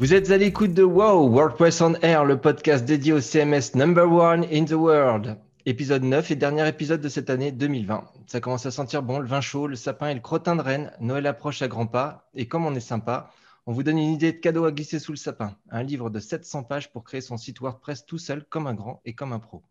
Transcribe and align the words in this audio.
Vous 0.00 0.14
êtes 0.14 0.30
à 0.30 0.36
l'écoute 0.36 0.74
de 0.74 0.84
Wow, 0.84 1.28
WordPress 1.28 1.80
on 1.80 1.94
Air, 1.94 2.24
le 2.24 2.40
podcast 2.40 2.84
dédié 2.84 3.12
au 3.12 3.20
CMS 3.20 3.74
number 3.74 4.08
one 4.08 4.44
in 4.44 4.64
the 4.64 4.70
world. 4.70 5.36
Épisode 5.66 6.04
9 6.04 6.30
et 6.30 6.36
dernier 6.36 6.68
épisode 6.68 7.00
de 7.00 7.08
cette 7.08 7.30
année 7.30 7.50
2020. 7.50 8.04
Ça 8.28 8.38
commence 8.38 8.64
à 8.64 8.70
sentir 8.70 9.02
bon, 9.02 9.18
le 9.18 9.26
vin 9.26 9.40
chaud, 9.40 9.66
le 9.66 9.74
sapin 9.74 10.10
et 10.10 10.14
le 10.14 10.20
crottin 10.20 10.54
de 10.54 10.62
Rennes. 10.62 10.92
Noël 11.00 11.26
approche 11.26 11.62
à 11.62 11.66
grands 11.66 11.88
pas. 11.88 12.30
Et 12.36 12.46
comme 12.46 12.64
on 12.64 12.76
est 12.76 12.80
sympa, 12.80 13.32
on 13.66 13.72
vous 13.72 13.82
donne 13.82 13.98
une 13.98 14.12
idée 14.12 14.30
de 14.30 14.38
cadeau 14.38 14.66
à 14.66 14.70
glisser 14.70 15.00
sous 15.00 15.10
le 15.10 15.16
sapin. 15.16 15.56
Un 15.68 15.82
livre 15.82 16.10
de 16.10 16.20
700 16.20 16.62
pages 16.62 16.92
pour 16.92 17.02
créer 17.02 17.20
son 17.20 17.36
site 17.36 17.58
WordPress 17.58 18.06
tout 18.06 18.18
seul, 18.18 18.44
comme 18.44 18.68
un 18.68 18.74
grand 18.74 19.00
et 19.04 19.14
comme 19.16 19.32
un 19.32 19.40
pro. 19.40 19.64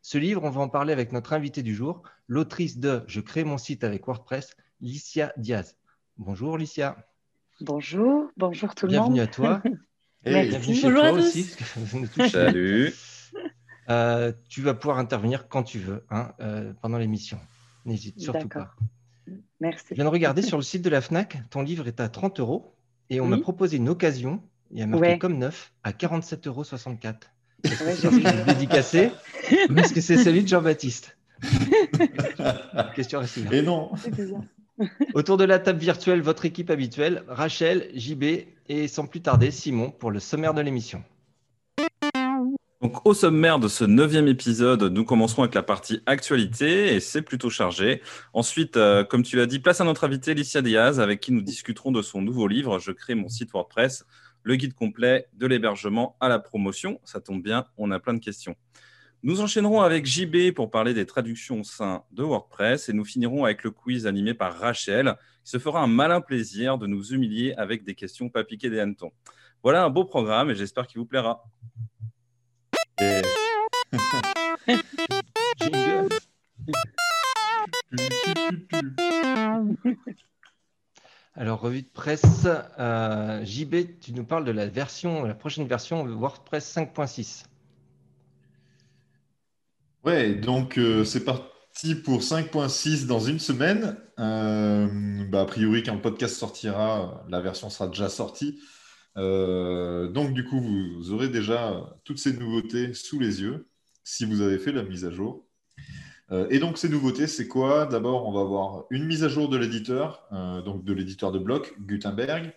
Ce 0.00 0.16
livre, 0.16 0.42
on 0.42 0.50
va 0.50 0.62
en 0.62 0.70
parler 0.70 0.94
avec 0.94 1.12
notre 1.12 1.34
invité 1.34 1.62
du 1.62 1.74
jour, 1.74 2.02
l'autrice 2.28 2.78
de 2.78 3.04
Je 3.08 3.20
crée 3.20 3.44
mon 3.44 3.58
site 3.58 3.84
avec 3.84 4.06
WordPress, 4.06 4.56
Licia 4.80 5.34
Diaz. 5.36 5.76
Bonjour 6.16 6.56
Licia. 6.56 6.96
Bonjour, 7.60 8.30
bonjour 8.36 8.74
tout 8.74 8.86
le 8.86 8.92
monde. 8.98 9.14
Bienvenue 9.14 9.20
à 9.20 9.26
toi. 9.26 9.62
Et 10.24 10.48
bienvenue 10.48 10.74
chez 10.74 10.82
bonjour 10.82 11.00
toi 11.00 11.08
à 11.08 11.12
tous. 11.12 11.18
aussi. 11.18 11.44
Salut. 12.30 12.94
Euh, 13.88 14.32
tu 14.48 14.60
vas 14.62 14.74
pouvoir 14.74 14.98
intervenir 14.98 15.48
quand 15.48 15.62
tu 15.62 15.78
veux 15.78 16.04
hein, 16.10 16.32
euh, 16.40 16.72
pendant 16.82 16.98
l'émission. 16.98 17.38
N'hésite 17.84 18.20
surtout 18.20 18.48
pas. 18.48 18.74
Merci. 19.60 19.86
Je 19.90 19.94
viens 19.94 20.04
de 20.04 20.10
regarder 20.10 20.42
sur 20.42 20.56
le 20.58 20.62
site 20.64 20.82
de 20.82 20.90
la 20.90 21.00
FNAC, 21.00 21.38
ton 21.50 21.62
livre 21.62 21.86
est 21.86 22.00
à 22.00 22.08
30 22.08 22.40
euros 22.40 22.74
et 23.08 23.20
on 23.20 23.26
m'a 23.26 23.38
proposé 23.38 23.76
une 23.76 23.88
occasion, 23.88 24.42
il 24.72 24.78
y 24.80 24.82
a 24.82 24.86
marqué 24.86 25.06
Ouais. 25.06 25.18
comme 25.18 25.38
neuf, 25.38 25.72
à 25.84 25.92
47,64 25.92 26.48
euros. 26.48 26.62
Est-ce 27.64 27.84
Ouais, 27.84 27.94
que 27.94 28.46
dédicacé 28.46 29.12
est-ce 29.50 29.92
que 29.94 30.00
c'est 30.00 30.18
celui 30.18 30.42
de 30.42 30.48
Jean-Baptiste 30.48 31.16
Question 32.96 33.20
restée 33.20 33.44
là. 33.44 33.52
Et 33.54 33.62
non. 33.62 33.90
C'est 33.96 34.14
bizarre. 34.14 34.42
Autour 35.14 35.36
de 35.36 35.44
la 35.44 35.58
table 35.58 35.78
virtuelle, 35.78 36.20
votre 36.20 36.44
équipe 36.44 36.70
habituelle, 36.70 37.24
Rachel, 37.28 37.90
JB 37.94 38.24
et 38.68 38.88
sans 38.88 39.06
plus 39.06 39.20
tarder, 39.20 39.50
Simon 39.50 39.90
pour 39.90 40.10
le 40.10 40.20
sommaire 40.20 40.54
de 40.54 40.60
l'émission. 40.60 41.02
Donc, 42.82 43.06
au 43.06 43.14
sommaire 43.14 43.58
de 43.58 43.68
ce 43.68 43.84
neuvième 43.84 44.28
épisode, 44.28 44.82
nous 44.82 45.04
commencerons 45.04 45.42
avec 45.42 45.54
la 45.54 45.62
partie 45.62 46.02
actualité 46.04 46.94
et 46.94 47.00
c'est 47.00 47.22
plutôt 47.22 47.48
chargé. 47.48 48.02
Ensuite, 48.34 48.76
euh, 48.76 49.02
comme 49.02 49.22
tu 49.22 49.36
l'as 49.36 49.46
dit, 49.46 49.60
place 49.60 49.80
à 49.80 49.84
notre 49.84 50.04
invité 50.04 50.34
Licia 50.34 50.60
Diaz 50.60 51.00
avec 51.00 51.20
qui 51.20 51.32
nous 51.32 51.40
discuterons 51.40 51.90
de 51.90 52.02
son 52.02 52.20
nouveau 52.20 52.46
livre 52.46 52.78
Je 52.78 52.92
crée 52.92 53.14
mon 53.14 53.30
site 53.30 53.50
WordPress, 53.52 54.04
le 54.42 54.56
guide 54.56 54.74
complet 54.74 55.26
de 55.32 55.46
l'hébergement 55.46 56.16
à 56.20 56.28
la 56.28 56.38
promotion. 56.38 57.00
Ça 57.02 57.20
tombe 57.20 57.42
bien, 57.42 57.64
on 57.78 57.90
a 57.90 57.98
plein 57.98 58.14
de 58.14 58.20
questions. 58.20 58.56
Nous 59.26 59.40
enchaînerons 59.40 59.82
avec 59.82 60.06
JB 60.06 60.52
pour 60.54 60.70
parler 60.70 60.94
des 60.94 61.04
traductions 61.04 61.60
au 61.60 61.64
de 62.12 62.22
WordPress 62.22 62.88
et 62.88 62.92
nous 62.92 63.04
finirons 63.04 63.44
avec 63.44 63.64
le 63.64 63.72
quiz 63.72 64.06
animé 64.06 64.34
par 64.34 64.56
Rachel 64.56 65.16
qui 65.42 65.50
se 65.50 65.58
fera 65.58 65.82
un 65.82 65.88
malin 65.88 66.20
plaisir 66.20 66.78
de 66.78 66.86
nous 66.86 67.12
humilier 67.12 67.52
avec 67.56 67.82
des 67.82 67.96
questions 67.96 68.28
pas 68.28 68.44
piquées 68.44 68.70
des 68.70 68.78
hannetons. 68.78 69.10
Voilà 69.64 69.82
un 69.82 69.90
beau 69.90 70.04
programme 70.04 70.50
et 70.50 70.54
j'espère 70.54 70.86
qu'il 70.86 71.00
vous 71.00 71.06
plaira. 71.06 71.42
Alors, 81.34 81.60
revue 81.60 81.82
de 81.82 81.88
presse, 81.88 82.46
euh, 82.78 83.44
JB, 83.44 83.98
tu 84.00 84.12
nous 84.12 84.22
parles 84.24 84.44
de 84.44 84.52
la 84.52 84.68
version, 84.68 85.24
la 85.24 85.34
prochaine 85.34 85.66
version 85.66 86.06
WordPress 86.06 86.76
5.6. 86.76 87.42
Ouais, 90.06 90.36
donc 90.36 90.78
euh, 90.78 91.04
c'est 91.04 91.24
parti 91.24 91.96
pour 91.96 92.20
5.6 92.20 93.06
dans 93.06 93.18
une 93.18 93.40
semaine. 93.40 93.98
Euh, 94.20 94.86
bah, 95.28 95.40
a 95.40 95.44
priori, 95.46 95.82
quand 95.82 95.96
le 95.96 96.00
podcast 96.00 96.36
sortira, 96.36 97.24
la 97.28 97.40
version 97.40 97.70
sera 97.70 97.88
déjà 97.88 98.08
sortie. 98.08 98.60
Euh, 99.16 100.06
donc 100.06 100.32
du 100.32 100.44
coup, 100.44 100.60
vous 100.60 101.12
aurez 101.12 101.28
déjà 101.28 101.98
toutes 102.04 102.20
ces 102.20 102.34
nouveautés 102.34 102.94
sous 102.94 103.18
les 103.18 103.42
yeux 103.42 103.66
si 104.04 104.24
vous 104.24 104.42
avez 104.42 104.58
fait 104.58 104.70
la 104.70 104.84
mise 104.84 105.04
à 105.04 105.10
jour. 105.10 105.44
Et 106.50 106.58
donc 106.58 106.78
ces 106.78 106.88
nouveautés, 106.88 107.26
c'est 107.26 107.48
quoi? 107.48 107.86
D'abord, 107.86 108.28
on 108.28 108.32
va 108.32 108.40
avoir 108.40 108.84
une 108.90 109.04
mise 109.04 109.24
à 109.24 109.28
jour 109.28 109.48
de 109.48 109.56
l'éditeur, 109.56 110.28
donc 110.64 110.84
de 110.84 110.92
l'éditeur 110.92 111.30
de 111.30 111.38
bloc, 111.38 111.74
Gutenberg, 111.80 112.52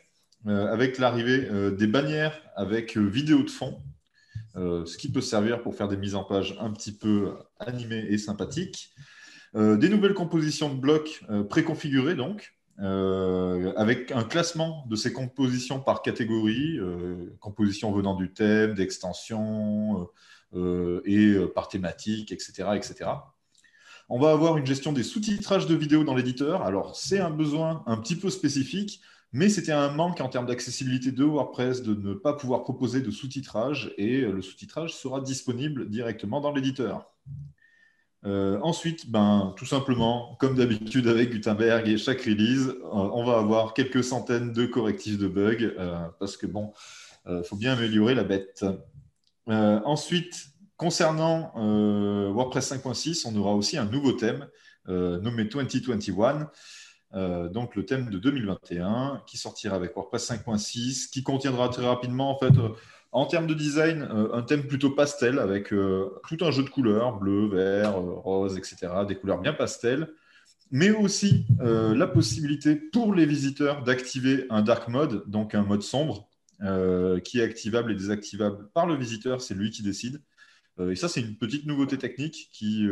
avec 0.45 0.97
l'arrivée 0.97 1.47
des 1.71 1.87
bannières 1.87 2.39
avec 2.55 2.97
vidéo 2.97 3.43
de 3.43 3.49
fond. 3.49 3.79
Euh, 4.59 4.85
ce 4.85 4.97
qui 4.97 5.09
peut 5.09 5.21
servir 5.21 5.61
pour 5.61 5.75
faire 5.75 5.87
des 5.87 5.95
mises 5.95 6.15
en 6.15 6.23
page 6.23 6.57
un 6.59 6.71
petit 6.71 6.91
peu 6.91 7.33
animées 7.59 8.05
et 8.09 8.17
sympathiques. 8.17 8.91
Euh, 9.55 9.77
des 9.77 9.89
nouvelles 9.89 10.13
compositions 10.13 10.69
de 10.73 10.79
blocs 10.79 11.23
euh, 11.29 11.43
préconfigurées, 11.43 12.15
donc, 12.15 12.55
avec 12.81 14.11
un 14.13 14.23
classement 14.23 14.85
de 14.89 14.95
ces 14.95 15.11
compositions 15.11 15.81
par 15.81 16.01
catégorie, 16.01 16.79
compositions 17.41 17.91
venant 17.91 18.15
du 18.15 18.31
thème, 18.31 18.73
d'extension 18.73 20.07
et 21.03 21.35
par 21.53 21.67
thématique, 21.67 22.31
etc., 22.31 22.69
etc. 22.75 23.09
On 24.07 24.17
va 24.17 24.31
avoir 24.31 24.55
une 24.55 24.65
gestion 24.65 24.93
des 24.93 25.03
sous-titrages 25.03 25.67
de 25.67 25.75
vidéos 25.75 26.05
dans 26.05 26.15
l'éditeur. 26.15 26.61
Alors, 26.61 26.95
c'est 26.95 27.19
un 27.19 27.31
besoin 27.31 27.83
un 27.85 27.97
petit 27.97 28.15
peu 28.15 28.29
spécifique, 28.29 29.01
mais 29.31 29.49
c'était 29.49 29.71
un 29.71 29.91
manque 29.91 30.21
en 30.21 30.29
termes 30.29 30.45
d'accessibilité 30.45 31.11
de 31.11 31.23
WordPress 31.23 31.83
de 31.83 31.93
ne 31.93 32.13
pas 32.13 32.33
pouvoir 32.33 32.63
proposer 32.63 33.01
de 33.01 33.11
sous-titrage 33.11 33.93
et 33.97 34.21
le 34.21 34.41
sous-titrage 34.41 34.93
sera 34.93 35.21
disponible 35.21 35.89
directement 35.89 36.41
dans 36.41 36.51
l'éditeur. 36.51 37.11
Euh, 38.25 38.59
ensuite, 38.63 39.09
ben, 39.09 39.53
tout 39.55 39.65
simplement, 39.65 40.35
comme 40.39 40.55
d'habitude 40.55 41.07
avec 41.07 41.31
Gutenberg 41.31 41.87
et 41.87 41.97
chaque 41.97 42.21
release, 42.23 42.67
euh, 42.67 42.83
on 42.91 43.23
va 43.23 43.37
avoir 43.37 43.73
quelques 43.73 44.03
centaines 44.03 44.51
de 44.51 44.65
correctifs 44.65 45.17
de 45.17 45.27
bugs 45.27 45.73
euh, 45.77 46.05
parce 46.19 46.35
que 46.35 46.45
bon, 46.45 46.73
il 47.27 47.43
faut 47.43 47.55
bien 47.55 47.73
améliorer 47.73 48.15
la 48.15 48.23
bête. 48.23 48.65
Euh, 49.49 49.79
ensuite, 49.83 50.49
concernant 50.77 51.51
euh, 51.57 52.31
WordPress 52.31 52.71
5.6, 52.71 53.27
on 53.27 53.35
aura 53.35 53.53
aussi 53.53 53.77
un 53.77 53.85
nouveau 53.85 54.11
thème 54.13 54.47
euh, 54.87 55.19
nommé 55.19 55.45
2021. 55.45 56.49
Euh, 57.15 57.49
donc 57.49 57.75
le 57.75 57.85
thème 57.85 58.09
de 58.09 58.19
2021 58.19 59.23
qui 59.25 59.37
sortira 59.37 59.75
avec 59.75 59.95
WordPress 59.95 60.29
5.6, 60.29 61.09
qui 61.09 61.23
contiendra 61.23 61.69
très 61.69 61.85
rapidement 61.85 62.29
en 62.29 62.37
fait 62.37 62.55
euh, 62.57 62.69
en 63.11 63.25
termes 63.25 63.47
de 63.47 63.55
design 63.55 64.03
euh, 64.03 64.31
un 64.33 64.43
thème 64.43 64.67
plutôt 64.67 64.91
pastel 64.91 65.39
avec 65.39 65.69
tout 65.69 66.37
un 66.41 66.51
jeu 66.51 66.63
de 66.63 66.69
couleurs 66.69 67.17
bleu, 67.17 67.47
vert, 67.47 67.95
rose, 67.95 68.57
etc. 68.57 68.87
Des 69.07 69.15
couleurs 69.15 69.39
bien 69.39 69.53
pastel, 69.53 70.13
mais 70.71 70.91
aussi 70.91 71.47
la 71.59 72.05
possibilité 72.05 72.75
pour 72.75 73.15
les 73.15 73.25
visiteurs 73.25 73.83
d'activer 73.83 74.45
un 74.51 74.61
dark 74.61 74.87
mode, 74.87 75.23
donc 75.27 75.55
un 75.55 75.63
mode 75.63 75.81
sombre 75.81 76.29
qui 77.23 77.39
est 77.39 77.43
activable 77.43 77.91
et 77.91 77.95
désactivable 77.95 78.69
par 78.75 78.85
le 78.85 78.95
visiteur, 78.95 79.41
c'est 79.41 79.55
lui 79.55 79.71
qui 79.71 79.81
décide. 79.81 80.21
Et 80.79 80.95
ça 80.95 81.09
c'est 81.09 81.21
une 81.21 81.35
petite 81.35 81.65
nouveauté 81.65 81.97
technique 81.97 82.49
qui 82.53 82.87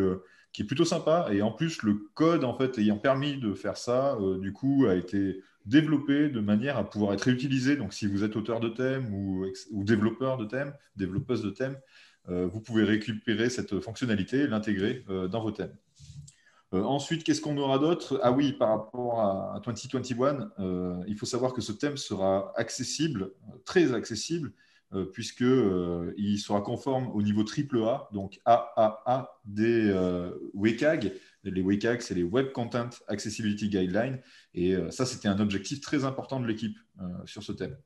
qui 0.52 0.64
est 0.64 0.66
plutôt 0.66 0.86
sympa. 0.86 1.28
Et 1.32 1.42
en 1.42 1.52
plus, 1.52 1.84
le 1.84 1.96
code, 2.14 2.44
en 2.44 2.58
fait, 2.58 2.78
ayant 2.78 2.98
permis 2.98 3.38
de 3.38 3.54
faire 3.54 3.78
ça, 3.78 4.16
euh, 4.16 4.40
du 4.40 4.54
coup, 4.54 4.86
a 4.88 4.96
été 4.96 5.42
développé 5.66 6.30
de 6.30 6.40
manière 6.40 6.78
à 6.78 6.90
pouvoir 6.90 7.14
être 7.14 7.24
réutilisé. 7.24 7.76
Donc, 7.76 7.94
si 7.94 8.08
vous 8.08 8.24
êtes 8.24 8.36
auteur 8.36 8.60
de 8.60 8.70
thème 8.70 9.14
ou, 9.14 9.46
développeur 9.84 10.38
de 10.38 10.46
thème, 10.46 10.74
développeuse 10.96 11.44
de 11.44 11.50
thème, 11.50 11.78
euh, 12.30 12.48
vous 12.48 12.62
pouvez 12.62 12.84
récupérer 12.84 13.50
cette 13.50 13.80
fonctionnalité 13.80 14.40
et 14.40 14.48
l'intégrer 14.48 15.04
euh, 15.10 15.28
dans 15.28 15.42
vos 15.42 15.52
thèmes. 15.52 15.76
Ensuite, 16.74 17.24
qu'est-ce 17.24 17.40
qu'on 17.40 17.58
aura 17.58 17.80
d'autre? 17.80 18.20
Ah 18.22 18.34
oui, 18.34 18.52
par 18.52 18.70
rapport 18.70 19.22
à, 19.22 19.56
à 19.56 19.62
2021, 19.62 20.52
euh, 20.60 21.02
il 21.08 21.18
faut 21.18 21.26
savoir 21.26 21.54
que 21.54 21.62
ce 21.62 21.72
thème 21.72 21.96
sera 21.96 22.52
accessible, 22.58 23.32
très 23.64 23.94
accessible, 23.94 24.52
euh, 24.94 25.04
puisque 25.04 25.42
euh, 25.42 26.14
sera 26.38 26.62
conforme 26.62 27.12
au 27.14 27.22
niveau 27.22 27.44
AAA, 27.44 28.08
donc 28.14 28.40
AAA 28.46 29.42
des 29.44 29.90
euh, 29.90 30.32
WCAG. 30.54 31.12
Les 31.44 31.62
WCAG, 31.62 32.02
c'est 32.02 32.16
les 32.16 32.24
Web 32.24 32.54
Content 32.54 32.90
Accessibility 33.10 33.68
Guidelines, 33.68 34.22
et 34.54 34.76
ça, 34.90 35.06
c'était 35.06 35.28
un 35.28 35.40
objectif 35.40 35.82
très 35.82 36.04
important 36.04 36.40
de 36.42 36.48
l'équipe 36.48 36.78
sur 37.26 37.42
ce 37.42 37.54
thème. 37.54 37.78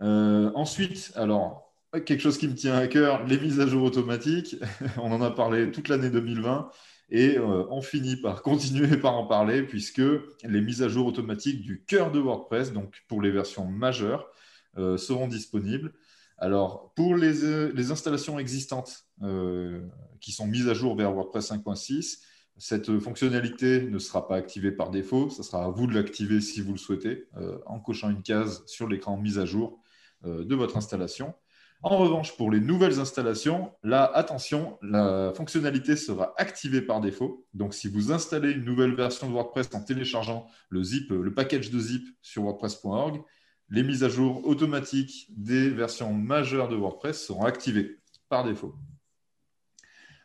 Ensuite, 0.00 1.12
alors, 1.16 1.74
quelque 2.04 2.20
chose 2.20 2.38
qui 2.38 2.46
me 2.46 2.54
tient 2.54 2.76
à 2.76 2.86
cœur, 2.86 3.24
les 3.26 3.38
mises 3.38 3.58
à 3.58 3.66
jour 3.66 3.82
automatiques. 3.82 4.56
on 4.98 5.10
en 5.10 5.22
a 5.22 5.32
parlé 5.32 5.72
toute 5.72 5.88
l'année 5.88 6.10
2020. 6.10 6.70
Et 7.10 7.38
on 7.40 7.80
finit 7.80 8.16
par 8.16 8.42
continuer 8.44 8.96
par 8.96 9.14
en 9.14 9.26
parler 9.26 9.64
puisque 9.64 10.02
les 10.44 10.60
mises 10.60 10.82
à 10.82 10.88
jour 10.88 11.06
automatiques 11.06 11.62
du 11.62 11.84
cœur 11.84 12.12
de 12.12 12.20
WordPress, 12.20 12.72
donc 12.72 13.02
pour 13.08 13.22
les 13.22 13.32
versions 13.32 13.66
majeures, 13.66 14.30
seront 14.76 15.28
disponibles. 15.28 15.92
Alors, 16.38 16.92
pour 16.94 17.16
les, 17.16 17.44
euh, 17.44 17.90
installations 17.90 18.38
existantes 18.38 19.06
euh, 19.22 19.86
qui 20.20 20.32
sont 20.32 20.46
mises 20.46 20.68
à 20.68 20.74
jour 20.74 20.96
vers 20.96 21.12
WordPress 21.12 21.50
5.6, 21.50 22.18
cette 22.58 22.98
fonctionnalité 22.98 23.82
ne 23.82 23.98
sera 23.98 24.26
pas 24.28 24.36
activée 24.36 24.72
par 24.72 24.90
défaut. 24.90 25.30
Ce 25.30 25.42
sera 25.42 25.64
à 25.64 25.68
vous 25.68 25.86
de 25.86 25.94
l'activer 25.94 26.40
si 26.40 26.60
vous 26.60 26.72
le 26.72 26.78
souhaitez, 26.78 27.26
euh, 27.36 27.58
en 27.66 27.80
cochant 27.80 28.10
une 28.10 28.22
case 28.22 28.62
sur 28.66 28.88
l'écran 28.88 29.16
mise 29.16 29.38
à 29.38 29.46
jour 29.46 29.80
euh, 30.24 30.44
de 30.44 30.54
votre 30.54 30.76
installation. 30.76 31.34
En 31.82 31.98
revanche, 31.98 32.36
pour 32.36 32.50
les 32.50 32.60
nouvelles 32.60 32.98
installations, 32.98 33.70
là, 33.82 34.04
attention, 34.04 34.78
la 34.82 35.32
fonctionnalité 35.34 35.94
sera 35.94 36.34
activée 36.38 36.80
par 36.80 37.02
défaut. 37.02 37.46
Donc, 37.52 37.74
si 37.74 37.88
vous 37.88 38.12
installez 38.12 38.52
une 38.52 38.64
nouvelle 38.64 38.94
version 38.94 39.28
de 39.28 39.32
WordPress 39.32 39.68
en 39.74 39.82
téléchargeant 39.82 40.46
le 40.70 40.82
zip, 40.82 41.10
le 41.10 41.34
package 41.34 41.70
de 41.70 41.78
zip 41.78 42.08
sur 42.22 42.44
WordPress.org, 42.44 43.22
les 43.70 43.82
mises 43.82 44.04
à 44.04 44.08
jour 44.08 44.46
automatiques 44.46 45.26
des 45.36 45.70
versions 45.70 46.12
majeures 46.12 46.68
de 46.68 46.76
WordPress 46.76 47.26
seront 47.26 47.44
activées 47.44 47.98
par 48.28 48.44
défaut. 48.44 48.74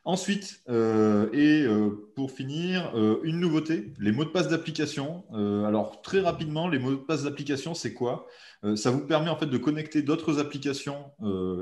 Ensuite, 0.04 0.64
euh, 0.68 1.30
et 1.32 1.62
euh, 1.62 2.12
pour 2.16 2.32
finir, 2.32 2.92
euh, 2.96 3.20
une 3.24 3.40
nouveauté, 3.40 3.94
les 4.00 4.12
mots 4.12 4.26
de 4.26 4.32
passe 4.32 4.48
d'application. 4.48 5.24
alors 5.32 6.02
très 6.02 6.22
rapidement, 6.22 6.68
les 6.68 6.80
mots 6.80 6.92
de 6.92 6.96
passe 6.96 7.24
d'application, 7.24 7.76
c'est 7.76 7.94
quoi? 7.94 8.26
Ça 8.76 8.92
vous 8.92 9.06
permet 9.06 9.30
en 9.30 9.36
fait 9.36 9.48
de 9.48 9.58
connecter 9.58 10.02
d'autres 10.02 10.40
applications 10.40 11.12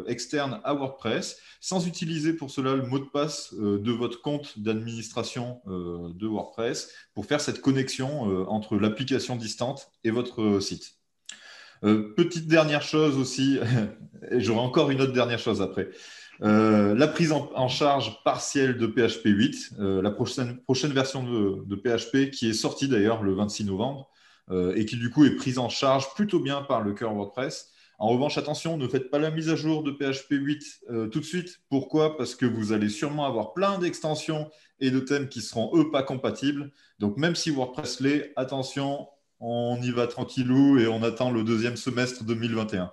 externes 0.08 0.60
à 0.64 0.74
WordPress 0.74 1.38
sans 1.62 1.88
utiliser 1.88 2.34
pour 2.34 2.52
cela 2.52 2.76
le 2.76 2.84
mot 2.84 3.00
de 3.00 3.06
passe 3.06 3.54
de 3.54 3.92
votre 3.92 4.22
compte 4.22 4.60
d'administration 4.60 5.62
de 5.66 6.28
WordPress 6.28 6.92
pour 7.14 7.26
faire 7.26 7.40
cette 7.40 7.62
connexion 7.62 8.24
entre 8.50 8.78
l'application 8.78 9.38
distante 9.38 9.92
et 10.04 10.12
votre 10.12 10.60
site. 10.60 10.99
Petite 11.82 12.48
dernière 12.48 12.82
chose 12.82 13.18
aussi, 13.18 13.60
et 14.32 14.40
j'aurai 14.40 14.62
encore 14.62 14.92
une 14.92 15.02
autre 15.02 15.14
dernière 15.14 15.40
chose 15.40 15.62
après. 15.62 15.90
Euh, 16.42 16.96
la 16.96 17.08
prise 17.08 17.34
en, 17.34 17.68
charge 17.68 18.24
partielle 18.24 18.78
de 18.78 18.88
PHP 18.88 19.26
8, 19.26 19.72
euh, 19.80 20.02
la 20.02 20.12
prochaine, 20.12 20.60
version 20.94 21.24
de, 21.24 21.76
PHP 21.76 22.32
qui 22.32 22.50
est 22.50 22.54
sortie 22.54 22.88
d'ailleurs 22.88 23.24
le 23.24 23.34
26 23.34 23.66
novembre 23.66 24.10
euh, 24.50 24.74
et 24.76 24.86
qui 24.86 24.96
du 24.96 25.10
coup 25.10 25.26
est 25.26 25.36
prise 25.36 25.60
en 25.60 25.68
charge 25.68 26.14
plutôt 26.16 26.40
bien 26.40 26.62
par 26.62 26.82
le 26.82 26.94
cœur 26.94 27.14
WordPress. 27.14 27.72
En 27.98 28.08
revanche, 28.08 28.38
attention, 28.38 28.78
ne 28.78 28.88
faites 28.88 29.12
pas 29.12 29.20
la 29.20 29.32
mise 29.32 29.50
à 29.50 29.58
jour 29.58 29.84
de 29.84 29.92
PHP 29.92 30.32
8 30.32 30.86
tout 31.12 31.20
de 31.20 31.26
suite. 31.26 31.60
Pourquoi? 31.70 32.16
Parce 32.16 32.34
que 32.34 32.46
vous 32.46 32.72
allez 32.72 32.88
sûrement 32.88 33.26
avoir 33.26 33.52
plein 33.54 33.78
d'extensions 33.78 34.50
et 34.80 34.90
de 34.90 35.02
thèmes 35.02 35.28
qui 35.28 35.42
seront 35.42 35.78
eux 35.78 35.92
pas 35.92 36.04
compatibles. 36.04 36.72
Donc 37.00 37.18
même 37.18 37.36
si 37.36 37.52
WordPress 37.52 38.00
l'est, 38.00 38.32
attention, 38.38 39.10
on 39.40 39.80
y 39.82 39.92
va 39.92 40.08
tranquillou 40.08 40.80
et 40.80 40.88
on 40.88 41.04
attend 41.04 41.32
le 41.32 41.44
deuxième 41.44 41.78
semestre 41.78 42.24
2021. 42.24 42.92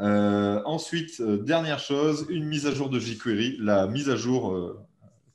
Euh, 0.00 0.60
ensuite, 0.64 1.20
euh, 1.20 1.36
dernière 1.36 1.78
chose, 1.78 2.26
une 2.28 2.44
mise 2.44 2.66
à 2.66 2.72
jour 2.72 2.88
de 2.88 2.98
jQuery, 2.98 3.56
la 3.60 3.86
mise 3.86 4.10
à 4.10 4.16
jour 4.16 4.52
euh, 4.52 4.80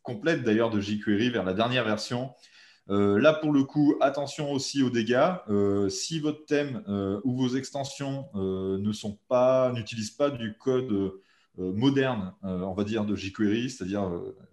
complète 0.04 0.44
d'ailleurs 0.44 0.70
de 0.70 0.82
jQuery 0.82 1.30
vers 1.30 1.44
la 1.44 1.54
dernière 1.54 1.86
version. 1.86 2.32
là, 2.90 3.34
pour 3.34 3.52
le 3.52 3.64
coup, 3.64 3.96
attention 4.00 4.52
aussi 4.52 4.82
aux 4.82 4.90
dégâts. 4.90 5.34
si 5.90 6.22
votre 6.22 6.46
thème 6.46 6.82
ou 7.26 7.36
vos 7.36 7.58
extensions 7.58 8.30
ne 8.34 8.92
sont 8.94 9.20
pas, 9.28 9.74
n'utilisent 9.74 10.12
pas 10.12 10.30
du 10.30 10.56
code 10.58 11.12
moderne, 11.58 12.34
on 12.44 12.74
va 12.74 12.86
dire, 12.86 13.04
de 13.04 13.14
jQuery, 13.14 13.70
c'est-à-dire 13.70 14.10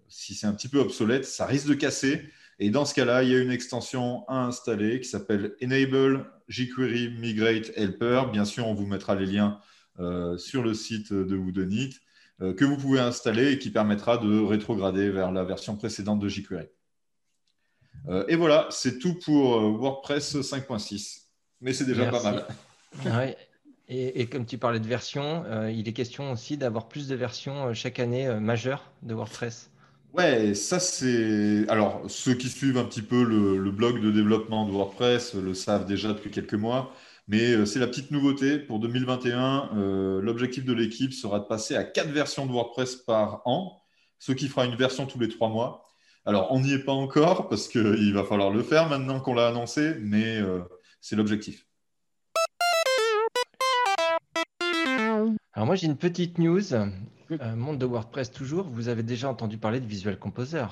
si 0.09 0.35
c'est 0.35 0.47
un 0.47 0.53
petit 0.53 0.67
peu 0.67 0.79
obsolète, 0.79 1.23
ça 1.23 1.45
risque 1.45 1.67
de 1.67 1.75
casser. 1.75 2.29
Et 2.59 2.69
dans 2.69 2.85
ce 2.85 2.93
cas-là, 2.93 3.23
il 3.23 3.31
y 3.31 3.35
a 3.35 3.39
une 3.39 3.51
extension 3.51 4.27
à 4.27 4.45
installer 4.45 5.01
qui 5.01 5.09
s'appelle 5.09 5.55
Enable 5.61 6.25
jQuery 6.47 7.09
Migrate 7.19 7.71
Helper. 7.75 8.23
Bien 8.31 8.45
sûr, 8.45 8.67
on 8.67 8.73
vous 8.73 8.85
mettra 8.85 9.15
les 9.15 9.25
liens 9.25 9.59
euh, 9.99 10.37
sur 10.37 10.63
le 10.63 10.73
site 10.73 11.11
de 11.11 11.35
Woodenit 11.35 11.97
euh, 12.41 12.53
que 12.53 12.63
vous 12.63 12.77
pouvez 12.77 12.99
installer 12.99 13.53
et 13.53 13.59
qui 13.59 13.71
permettra 13.71 14.17
de 14.17 14.41
rétrograder 14.41 15.09
vers 15.09 15.31
la 15.31 15.43
version 15.43 15.75
précédente 15.75 16.19
de 16.19 16.29
jQuery. 16.29 16.67
Euh, 18.07 18.25
et 18.27 18.35
voilà, 18.35 18.67
c'est 18.71 18.99
tout 18.99 19.15
pour 19.15 19.59
WordPress 19.59 20.37
5.6. 20.37 21.23
Mais 21.59 21.73
c'est 21.73 21.85
déjà 21.85 22.05
pas 22.07 22.23
mal. 22.23 22.45
Ah 23.05 23.25
et, 23.87 24.25
comme 24.27 24.45
tu 24.47 24.57
parlais 24.57 24.79
de 24.79 24.87
versions, 24.87 25.43
il 25.69 25.87
est 25.87 25.93
question 25.93 26.31
aussi 26.31 26.57
d'avoir 26.57 26.87
plus 26.87 27.07
de 27.07 27.13
versions 27.13 27.71
chaque 27.75 27.99
année 27.99 28.27
majeures 28.39 28.91
de 29.03 29.13
WordPress. 29.13 29.69
Ouais, 30.15 30.53
ça 30.55 30.79
c'est. 30.79 31.65
Alors, 31.67 32.03
ceux 32.07 32.35
qui 32.35 32.47
suivent 32.47 32.77
un 32.77 32.85
petit 32.85 33.01
peu 33.01 33.23
le, 33.23 33.69
blog 33.71 33.99
de 34.01 34.11
développement 34.11 34.65
de 34.65 34.71
WordPress 34.71 35.33
le 35.35 35.53
savent 35.53 35.85
déjà 35.85 36.13
depuis 36.13 36.31
quelques 36.31 36.53
mois. 36.53 36.93
Mais 37.27 37.51
euh, 37.53 37.65
c'est 37.65 37.79
la 37.79 37.87
petite 37.87 38.11
nouveauté 38.11 38.59
pour 38.59 38.79
2021. 38.79 39.71
Euh, 39.75 40.21
l'objectif 40.21 40.63
de 40.63 40.71
l'équipe 40.73 41.11
sera 41.13 41.39
de 41.39 41.45
passer 41.45 41.75
à 41.75 41.83
quatre 41.83 42.11
versions 42.11 42.45
de 42.45 42.51
WordPress 42.51 42.95
par 42.95 43.41
an, 43.45 43.81
ce 44.19 44.31
qui 44.31 44.47
fera 44.47 44.65
une 44.65 44.75
version 44.75 45.05
tous 45.05 45.19
les 45.19 45.27
trois 45.27 45.49
mois. 45.49 45.85
Alors, 46.25 46.51
on 46.51 46.61
n'y 46.61 46.71
est 46.73 46.85
pas 46.85 46.93
encore 46.93 47.49
parce 47.49 47.67
qu'il 47.67 48.13
va 48.13 48.23
falloir 48.23 48.51
le 48.51 48.63
faire 48.63 48.87
maintenant 48.87 49.19
qu'on 49.19 49.33
l'a 49.33 49.47
annoncé, 49.47 49.95
mais 49.99 50.37
euh, 50.39 50.61
c'est 51.01 51.17
l'objectif. 51.17 51.67
Alors 55.55 55.65
moi 55.65 55.75
j'ai 55.75 55.87
une 55.87 55.97
petite 55.97 56.37
news, 56.37 56.61
monde 57.55 57.77
de 57.77 57.85
WordPress 57.85 58.31
toujours, 58.31 58.67
vous 58.67 58.89
avez 58.89 59.03
déjà 59.03 59.29
entendu 59.29 59.57
parler 59.57 59.79
de 59.79 59.85
Visual 59.85 60.19
Composer 60.19 60.65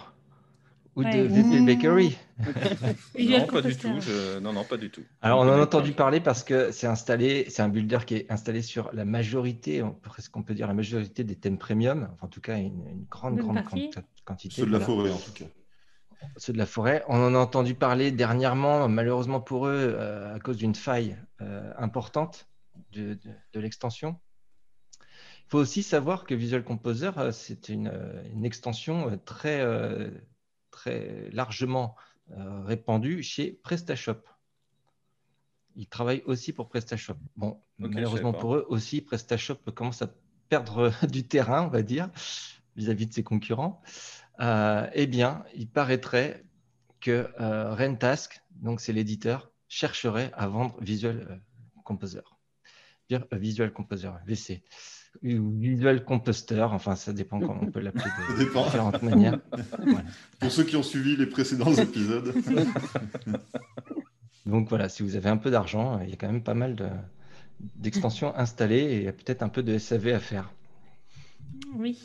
ou 0.95 1.03
de 1.03 1.09
VP 1.09 1.61
Bakery 1.65 2.17
Non, 3.17 3.47
pas 3.47 3.61
du 3.61 3.75
tout. 3.75 3.99
Non, 4.41 4.53
non, 4.53 4.63
pas 4.63 4.77
du 4.77 4.89
tout. 4.91 5.01
Alors, 5.21 5.39
on 5.39 5.43
en 5.43 5.53
a 5.53 5.63
entendu 5.63 5.93
parler 5.93 6.19
parce 6.19 6.43
que 6.43 6.71
c'est 6.71 6.85
installé, 6.85 7.45
c'est 7.49 7.61
un 7.61 7.69
builder 7.69 7.99
qui 8.05 8.15
est 8.15 8.31
installé 8.31 8.61
sur 8.61 8.91
la 8.93 9.05
majorité, 9.05 9.83
presque 10.03 10.35
on 10.37 10.43
peut 10.43 10.53
dire 10.53 10.67
la 10.67 10.73
majorité 10.73 11.23
des 11.23 11.35
thèmes 11.35 11.57
premium, 11.57 12.09
enfin, 12.13 12.27
en 12.27 12.29
tout 12.29 12.41
cas 12.41 12.57
une, 12.57 13.05
grande, 13.09 13.37
grande 13.37 13.63
quantité. 13.63 14.61
Ceux 14.61 14.67
de 14.67 14.71
la 14.71 14.79
forêt, 14.79 15.11
en 15.11 15.17
tout 15.17 15.31
cas. 15.33 15.45
Ceux 16.37 16.53
de 16.53 16.57
la 16.57 16.65
forêt. 16.65 17.03
On 17.07 17.17
en 17.17 17.35
a 17.35 17.37
entendu 17.37 17.73
parler 17.73 18.11
dernièrement, 18.11 18.87
malheureusement 18.87 19.41
pour 19.41 19.67
eux, 19.67 19.95
euh, 19.97 20.35
à 20.35 20.39
cause 20.39 20.57
d'une 20.57 20.75
faille 20.75 21.17
euh, 21.41 21.71
importante 21.77 22.47
de, 22.91 23.17
l'extension. 23.55 24.17
Faut 25.53 25.59
aussi 25.59 25.83
savoir 25.83 26.25
que 26.25 26.33
Visual 26.33 26.63
Composer, 26.63 27.11
euh, 27.17 27.31
c'est 27.31 27.69
une, 27.69 27.93
une, 28.33 28.43
extension 28.43 29.19
très 29.23 29.63
très 30.71 31.29
largement 31.29 31.95
euh, 32.31 32.63
répandu 32.63 33.21
chez 33.21 33.51
PrestaShop. 33.51 34.23
Ils 35.75 35.85
travaillent 35.85 36.23
aussi 36.25 36.53
pour 36.53 36.69
PrestaShop. 36.69 37.17
Bon, 37.35 37.61
malheureusement 37.77 38.33
pour 38.33 38.55
eux 38.55 38.65
aussi, 38.67 38.99
PrestaShop 39.01 39.59
commence 39.75 40.01
à 40.01 40.11
perdre 40.49 40.91
du 41.07 41.27
terrain, 41.27 41.67
on 41.67 41.69
va 41.69 41.83
dire, 41.83 42.09
vis-à-vis 42.75 43.05
de 43.05 43.13
ses 43.13 43.21
concurrents. 43.21 43.79
Euh, 44.39 44.89
eh 44.93 45.05
bien, 45.05 45.45
il 45.53 45.69
paraîtrait 45.69 46.43
que 46.99 47.29
euh, 47.39 47.75
Rentask, 47.75 48.41
donc 48.55 48.81
c'est 48.81 48.91
l'éditeur, 48.91 49.51
chercherait 49.67 50.31
à 50.33 50.47
vendre 50.47 50.81
Visual 50.81 51.39
Composer. 51.83 52.21
Visual 53.31 53.71
Composer, 53.71 54.09
VC 54.25 54.63
visual 55.21 56.03
composter, 56.03 56.61
enfin 56.61 56.95
ça 56.95 57.13
dépend 57.13 57.39
comment 57.39 57.59
on 57.61 57.71
peut 57.71 57.79
l'appeler 57.79 58.09
de 58.37 58.43
différentes 58.43 59.01
manières. 59.03 59.39
Pour 60.39 60.51
ceux 60.51 60.63
qui 60.63 60.75
ont 60.75 60.83
suivi 60.83 61.15
les 61.15 61.27
précédents 61.27 61.73
épisodes. 61.77 62.33
Donc 64.45 64.67
voilà, 64.69 64.89
si 64.89 65.03
vous 65.03 65.15
avez 65.15 65.29
un 65.29 65.37
peu 65.37 65.51
d'argent, 65.51 65.99
il 66.01 66.09
y 66.09 66.13
a 66.13 66.15
quand 66.15 66.27
même 66.27 66.43
pas 66.43 66.53
mal 66.53 66.75
d'extensions 67.59 68.35
installées 68.35 68.81
et 68.81 68.97
il 68.97 69.03
y 69.03 69.07
a 69.07 69.13
peut-être 69.13 69.43
un 69.43 69.49
peu 69.49 69.63
de 69.63 69.77
SAV 69.77 70.09
à 70.09 70.19
faire. 70.19 70.51
Oui. 71.75 71.99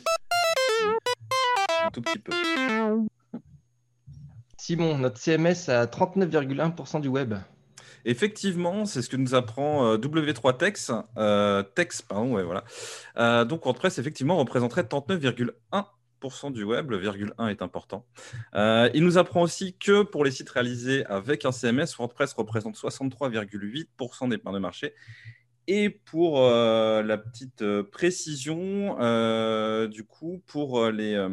Un 1.83 1.91
tout 1.91 2.01
petit 2.01 2.19
peu. 2.19 2.31
Simon, 4.57 4.97
notre 4.97 5.17
CMS 5.17 5.69
à 5.69 5.85
39,1% 5.85 7.01
du 7.01 7.07
web. 7.07 7.33
Effectivement, 8.09 8.85
c'est 8.85 9.03
ce 9.03 9.09
que 9.09 9.17
nous 9.17 9.35
apprend 9.35 9.85
euh, 9.85 9.97
W3Tex. 9.97 11.05
Euh, 11.17 11.61
Tex, 11.61 12.01
pardon, 12.01 12.33
ouais, 12.33 12.41
voilà. 12.41 12.63
Euh, 13.17 13.45
donc 13.45 13.65
WordPress, 13.65 13.99
effectivement, 13.99 14.35
représenterait 14.35 14.81
39,1% 14.81 16.51
du 16.51 16.63
web. 16.63 16.89
Le 16.89 16.97
virgule 16.97 17.35
1 17.37 17.49
est 17.49 17.61
important. 17.61 18.07
il 18.55 19.03
nous 19.03 19.19
apprend 19.19 19.43
aussi 19.43 19.77
que 19.77 20.01
pour 20.01 20.25
les 20.25 20.31
sites 20.31 20.49
réalisés 20.49 21.05
avec 21.05 21.45
un 21.45 21.51
CMS, 21.51 21.85
WordPress 21.99 22.33
représente 22.33 22.75
63,8% 22.77 24.27
des 24.27 24.39
parts 24.39 24.53
de 24.53 24.59
marché. 24.59 24.95
Et 25.67 25.91
pour 25.91 26.41
la 26.49 27.17
petite 27.19 27.63
précision, 27.91 28.95
du 29.85 30.03
coup, 30.03 30.41
pour 30.47 30.89
les, 30.89 31.27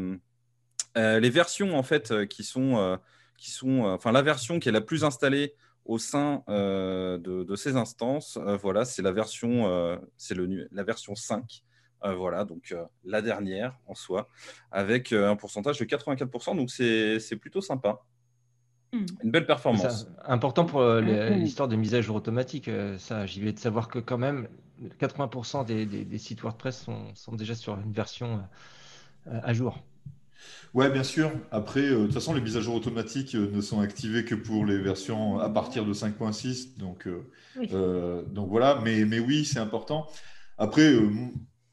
les 0.94 1.30
versions 1.30 1.78
en 1.78 1.82
fait 1.82 2.26
qui 2.26 2.44
sont, 2.44 2.98
qui 3.38 3.50
sont, 3.50 3.84
enfin 3.84 4.12
la 4.12 4.20
version 4.20 4.58
qui 4.58 4.68
est 4.68 4.72
la 4.72 4.82
plus 4.82 5.02
installée 5.02 5.54
au 5.86 5.98
sein 5.98 6.42
euh, 6.48 7.18
de, 7.18 7.56
ces 7.56 7.76
instances, 7.76 8.36
euh, 8.36 8.56
voilà, 8.56 8.84
c'est 8.84 9.02
la 9.02 9.12
version, 9.12 9.68
euh, 9.68 9.96
c'est 10.16 10.34
le, 10.34 10.68
la 10.70 10.84
version 10.84 11.14
5. 11.14 11.62
voilà, 12.16 12.44
donc 12.44 12.74
la 13.04 13.20
dernière 13.22 13.76
en 13.86 13.94
soi, 13.94 14.28
avec 14.70 15.12
un 15.12 15.34
pourcentage 15.34 15.78
de 15.78 15.84
84%. 15.84 16.56
Donc 16.56 16.70
c'est 16.70 17.36
plutôt 17.36 17.60
sympa. 17.60 18.00
Hmm. 18.92 19.06
Une 19.24 19.30
belle 19.32 19.46
performance. 19.46 20.06
important 20.24 20.64
pour 20.64 20.84
l'histoire 20.84 21.68
des 21.68 21.76
mises 21.76 21.96
à 21.96 22.00
jour 22.00 22.14
automatiques. 22.14 22.70
ça, 22.98 23.26
j'y 23.26 23.40
vais 23.40 23.52
de 23.52 23.58
savoir 23.58 23.88
que 23.88 23.98
quand 23.98 24.18
même 24.18 24.46
80% 25.00 25.64
des, 25.64 26.18
sites 26.18 26.42
WordPress 26.42 26.82
sont, 26.82 27.12
sont, 27.14 27.34
déjà 27.34 27.56
sur 27.56 27.74
une 27.74 27.92
version 27.92 28.40
à 29.26 29.52
jour. 29.52 29.82
Ouais, 30.76 30.90
bien 30.90 31.04
sûr. 31.04 31.32
Après, 31.50 31.80
euh, 31.80 32.00
de 32.00 32.04
toute 32.04 32.12
façon, 32.12 32.34
les 32.34 32.40
mises 32.42 32.58
à 32.58 32.60
jour 32.60 32.74
automatiques 32.74 33.34
euh, 33.34 33.50
ne 33.50 33.62
sont 33.62 33.80
activées 33.80 34.26
que 34.26 34.34
pour 34.34 34.66
les 34.66 34.76
versions 34.76 35.38
à 35.38 35.48
partir 35.48 35.86
de 35.86 35.94
5.6. 35.94 36.76
Donc, 36.76 37.08
euh, 37.72 38.22
donc 38.24 38.50
voilà, 38.50 38.80
mais, 38.84 39.06
mais 39.06 39.18
oui, 39.18 39.46
c'est 39.46 39.58
important. 39.58 40.06
Après, 40.58 40.94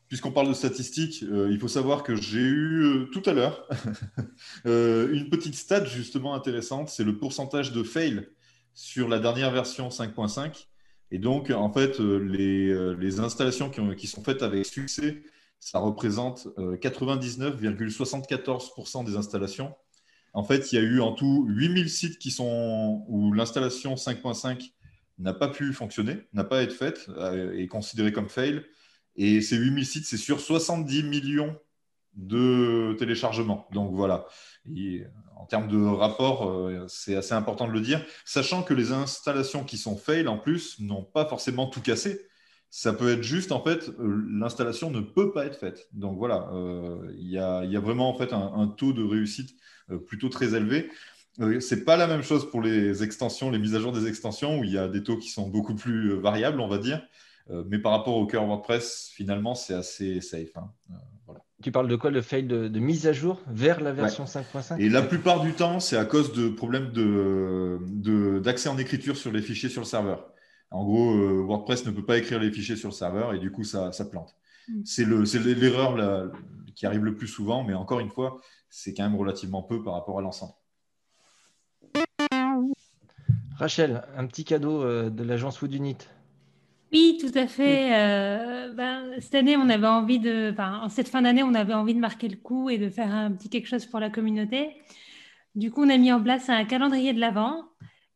puisqu'on 0.07 0.31
parle 0.31 0.47
de 0.47 0.53
statistiques, 0.53 1.21
il 1.21 1.59
faut 1.59 1.67
savoir 1.67 2.03
que 2.03 2.15
j'ai 2.15 2.39
eu 2.39 3.07
tout 3.11 3.23
à 3.25 3.33
l'heure 3.33 3.67
une 4.65 5.29
petite 5.29 5.55
stat 5.55 5.85
justement 5.85 6.33
intéressante, 6.33 6.89
c'est 6.89 7.05
le 7.05 7.17
pourcentage 7.17 7.71
de 7.71 7.83
fail 7.83 8.27
sur 8.73 9.07
la 9.07 9.19
dernière 9.19 9.51
version 9.51 9.89
5.5. 9.89 10.67
Et 11.11 11.17
donc, 11.17 11.49
en 11.49 11.71
fait, 11.71 11.99
les, 11.99 12.95
les 12.95 13.19
installations 13.19 13.69
qui, 13.69 13.79
ont, 13.79 13.95
qui, 13.95 14.07
sont 14.07 14.23
faites 14.23 14.43
avec 14.43 14.65
succès, 14.65 15.23
ça 15.63 15.79
représente 15.79 16.47
99,74% 16.57 19.05
des 19.05 19.15
installations. 19.15 19.73
En 20.33 20.43
fait, 20.43 20.71
il 20.71 20.75
y 20.75 20.77
a 20.77 20.81
eu 20.81 20.99
en 20.99 21.13
tout 21.13 21.45
8000 21.47 21.89
sites 21.89 22.19
qui 22.19 22.31
sont 22.31 23.05
où 23.07 23.31
l'installation 23.33 23.95
5.5 23.95 24.73
n'a 25.19 25.33
pas 25.33 25.47
pu 25.47 25.71
fonctionner, 25.73 26.27
n'a 26.33 26.43
pas 26.43 26.63
été 26.63 26.73
faite, 26.73 27.07
est 27.55 27.67
considérée 27.67 28.11
comme 28.11 28.29
fail. 28.29 28.63
Et 29.15 29.41
ces 29.41 29.57
8000 29.57 29.85
sites, 29.85 30.05
c'est 30.05 30.17
sur 30.17 30.39
70 30.39 31.03
millions 31.03 31.55
de 32.15 32.95
téléchargements. 32.99 33.67
Donc 33.71 33.93
voilà. 33.93 34.25
en 35.35 35.45
termes 35.45 35.67
de 35.67 35.83
rapport, 35.83 36.49
euh, 36.49 36.85
c'est 36.87 37.15
assez 37.15 37.33
important 37.33 37.67
de 37.67 37.73
le 37.73 37.81
dire, 37.81 38.03
sachant 38.25 38.63
que 38.63 38.73
les 38.73 38.91
installations 38.91 39.63
qui 39.63 39.77
sont 39.77 39.97
fail 39.97 40.27
en 40.27 40.37
plus 40.37 40.79
n'ont 40.79 41.03
pas 41.03 41.25
forcément 41.25 41.67
tout 41.67 41.81
cassé. 41.81 42.27
Ça 42.75 42.91
peut 42.91 43.11
être 43.11 43.21
juste, 43.21 43.51
en 43.51 43.63
fait, 43.63 43.89
euh, 43.99 44.25
l'installation 44.31 44.89
ne 44.89 44.99
peut 44.99 45.31
pas 45.31 45.45
être 45.45 45.59
faite. 45.59 45.87
Donc 45.93 46.17
voilà, 46.17 46.49
euh, 46.55 47.07
il 47.19 47.29
y, 47.29 47.37
a, 47.37 47.79
vraiment 47.79 48.09
en 48.09 48.17
fait 48.17 48.33
un, 48.33 48.65
taux 48.65 48.93
de 48.93 49.03
réussite 49.03 49.55
plutôt 50.07 50.27
très 50.27 50.55
élevé. 50.55 50.89
c'est 51.59 51.85
pas 51.85 51.97
la 51.97 52.07
même 52.07 52.23
chose 52.23 52.49
pour 52.49 52.63
les 52.63 53.03
extensions, 53.03 53.51
les 53.51 53.59
mises 53.59 53.75
à 53.75 53.79
jour 53.79 53.91
des 53.91 54.07
extensions, 54.07 54.57
où 54.57 54.63
il 54.63 54.71
y 54.71 54.79
a 54.79 54.87
des 54.87 55.03
taux 55.03 55.17
qui 55.17 55.29
sont 55.29 55.47
beaucoup 55.49 55.75
plus 55.75 56.19
variables, 56.19 56.59
on 56.59 56.67
va 56.67 56.79
dire. 56.79 57.05
mais 57.67 57.77
par 57.77 57.91
rapport 57.91 58.15
au 58.15 58.25
cœur 58.25 58.43
WordPress, 58.43 59.11
finalement, 59.13 59.53
c'est 59.53 59.75
assez 59.75 60.19
safe. 60.19 60.57
Hein. 60.57 60.71
Tu 61.61 61.71
parles 61.71 61.87
de 61.87 61.95
quoi 61.95 62.09
Le 62.09 62.23
fail 62.23 62.45
de, 62.45 62.79
mise 62.79 63.05
à 63.05 63.13
jour 63.13 63.39
vers 63.45 63.81
la 63.81 63.91
version 63.91 64.23
5.5 64.23 64.79
Et 64.79 64.89
la 64.89 65.03
plupart 65.03 65.41
du 65.41 65.53
temps, 65.53 65.79
c'est 65.79 65.97
à 65.97 66.05
cause 66.05 66.33
de 66.33 66.49
problèmes 66.49 66.91
d'accès 68.41 68.67
de, 68.67 68.73
en 68.73 68.79
écriture 68.79 69.15
sur 69.15 69.31
les 69.31 69.43
fichiers 69.43 69.69
sur 69.69 69.81
le 69.81 69.85
serveur. 69.85 70.32
En 70.73 70.83
gros, 70.83 71.15
euh, 71.15 71.43
WordPress 71.43 71.85
ne 71.85 71.91
peut 71.91 72.05
pas 72.05 72.17
écrire 72.17 72.39
les 72.39 72.51
fichiers 72.51 72.75
sur 72.75 72.89
le 72.89 72.93
serveur 72.93 73.33
et 73.33 73.39
du 73.39 73.51
coup, 73.51 73.63
ça, 73.63 73.91
plante. 74.09 74.35
Mm. 74.67 74.81
C'est 74.83 75.05
l'erreur 75.05 76.31
qui 76.75 76.85
arrive 76.85 77.03
le 77.03 77.15
plus 77.15 77.27
souvent, 77.27 77.63
mais 77.63 77.73
encore 77.73 77.99
une 77.99 78.09
fois, 78.09 78.41
c'est 78.69 78.93
quand 78.93 79.03
même 79.03 79.15
relativement 79.15 79.61
peu 79.61 79.83
par 79.83 79.93
rapport 79.93 80.17
à 80.17 80.21
l'ensemble. 80.21 80.53
Rachel, 83.55 84.03
un 84.17 84.25
petit 84.25 84.45
cadeau 84.45 84.81
euh, 84.81 85.09
de 85.09 85.23
l'agence 85.23 85.61
Woodunit. 85.61 85.97
Oui, 86.91 87.19
tout 87.19 87.37
à 87.37 87.47
fait. 87.47 87.93
Euh, 87.95 88.73
ben, 88.73 89.11
cette 89.19 89.35
année, 89.35 89.57
on 89.57 89.69
avait 89.69 89.87
envie 89.87 90.19
de, 90.19 90.51
enfin, 90.51 90.79
en 90.81 90.89
cette 90.89 91.07
fin 91.07 91.21
d'année, 91.21 91.43
on 91.43 91.53
avait 91.53 91.73
envie 91.73 91.93
de 91.93 91.99
marquer 91.99 92.27
le 92.29 92.37
coup 92.37 92.69
et 92.69 92.77
de 92.77 92.89
faire 92.89 93.13
un 93.13 93.31
petit 93.31 93.49
quelque 93.49 93.67
chose 93.67 93.85
pour 93.85 93.99
la 93.99 94.09
communauté. 94.09 94.71
Du 95.55 95.69
coup, 95.69 95.83
on 95.83 95.89
a 95.89 95.97
mis 95.97 96.11
en 96.11 96.21
place 96.21 96.49
un 96.49 96.65
calendrier 96.65 97.13
de 97.13 97.19
l'Avent 97.19 97.63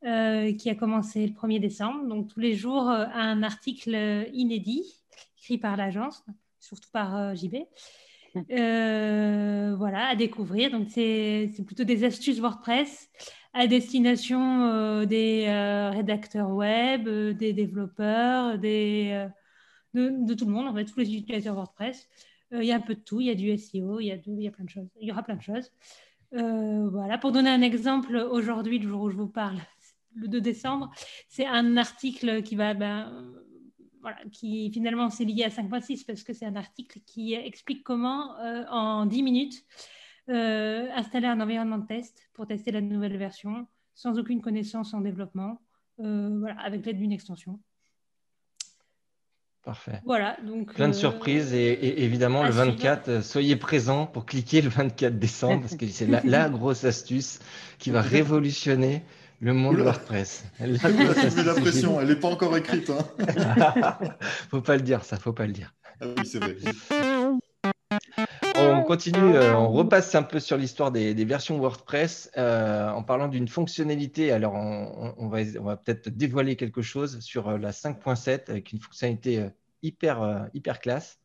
euh, 0.06 0.54
qui 0.54 0.70
a 0.70 0.76
commencé 0.76 1.26
le 1.26 1.34
1er 1.34 1.60
décembre. 1.60 2.08
Donc, 2.08 2.28
tous 2.28 2.40
les 2.40 2.56
jours, 2.56 2.90
euh, 2.90 3.06
un 3.14 3.44
article 3.44 4.28
inédit 4.34 4.84
écrit 5.40 5.58
par 5.58 5.78
l'agence, 5.78 6.24
surtout 6.60 6.90
par 6.92 7.36
JB. 7.36 7.56
voilà, 8.50 10.08
à 10.08 10.16
découvrir. 10.16 10.72
Donc, 10.72 10.88
c'est 10.90 11.50
plutôt 11.66 11.84
des 11.84 12.04
astuces 12.04 12.40
WordPress 12.40 13.10
à 13.58 13.66
destination 13.66 14.62
euh, 14.66 15.06
des 15.06 15.46
euh, 15.48 15.90
rédacteurs 15.90 16.52
web, 16.52 17.08
euh, 17.08 17.34
des 17.34 17.54
développeurs, 17.54 18.60
des, 18.60 19.28
de, 19.96 20.34
tout 20.36 20.46
le 20.46 20.52
monde, 20.52 20.68
en 20.68 20.76
fait, 20.76 20.86
tous 20.86 21.00
les 21.00 21.16
utilisateurs 21.16 21.56
WordPress. 21.56 22.08
Il 22.52 22.64
y 22.64 22.72
a 22.72 22.76
un 22.76 22.80
peu 22.80 22.96
de 22.96 23.00
tout, 23.00 23.20
il 23.20 23.28
y 23.28 23.30
a 23.30 23.36
du 23.36 23.58
SEO, 23.58 24.00
il 24.00 24.06
y 24.06 24.12
a, 24.12 24.16
il 24.26 24.42
y 24.42 24.48
a 24.48 24.52
plein 24.52 24.64
de 24.64 24.70
choses. 24.70 24.88
Il 25.02 25.08
y 25.08 25.12
aura 25.12 25.24
plein 25.24 25.36
de 25.36 25.42
choses. 25.42 25.72
voilà, 26.32 27.18
pour 27.18 27.32
donner 27.32 27.50
un 27.50 27.62
exemple, 27.62 28.16
aujourd'hui, 28.16 28.80
le 28.80 28.88
jour 28.88 29.02
où 29.02 29.10
je 29.10 29.18
vous 29.18 29.28
parle, 29.28 29.58
le 30.18 30.28
2 30.28 30.42
décembre, 30.42 30.92
c'est 31.30 31.46
un 31.46 31.78
article 31.78 32.44
qui 32.44 32.56
va, 32.56 32.74
ben, 32.74 33.34
voilà, 34.02 34.18
qui 34.32 34.72
finalement 34.72 35.10
c'est 35.10 35.26
lié 35.26 35.44
à 35.44 35.50
5.6 35.50 36.06
parce 36.06 36.24
que 36.24 36.34
c'est 36.34 36.46
un 36.46 36.56
article 36.56 37.00
qui 37.06 37.34
explique 37.34 37.84
comment 37.84 38.36
en 38.70 39.06
10 39.06 39.24
minutes 39.24 39.66
euh, 40.30 40.88
installer 40.94 41.28
un 41.28 41.40
environnement 41.40 41.78
de 41.78 41.88
test 41.88 42.30
pour 42.34 42.48
tester 42.48 42.72
la 42.72 42.82
nouvelle 42.82 43.16
version 43.16 43.66
sans 43.96 44.20
aucune 44.20 44.42
connaissance 44.42 44.94
en 44.94 45.00
développement, 45.00 45.62
euh, 46.02 46.38
voilà, 46.40 46.60
avec 46.60 46.86
l'aide 46.86 46.98
d'une 46.98 47.14
extension. 47.14 47.62
Parfait. 49.64 50.02
Voilà, 50.06 50.38
donc, 50.46 50.74
Plein 50.74 50.90
de 50.90 50.94
euh, 50.94 50.98
surprises 50.98 51.54
et, 51.54 52.04
évidemment 52.04 52.44
le 52.44 52.50
24, 52.50 53.24
soyez 53.24 53.56
présents 53.56 54.06
pour 54.06 54.26
cliquer 54.26 54.62
le 54.62 54.68
24 54.68 55.18
décembre 55.18 55.62
parce 55.62 55.78
que 55.78 55.88
c'est 55.88 56.08
la, 56.08 56.50
grosse 56.50 56.84
astuce 56.84 57.40
qui 57.80 57.90
va 57.90 58.02
révolutionner 58.02 59.04
le 59.40 59.54
monde 59.54 59.78
de 59.78 59.84
WordPress. 59.84 60.46
La, 60.60 60.68
la 60.68 61.54
pression, 61.54 62.00
elle 62.02 62.08
n'est 62.08 62.16
pas 62.16 62.30
encore 62.30 62.56
écrite. 62.58 62.90
Hein. 62.90 64.00
faut 64.50 64.62
pas 64.62 64.76
le 64.76 64.82
dire, 64.82 65.04
ça, 65.04 65.18
faut 65.18 65.34
pas 65.34 65.46
le 65.46 65.54
dire. 65.54 65.74
Ah 66.02 66.06
oui, 66.18 66.26
c'est 66.26 66.40
vrai 66.40 66.56
on 68.58 68.84
continue, 68.84 69.36
euh, 69.36 69.56
on 69.56 69.70
repasse 69.70 70.14
un 70.16 70.24
peu 70.24 70.40
sur 70.40 70.58
l'histoire 70.58 70.92
des, 70.92 71.14
versions 71.26 71.58
WordPress 71.60 72.32
euh, 72.38 72.90
en 72.90 73.04
parlant 73.04 73.28
d'une 73.28 73.48
fonctionnalité. 73.48 74.32
Alors, 74.32 74.54
on, 74.54 75.28
va, 75.28 75.40
on 75.60 75.64
va 75.64 75.78
peut-être 75.78 76.10
dévoiler 76.10 76.56
quelque 76.56 76.82
chose 76.82 77.20
sur 77.20 77.50
euh, 77.50 77.58
la 77.58 77.72
5.7 77.72 78.50
avec 78.50 78.72
une 78.72 78.80
fonctionnalité 78.80 79.48
hyper, 79.84 80.48
hyper 80.54 80.80
classe. 80.80 81.20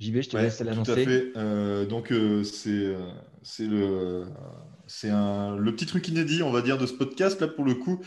JB, 0.00 0.20
je 0.20 0.28
te 0.30 0.36
laisse 0.36 0.60
l'annoncer. 0.60 0.92
Tout 0.92 1.00
à 1.00 1.04
fait. 1.04 1.86
donc, 1.86 2.12
c'est 2.44 3.66
c'est 4.88 5.10
le, 5.10 5.70
petit 5.70 5.86
truc 5.86 6.08
inédit, 6.08 6.42
on 6.42 6.50
va 6.50 6.62
dire, 6.62 6.78
de 6.78 6.86
ce 6.86 6.94
podcast 6.94 7.40
là 7.40 7.46
pour 7.46 7.64
le 7.64 7.74
coup, 7.74 8.00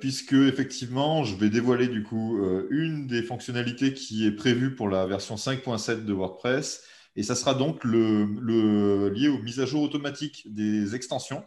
puisque 0.00 0.34
effectivement, 0.34 1.24
je 1.24 1.34
vais 1.36 1.50
dévoiler 1.50 1.88
du 1.88 2.02
coup 2.02 2.38
une 2.70 3.06
des 3.06 3.22
fonctionnalités 3.22 3.94
qui 3.94 4.26
est 4.26 4.32
prévue 4.32 4.74
pour 4.74 4.88
la 4.88 5.06
version 5.06 5.34
5.7 5.34 6.04
de 6.04 6.12
WordPress 6.12 6.82
et 7.16 7.22
ça 7.22 7.34
sera 7.34 7.54
donc 7.54 7.82
le, 7.82 9.08
lié 9.08 9.28
aux 9.28 9.38
mises 9.38 9.60
à 9.60 9.66
jour 9.66 9.82
automatiques 9.82 10.52
des 10.54 10.94
extensions, 10.94 11.42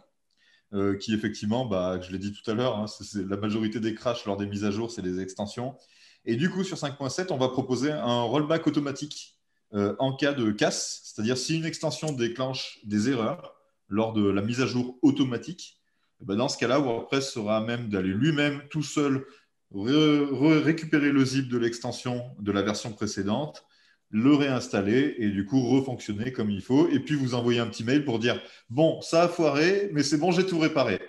euh, 0.74 0.96
qui 0.96 1.14
effectivement, 1.14 1.64
bah, 1.64 2.00
je 2.00 2.10
l'ai 2.10 2.18
dit 2.18 2.32
tout 2.32 2.48
à 2.50 2.54
l'heure, 2.54 2.76
hein, 2.76 2.86
la 3.28 3.36
majorité 3.36 3.78
des 3.78 3.94
crashs 3.94 4.24
lors 4.26 4.36
des 4.36 4.46
mises 4.46 4.64
à 4.64 4.72
jour, 4.72 4.90
c'est 4.90 5.02
les 5.02 5.20
extensions. 5.20 5.76
Et 6.24 6.34
du 6.34 6.50
coup, 6.50 6.64
sur 6.64 6.76
5.7, 6.76 7.32
on 7.32 7.38
va 7.38 7.48
proposer 7.48 7.92
un 7.92 8.22
rollback 8.22 8.66
automatique 8.66 9.38
euh, 9.72 9.94
en 10.00 10.14
cas 10.14 10.32
de 10.32 10.50
casse, 10.50 11.02
c'est-à-dire 11.04 11.38
si 11.38 11.56
une 11.56 11.64
extension 11.64 12.12
déclenche 12.12 12.80
des 12.84 13.08
erreurs 13.08 13.54
lors 13.90 14.14
de 14.14 14.26
la 14.26 14.40
mise 14.40 14.62
à 14.62 14.66
jour 14.66 14.98
automatique, 15.02 15.80
eh 16.22 16.24
ben, 16.24 16.36
dans 16.36 16.48
ce 16.48 16.56
cas-là, 16.56 16.78
WordPress 16.78 17.32
sera 17.32 17.58
à 17.58 17.60
même 17.60 17.88
d'aller 17.88 18.08
lui-même 18.08 18.62
tout 18.70 18.82
seul 18.82 19.26
récupérer 19.72 21.12
le 21.12 21.24
zip 21.24 21.48
de 21.48 21.58
l'extension 21.58 22.24
de 22.40 22.50
la 22.50 22.62
version 22.62 22.92
précédente 22.92 23.64
le 24.10 24.34
réinstaller 24.34 25.14
et 25.18 25.30
du 25.30 25.46
coup 25.46 25.68
refonctionner 25.68 26.32
comme 26.32 26.50
il 26.50 26.60
faut. 26.60 26.88
Et 26.88 27.00
puis 27.00 27.14
vous 27.14 27.34
envoyer 27.34 27.60
un 27.60 27.68
petit 27.68 27.84
mail 27.84 28.04
pour 28.04 28.18
dire 28.18 28.40
Bon, 28.68 29.00
ça 29.00 29.24
a 29.24 29.28
foiré, 29.28 29.88
mais 29.92 30.02
c'est 30.02 30.18
bon, 30.18 30.32
j'ai 30.32 30.44
tout 30.44 30.58
réparé. 30.58 31.00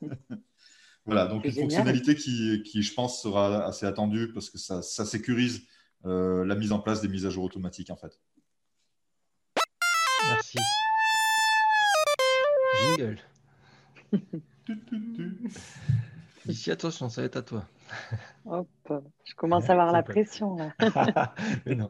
voilà, 1.06 1.26
donc 1.26 1.44
une 1.44 1.52
fonctionnalité 1.52 2.14
qui, 2.14 2.62
qui, 2.64 2.82
je 2.82 2.94
pense, 2.94 3.22
sera 3.22 3.66
assez 3.66 3.86
attendue 3.86 4.32
parce 4.32 4.50
que 4.50 4.58
ça, 4.58 4.82
ça 4.82 5.04
sécurise 5.04 5.62
euh, 6.06 6.44
la 6.44 6.54
mise 6.54 6.72
en 6.72 6.78
place 6.78 7.02
des 7.02 7.08
mises 7.08 7.26
à 7.26 7.30
jour 7.30 7.44
automatiques 7.44 7.90
en 7.90 7.96
fait. 7.96 8.18
Merci. 10.28 10.58
Jingle. 12.96 13.18
Ici, 16.48 16.70
attention, 16.70 17.08
ça 17.08 17.22
va 17.22 17.26
être 17.26 17.36
à 17.36 17.42
toi. 17.42 17.64
Hop, 18.46 18.68
je 19.24 19.34
commence 19.34 19.68
à 19.68 19.72
avoir 19.72 19.92
la 19.92 20.02
pression 20.02 20.56
là. 20.56 20.72
mais 21.66 21.74
non. 21.74 21.88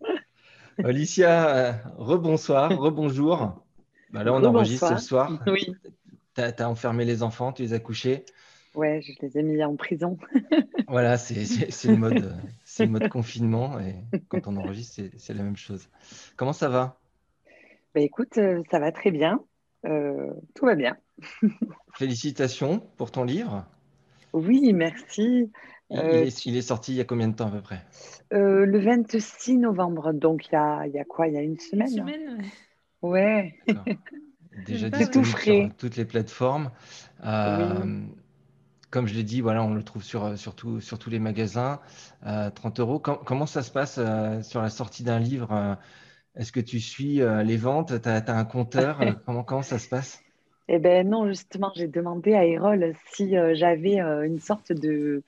Alicia, 0.84 1.56
euh, 1.56 1.72
rebonsoir, 1.96 2.76
rebonjour. 2.76 3.64
Bah 4.10 4.24
là, 4.24 4.32
on 4.34 4.44
enregistre 4.44 4.98
ce 4.98 5.04
soir. 5.04 5.42
Oui. 5.46 5.66
Tu 6.34 6.40
as, 6.40 6.68
enfermé 6.68 7.04
les 7.04 7.22
enfants, 7.22 7.52
tu 7.52 7.62
les 7.62 7.72
as 7.72 7.80
couchés. 7.80 8.24
Ouais, 8.74 9.00
je 9.02 9.12
les 9.22 9.38
ai 9.38 9.42
mis 9.42 9.62
en 9.62 9.76
prison. 9.76 10.18
voilà, 10.88 11.16
c'est 11.16 11.34
le, 11.84 11.96
mode, 11.96 12.36
le 12.80 12.86
mode 12.86 13.08
confinement 13.08 13.78
et 13.78 13.94
quand 14.28 14.48
on 14.48 14.56
enregistre, 14.56 15.02
c'est 15.16 15.34
la 15.34 15.44
même 15.44 15.56
chose. 15.56 15.88
Comment 16.36 16.52
ça 16.52 16.68
va? 16.68 16.98
Bah, 17.94 18.00
Écoute, 18.00 18.36
euh, 18.38 18.62
ça 18.70 18.80
va 18.80 18.90
très 18.90 19.12
bien. 19.12 19.40
Euh, 19.84 20.32
tout 20.54 20.66
va 20.66 20.74
bien. 20.74 20.96
Félicitations 21.94 22.80
pour 22.96 23.10
ton 23.10 23.24
livre. 23.24 23.64
Oui, 24.32 24.72
merci. 24.72 25.50
Euh, 25.92 26.28
il, 26.46 26.56
est, 26.56 26.62
sorti 26.62 26.92
il 26.92 26.96
y 26.96 27.00
a 27.00 27.04
combien 27.04 27.28
de 27.28 27.36
temps 27.36 27.48
à 27.48 27.50
peu 27.50 27.60
près? 27.60 27.84
Euh, 28.32 28.64
Le 28.64 28.78
26 28.78 29.58
novembre, 29.58 30.12
donc 30.12 30.48
il 30.48 30.54
y 30.54 30.56
a, 30.56 30.86
il 30.86 30.92
y 30.92 30.98
a 30.98 31.04
quoi? 31.04 31.28
Il 31.28 31.34
y 31.34 31.36
a 31.36 31.42
une 31.42 31.58
semaine 31.58 31.88
Une 31.88 31.96
semaine? 31.98 32.42
Ouais. 33.02 33.54
Déjà 34.66 34.88
disponible 34.88 35.38
sur 35.38 35.76
toutes 35.76 35.96
les 35.96 36.04
plateformes. 36.04 36.70
Euh, 37.24 38.00
comme 38.90 39.06
je 39.06 39.14
l'ai 39.14 39.24
dit, 39.24 39.40
voilà, 39.40 39.62
on 39.62 39.74
le 39.74 39.82
trouve 39.82 40.02
sur, 40.02 40.38
sur, 40.38 40.54
sur 40.80 40.98
tous 40.98 41.10
les 41.10 41.18
magasins. 41.18 41.80
30 42.22 42.80
euros. 42.80 42.98
comment 42.98 43.46
ça 43.46 43.62
se 43.62 43.70
passe 43.70 44.00
sur 44.42 44.62
la 44.62 44.70
sortie 44.70 45.02
d'un 45.02 45.18
livre 45.18 45.76
Est-ce 46.36 46.52
que 46.52 46.60
tu 46.60 46.80
suis 46.80 47.20
les 47.44 47.56
ventes? 47.56 48.00
Tu 48.02 48.08
as, 48.08 48.22
un 48.28 48.44
compteur? 48.44 48.98
Comment, 49.26 49.44
comment 49.44 49.62
ça 49.62 49.78
se 49.78 49.88
passe? 49.88 50.22
Eh 50.66 50.78
ben 50.78 51.08
non, 51.08 51.28
justement, 51.28 51.70
j'ai 51.76 51.88
demandé 51.88 52.34
à 52.34 52.46
Erol 52.46 52.94
si 53.12 53.34
j'avais 53.52 53.98
une 53.98 54.40
sorte 54.40 54.72
de, 54.72 55.22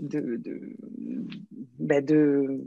de, 0.00 0.36
de, 0.36 0.76
ben 1.78 2.04
de 2.04 2.60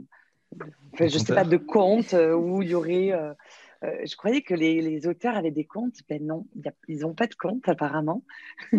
enfin, 0.92 1.08
je 1.08 1.18
sais 1.18 1.34
pas, 1.34 1.44
de 1.44 1.56
comptes 1.56 2.14
où 2.14 2.62
il 2.62 2.70
y 2.70 2.74
aurait 2.74 3.12
euh, 3.12 3.32
je 4.04 4.16
croyais 4.16 4.42
que 4.42 4.54
les, 4.54 5.06
auteurs 5.06 5.36
avaient 5.36 5.50
des 5.50 5.64
comptes. 5.64 6.00
Ben 6.08 6.24
non, 6.24 6.46
ils 6.88 7.00
n'ont 7.00 7.14
pas 7.14 7.26
de 7.26 7.34
compte 7.34 7.68
apparemment. 7.68 8.24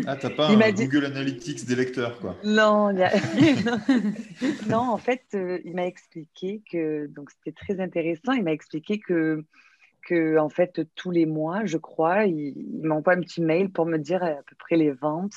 Ah, 0.06 0.16
t'as 0.16 0.30
pas 0.30 0.48
un 0.50 0.72
Google 0.72 1.06
Analytics 1.06 1.66
des 1.66 1.76
lecteurs, 1.76 2.20
quoi. 2.20 2.36
Non, 2.44 2.92
non, 4.70 4.80
en 4.80 4.98
fait, 4.98 5.24
euh, 5.34 5.60
il 5.66 5.76
m'a 5.76 5.86
expliqué 5.86 6.62
que, 6.72 7.08
donc 7.08 7.32
c'était 7.32 7.52
très 7.52 7.80
intéressant, 7.80 8.34
il 8.34 8.44
m'a 8.44 8.52
expliqué 8.52 9.00
que, 9.00 9.44
que, 10.04 10.38
en 10.38 10.50
fait, 10.50 10.82
tous 10.96 11.12
les 11.12 11.26
mois, 11.26 11.66
je 11.66 11.78
crois, 11.78 12.26
il, 12.26 12.54
il 12.58 12.84
m'envoie 12.84 13.14
un 13.14 13.22
petit 13.22 13.42
mail 13.42 13.70
pour 13.70 13.86
me 13.86 13.98
dire 13.98 14.24
à 14.24 14.36
peu 14.48 14.56
près 14.58 14.76
les 14.78 14.92
ventes, 14.92 15.36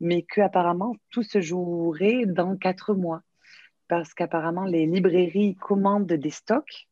mais 0.00 0.22
qu'apparemment, 0.22 0.96
tout 1.10 1.22
se 1.22 1.40
jouerait 1.40 2.26
dans 2.26 2.56
quatre 2.56 2.94
mois. 2.94 3.22
Parce 3.88 4.14
qu'apparemment, 4.14 4.64
les 4.64 4.86
librairies 4.86 5.56
commandent 5.56 6.06
des 6.06 6.30
stocks 6.30 6.88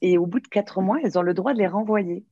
et 0.00 0.18
au 0.18 0.26
bout 0.26 0.40
de 0.40 0.48
quatre 0.48 0.80
mois, 0.80 0.98
elles 1.02 1.18
ont 1.18 1.22
le 1.22 1.34
droit 1.34 1.52
de 1.52 1.58
les 1.58 1.66
renvoyer. 1.66 2.24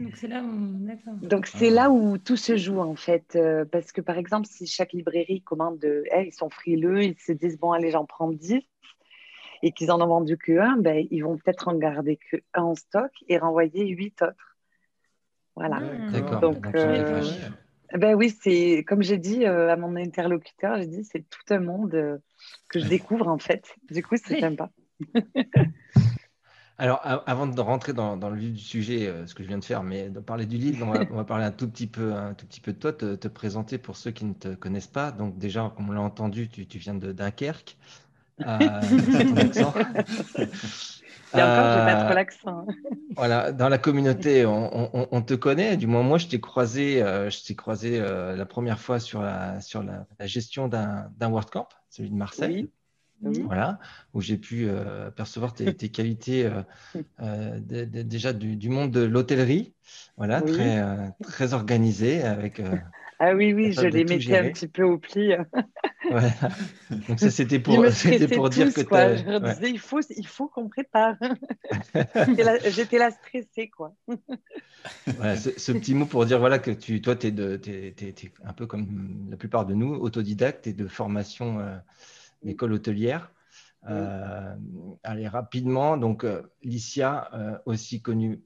Donc 0.00 0.16
c'est 0.16 0.28
là 0.28 0.42
où, 0.42 1.26
Donc 1.26 1.46
c'est 1.46 1.68
là 1.68 1.90
où 1.90 2.16
tout 2.16 2.36
se 2.36 2.56
joue 2.56 2.80
en 2.80 2.96
fait, 2.96 3.36
euh, 3.36 3.66
parce 3.66 3.92
que 3.92 4.00
par 4.00 4.16
exemple, 4.16 4.46
si 4.50 4.66
chaque 4.66 4.94
librairie 4.94 5.42
commande, 5.42 5.84
ils 5.84 6.32
sont 6.32 6.48
frileux, 6.48 7.02
ils 7.02 7.18
se 7.18 7.32
disent 7.32 7.58
bon 7.58 7.72
allez 7.72 7.90
j'en 7.90 8.06
prends 8.06 8.30
10 8.30 8.60
et 9.62 9.72
qu'ils 9.72 9.90
en 9.90 10.00
ont 10.00 10.06
vendu 10.06 10.38
que 10.38 10.58
un, 10.58 10.78
ben, 10.78 11.06
ils 11.10 11.20
vont 11.20 11.36
peut-être 11.36 11.68
en 11.68 11.74
garder 11.74 12.16
que 12.16 12.38
un 12.54 12.62
en 12.62 12.74
stock 12.74 13.10
et 13.28 13.36
renvoyer 13.36 13.88
huit 13.88 14.22
autres. 14.22 14.56
Voilà. 15.54 15.80
D'accord. 16.12 16.40
Donc, 16.40 16.66
euh, 16.74 17.22
ben 17.92 18.14
oui, 18.14 18.30
c'est 18.30 18.82
comme 18.86 19.02
j'ai 19.02 19.18
dit 19.18 19.44
euh, 19.44 19.68
à 19.68 19.76
mon 19.76 19.96
interlocuteur, 19.96 20.78
j'ai 20.78 20.86
dit 20.86 21.04
c'est 21.04 21.28
tout 21.28 21.42
un 21.50 21.60
monde 21.60 22.22
que 22.68 22.78
je 22.78 22.88
découvre 22.88 23.28
en 23.28 23.38
fait. 23.38 23.74
Du 23.90 24.02
coup, 24.02 24.16
c'est 24.16 24.40
sympa. 24.40 24.70
Alors, 26.80 27.02
avant 27.26 27.46
de 27.46 27.60
rentrer 27.60 27.92
dans, 27.92 28.16
le 28.16 28.36
vif 28.36 28.54
du 28.54 28.58
sujet, 28.58 29.06
euh, 29.06 29.26
ce 29.26 29.34
que 29.34 29.42
je 29.42 29.48
viens 29.48 29.58
de 29.58 29.64
faire, 29.64 29.82
mais 29.82 30.08
de 30.08 30.18
parler 30.18 30.46
du 30.46 30.56
livre, 30.56 30.86
on 31.10 31.14
va, 31.14 31.24
parler 31.24 31.44
un 31.44 31.50
tout 31.50 31.68
petit 31.68 31.86
peu, 31.86 32.14
un 32.14 32.32
tout 32.32 32.46
petit 32.46 32.62
peu 32.62 32.72
de 32.72 32.78
toi, 32.78 32.94
te, 32.94 33.16
te, 33.16 33.28
présenter 33.28 33.76
pour 33.76 33.98
ceux 33.98 34.12
qui 34.12 34.24
ne 34.24 34.32
te 34.32 34.54
connaissent 34.54 34.86
pas. 34.86 35.12
Donc, 35.12 35.36
déjà, 35.36 35.70
comme 35.76 35.90
on 35.90 35.92
l'a 35.92 36.00
entendu, 36.00 36.48
tu, 36.48 36.78
viens 36.78 36.94
de 36.94 37.12
Dunkerque. 37.12 37.76
Euh, 38.40 38.58
ton 39.28 39.36
accent. 39.36 39.74
Et 41.34 41.42
encore, 41.42 41.66
j'ai 41.68 41.92
pas 41.92 42.04
trop 42.06 42.14
l'accent. 42.14 42.66
voilà, 43.14 43.52
dans 43.52 43.68
la 43.68 43.76
communauté, 43.76 44.46
on, 44.46 45.20
te 45.20 45.34
connaît. 45.34 45.76
Du 45.76 45.86
moins, 45.86 46.02
moi, 46.02 46.16
je 46.16 46.28
t'ai 46.28 46.40
croisé, 46.40 47.02
euh, 47.02 47.28
je 47.28 47.44
t'ai 47.44 47.54
croisé 47.54 48.00
la 48.00 48.46
première 48.46 48.80
fois 48.80 49.00
sur 49.00 49.20
la, 49.20 49.60
sur 49.60 49.82
la, 49.82 50.06
gestion 50.26 50.66
d'un 50.66 51.10
WordCamp, 51.20 51.68
celui 51.90 52.08
de 52.08 52.16
Marseille. 52.16 52.62
Oui. 52.62 52.79
Mhm. 53.22 53.46
Voilà, 53.46 53.78
où 54.14 54.20
j'ai 54.22 54.38
pu 54.38 54.66
euh, 54.66 55.10
percevoir 55.10 55.52
tes, 55.52 55.74
qualités 55.74 56.46
euh, 56.46 56.62
euh, 57.20 57.58
déjà 57.60 58.32
du, 58.32 58.68
monde 58.70 58.90
de 58.90 59.02
l'hôtellerie, 59.02 59.74
voilà, 60.16 60.40
très, 60.40 60.82
très 61.22 61.52
organisé 61.52 62.22
avec. 62.22 62.62
ah 63.18 63.34
oui, 63.34 63.52
oui, 63.52 63.72
je 63.72 63.86
les 63.86 64.04
mettais 64.04 64.38
un 64.38 64.50
petit 64.50 64.68
peu 64.68 64.84
au 64.84 64.96
pli. 64.96 65.32
Donc 67.08 67.20
ça, 67.20 67.30
c'était 67.30 67.58
pour, 67.58 67.74
pour 68.34 68.48
dire 68.48 68.72
que 68.72 68.80
quoi. 68.80 69.16
Je 69.16 69.24
leur 69.24 69.40
disais, 69.40 69.70
il 69.70 69.78
faut, 69.78 70.00
il 70.16 70.26
faut 70.26 70.48
qu'on 70.48 70.68
prépare. 70.68 71.16
J'étais 72.70 72.98
là, 72.98 73.10
stressée, 73.10 73.68
quoi. 73.68 73.94
ce, 75.06 75.72
petit 75.72 75.94
mot 75.94 76.06
pour 76.06 76.24
dire 76.24 76.38
voilà 76.38 76.58
que 76.58 76.70
tu, 76.70 77.02
toi, 77.02 77.16
tu 77.16 77.26
es, 77.26 77.94
es, 77.98 78.14
un 78.44 78.54
peu 78.54 78.66
comme 78.66 79.26
la 79.30 79.36
plupart 79.36 79.66
de 79.66 79.74
nous, 79.74 79.92
autodidacte 79.94 80.66
et 80.66 80.72
de 80.72 80.88
formation 80.88 81.58
l'école 82.42 82.72
hôtelière. 82.72 83.32
Euh, 83.88 84.54
allez, 85.02 85.28
rapidement, 85.28 85.96
donc 85.96 86.24
euh, 86.24 86.42
Licia, 86.62 87.30
euh, 87.34 87.58
aussi 87.64 88.02
connue 88.02 88.42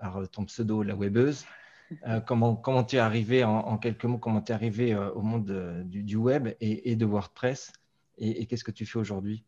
par 0.00 0.28
ton 0.28 0.44
pseudo, 0.44 0.82
la 0.82 0.94
webeuse. 0.94 1.46
comment, 2.26 2.56
comment 2.56 2.82
tu 2.82 2.96
es 2.96 2.98
arrivé, 2.98 3.44
en, 3.44 3.78
quelques 3.78 4.04
mots, 4.04 4.18
comment 4.18 4.40
tu 4.40 4.52
es 4.52 4.54
arrivé 4.54 4.96
au 4.96 5.20
monde 5.20 5.84
du, 5.84 6.16
web 6.16 6.48
et, 6.60 6.96
de 6.96 7.04
WordPress 7.04 7.72
et, 8.18 8.46
qu'est-ce 8.46 8.64
que 8.64 8.70
tu 8.70 8.86
fais 8.86 8.98
aujourd'hui? 8.98 9.44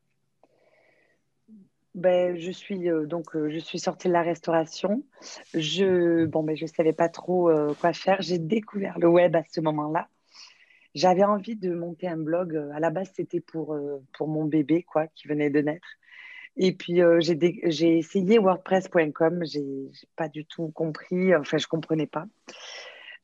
Ben, 1.94 2.36
je 2.36 2.50
suis 2.50 2.88
donc 3.06 3.30
je 3.34 3.58
suis 3.58 3.78
sortie 3.78 4.08
de 4.08 4.12
la 4.12 4.22
restauration. 4.22 5.02
Je 5.54 6.26
bon 6.26 6.42
ben 6.42 6.54
je 6.54 6.66
savais 6.66 6.92
pas 6.92 7.08
trop 7.08 7.50
quoi 7.80 7.94
faire. 7.94 8.20
J'ai 8.20 8.38
découvert 8.38 8.98
le 8.98 9.08
web 9.08 9.34
à 9.34 9.42
ce 9.50 9.62
moment-là. 9.62 10.06
J'avais 10.96 11.24
envie 11.24 11.56
de 11.56 11.74
monter 11.74 12.08
un 12.08 12.16
blog. 12.16 12.56
À 12.72 12.80
la 12.80 12.88
base, 12.88 13.12
c'était 13.14 13.40
pour, 13.40 13.74
euh, 13.74 14.02
pour 14.16 14.28
mon 14.28 14.46
bébé 14.46 14.82
quoi, 14.82 15.06
qui 15.08 15.28
venait 15.28 15.50
de 15.50 15.60
naître. 15.60 15.86
Et 16.56 16.72
puis, 16.72 17.02
euh, 17.02 17.20
j'ai 17.20 17.98
essayé 17.98 18.38
WordPress.com. 18.38 19.44
Je 19.44 19.58
n'ai 19.58 19.90
pas 20.16 20.28
du 20.28 20.46
tout 20.46 20.68
compris. 20.68 21.36
Enfin, 21.36 21.58
je 21.58 21.66
comprenais 21.66 22.06
pas. 22.06 22.24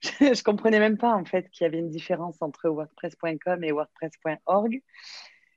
je 0.21 0.27
ne 0.27 0.43
comprenais 0.43 0.81
même 0.81 0.99
pas, 0.99 1.15
en 1.15 1.25
fait, 1.25 1.49
qu'il 1.49 1.65
y 1.65 1.67
avait 1.67 1.79
une 1.79 1.89
différence 1.89 2.43
entre 2.43 2.69
WordPress.com 2.69 3.65
et 3.65 3.73
WordPress.org. 3.73 4.83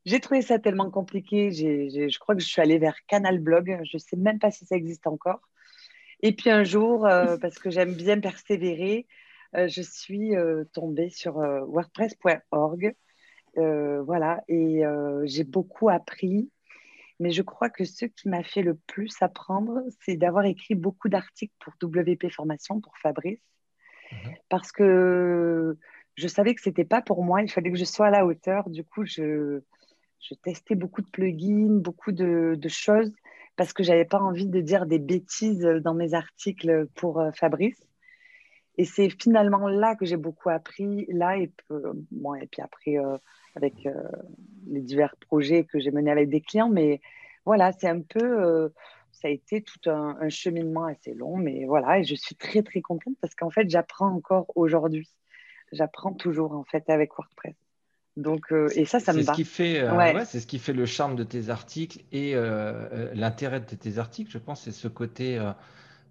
J'ai 0.05 0.19
trouvé 0.21 0.41
ça 0.41 0.57
tellement 0.57 0.89
compliqué. 0.89 1.51
je 1.51 2.19
crois 2.19 2.35
que 2.35 2.41
je 2.41 2.47
suis 2.47 2.61
allée 2.61 2.77
vers 2.77 2.95
Canal 3.07 3.39
Blog. 3.39 3.77
Je 3.83 3.97
ne 3.97 3.99
sais 3.99 4.15
même 4.15 4.39
pas 4.39 4.51
si 4.51 4.65
ça 4.65 4.77
existe 4.77 5.05
encore. 5.05 5.41
Et 6.21 6.31
puis 6.31 6.49
un 6.49 6.63
jour, 6.63 7.05
euh, 7.05 7.35
parce 7.37 7.59
que 7.59 7.69
j'aime 7.69 7.93
bien 7.93 8.21
persévérer, 8.21 9.05
euh, 9.09 9.24
je 9.67 9.81
suis 9.81 10.35
euh, 10.35 10.65
tombée 10.73 11.09
sur 11.09 11.39
euh, 11.39 11.61
WordPress.org. 11.65 12.95
voilà, 13.55 14.43
et 14.47 14.83
j'ai 15.23 15.43
beaucoup 15.43 15.89
appris. 15.89 16.49
Mais 17.21 17.31
je 17.31 17.41
crois 17.41 17.69
que 17.69 17.85
ce 17.85 18.05
qui 18.05 18.27
m'a 18.27 18.43
fait 18.43 18.61
le 18.61 18.75
plus 18.75 19.15
apprendre, 19.21 19.81
c'est 20.01 20.17
d'avoir 20.17 20.43
écrit 20.43 20.75
beaucoup 20.75 21.07
d'articles 21.07 21.53
pour 21.59 21.73
WP 21.81 22.29
Formation, 22.29 22.81
pour 22.81 22.97
Fabrice. 22.97 23.39
Mhm. 24.11 24.33
Parce 24.49 24.73
que 24.73 25.77
je 26.15 26.27
savais 26.27 26.53
que 26.55 26.61
ce 26.61 26.67
n'était 26.67 26.83
pas 26.83 27.01
pour 27.01 27.23
moi, 27.23 27.41
il 27.41 27.49
fallait 27.49 27.71
que 27.71 27.77
je 27.77 27.85
sois 27.85 28.07
à 28.07 28.11
la 28.11 28.25
hauteur. 28.25 28.69
Du 28.69 28.83
coup, 28.83 29.05
je, 29.05 29.61
testais 30.43 30.75
beaucoup 30.75 31.01
de 31.01 31.09
plugins, 31.09 31.79
beaucoup 31.79 32.11
de, 32.11 32.55
de 32.57 32.67
choses, 32.67 33.13
parce 33.55 33.71
que 33.71 33.83
je 33.83 33.91
n'avais 33.91 34.05
pas 34.05 34.19
envie 34.19 34.47
de 34.47 34.59
dire 34.59 34.85
des 34.85 34.99
bêtises 34.99 35.61
dans 35.61 35.93
mes 35.93 36.13
articles 36.13 36.87
pour 36.95 37.23
Fabrice. 37.33 37.81
Et 38.77 38.85
c'est 38.85 39.09
finalement 39.09 39.67
là 39.67 39.95
que 39.95 40.05
j'ai 40.05 40.17
beaucoup 40.17 40.49
appris, 40.49 41.05
là, 41.09 41.37
et, 41.37 41.51
bon, 42.11 42.35
et 42.35 42.47
puis 42.47 42.61
après, 42.61 42.97
euh, 42.97 43.17
avec 43.55 43.85
euh, 43.85 43.93
les 44.67 44.81
divers 44.81 45.15
projets 45.17 45.63
que 45.63 45.79
j'ai 45.79 45.91
menés 45.91 46.11
avec 46.11 46.29
des 46.29 46.41
clients. 46.41 46.69
Mais 46.69 46.99
voilà, 47.45 47.71
c'est 47.71 47.87
un 47.87 48.01
peu, 48.01 48.19
euh, 48.43 48.69
ça 49.11 49.29
a 49.29 49.31
été 49.31 49.61
tout 49.61 49.89
un, 49.89 50.27
cheminement 50.29 50.85
assez 50.85 51.13
long, 51.13 51.37
mais 51.37 51.65
voilà, 51.65 51.99
et 51.99 52.03
je 52.03 52.15
suis 52.15 52.35
très, 52.35 52.63
très 52.63 52.81
contente 52.81 53.15
parce 53.21 53.33
qu'en 53.33 53.49
fait, 53.49 53.69
j'apprends 53.69 54.09
encore 54.09 54.51
aujourd'hui. 54.55 55.09
J'apprends 55.71 56.13
toujours, 56.13 56.51
en 56.53 56.63
fait, 56.63 56.89
avec 56.89 57.11
WordPress. 57.17 57.55
Donc, 58.17 58.53
et 58.75 58.85
ça, 58.85 59.01
ça 59.01 59.11
me 59.11 59.23
ce 59.23 59.31
Qui 59.31 59.43
fait, 59.43 59.89
ouais. 59.89 60.23
c'est 60.23 60.39
ce 60.39 60.47
qui 60.47 60.57
fait 60.57 60.71
le 60.71 60.85
charme 60.85 61.17
de 61.17 61.25
tes 61.25 61.49
articles 61.49 61.99
et 62.13 62.33
l'intérêt 63.13 63.59
de 63.59 63.75
tes 63.75 63.97
articles, 63.97 64.31
je 64.31 64.37
pense, 64.37 64.63
c'est 64.63 64.71
ce 64.71 64.87
côté 64.87 65.37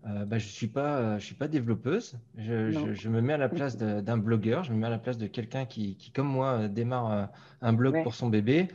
euh, 0.07 0.27
bah, 0.27 0.39
je 0.39 0.45
ne 0.45 0.51
suis, 0.51 0.67
pas, 0.67 0.99
euh, 0.99 1.19
je 1.19 1.25
suis 1.25 1.35
pas 1.35 1.49
développeuse. 1.49 2.19
Je, 2.37 2.93
je, 2.93 3.09
me 3.09 3.23
mets 3.23 3.33
à 3.33 3.39
la 3.39 3.49
place 3.49 3.79
d'un 3.79 4.19
blogueur, 4.19 4.63
je 4.63 4.73
me 4.73 4.79
mets 4.79 4.87
à 4.87 4.91
la 4.91 4.99
place 4.99 5.17
de 5.17 5.27
quelqu'un 5.27 5.65
qui, 5.65 5.97
qui, 5.97 6.11
comme 6.11 6.29
moi, 6.29 6.53
euh, 6.53 6.69
démarre 6.69 7.31
un 7.63 7.73
blog 7.73 8.03
pour 8.03 8.15
son 8.15 8.29
bébé. 8.29 8.69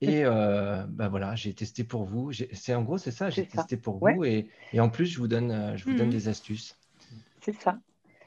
Et 0.00 0.22
bah, 0.24 1.08
voilà, 1.08 1.34
j'ai 1.34 1.54
testé 1.54 1.82
pour 1.82 2.04
vous. 2.04 2.30
C'est 2.52 2.74
en 2.74 2.82
gros, 2.82 2.98
c'est 2.98 3.10
ça, 3.10 3.30
j'ai 3.30 3.46
testé 3.46 3.76
pour 3.76 3.98
vous. 3.98 4.24
Et, 4.24 4.48
et, 4.72 4.80
en 4.80 4.88
plus, 4.88 5.06
je 5.06 5.18
vous 5.18 5.28
donne, 5.28 5.76
je 5.76 5.84
vous 5.84 5.94
donne 5.94 6.08
mmh. 6.08 6.10
des 6.10 6.28
astuces. 6.28 6.76
C'est 7.40 7.54
ça. 7.54 7.78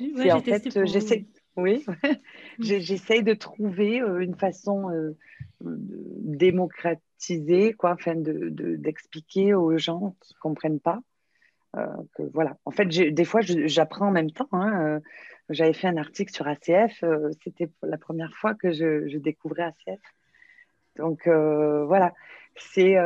en 0.02 0.42
fait, 0.42 0.86
j'essaie. 0.86 1.26
Oui, 1.56 1.84
mmh. 1.88 2.14
j'essaye 2.60 3.24
de 3.24 3.34
trouver 3.34 3.98
une 3.98 4.36
façon 4.36 4.90
démocratisée, 5.62 7.74
quoi, 7.74 7.94
enfin, 7.94 8.16
d'expliquer 8.16 9.52
de, 9.52 9.56
aux 9.56 9.78
gens 9.78 10.16
qui 10.22 10.34
ne 10.34 10.40
comprennent 10.40 10.80
pas 10.80 10.98
euh, 10.98 11.09
que, 11.74 12.24
voilà. 12.34 12.58
En 12.66 12.72
fait, 12.72 12.86
des 12.86 13.26
fois, 13.26 13.42
j'apprends 13.42 14.08
en 14.08 14.12
même 14.12 14.32
temps. 14.32 14.50
Hein, 14.52 14.86
euh, 14.86 15.00
J'avais 15.50 15.74
fait 15.74 15.88
un 15.88 15.98
article 15.98 16.34
sur 16.34 16.48
ACF. 16.48 17.04
Euh, 17.04 17.30
c'était 17.44 17.70
la 17.84 17.98
première 17.98 18.34
fois 18.34 18.54
que 18.56 18.72
je, 18.72 19.18
découvrais 19.18 19.64
ACF. 19.64 20.02
Donc, 20.98 21.28
voilà. 21.28 22.14
C'est 22.56 22.98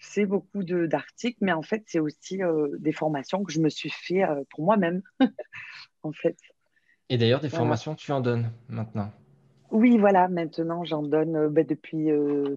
c'est 0.00 0.26
beaucoup 0.26 0.64
d'articles, 0.64 1.38
mais 1.40 1.52
en 1.52 1.62
fait, 1.62 1.82
c'est 1.86 2.00
aussi 2.00 2.40
des 2.78 2.92
formations 2.92 3.42
que 3.42 3.52
je 3.52 3.60
me 3.60 3.68
suis 3.68 3.90
fait 3.90 4.22
pour 4.50 4.64
moi-même, 4.64 5.02
en 6.02 6.12
fait. 6.12 6.36
Et 7.08 7.16
d'ailleurs, 7.16 7.40
des 7.40 7.48
formations, 7.48 7.94
tu 7.94 8.10
en 8.12 8.20
donnes 8.20 8.50
maintenant? 8.68 9.10
Oui, 9.70 9.96
voilà, 9.96 10.28
maintenant, 10.28 10.84
j'en 10.84 11.02
donne 11.02 11.48
ben, 11.48 11.64
depuis 11.64 12.08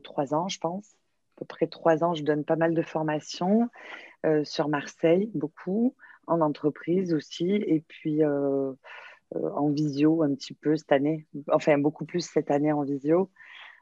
trois 0.04 0.34
ans, 0.34 0.48
je 0.48 0.60
pense. 0.60 0.96
À 1.36 1.40
peu 1.42 1.46
près 1.46 1.68
trois 1.68 2.04
ans, 2.04 2.16
je 2.16 2.24
donne 2.24 2.44
pas 2.44 2.56
mal 2.56 2.74
de 2.74 2.82
formations. 2.82 3.70
Euh, 4.26 4.44
sur 4.44 4.68
Marseille, 4.68 5.30
beaucoup, 5.36 5.96
en 6.26 6.42
entreprise 6.42 7.14
aussi, 7.14 7.52
et 7.52 7.84
puis 7.88 8.24
euh, 8.24 8.74
euh, 9.36 9.50
en 9.52 9.70
visio 9.70 10.24
un 10.24 10.34
petit 10.34 10.56
peu 10.56 10.76
cette 10.76 10.92
année, 10.92 11.28
enfin 11.52 11.78
beaucoup 11.78 12.06
plus 12.06 12.22
cette 12.22 12.50
année 12.50 12.72
en 12.72 12.84
visio. 12.84 13.30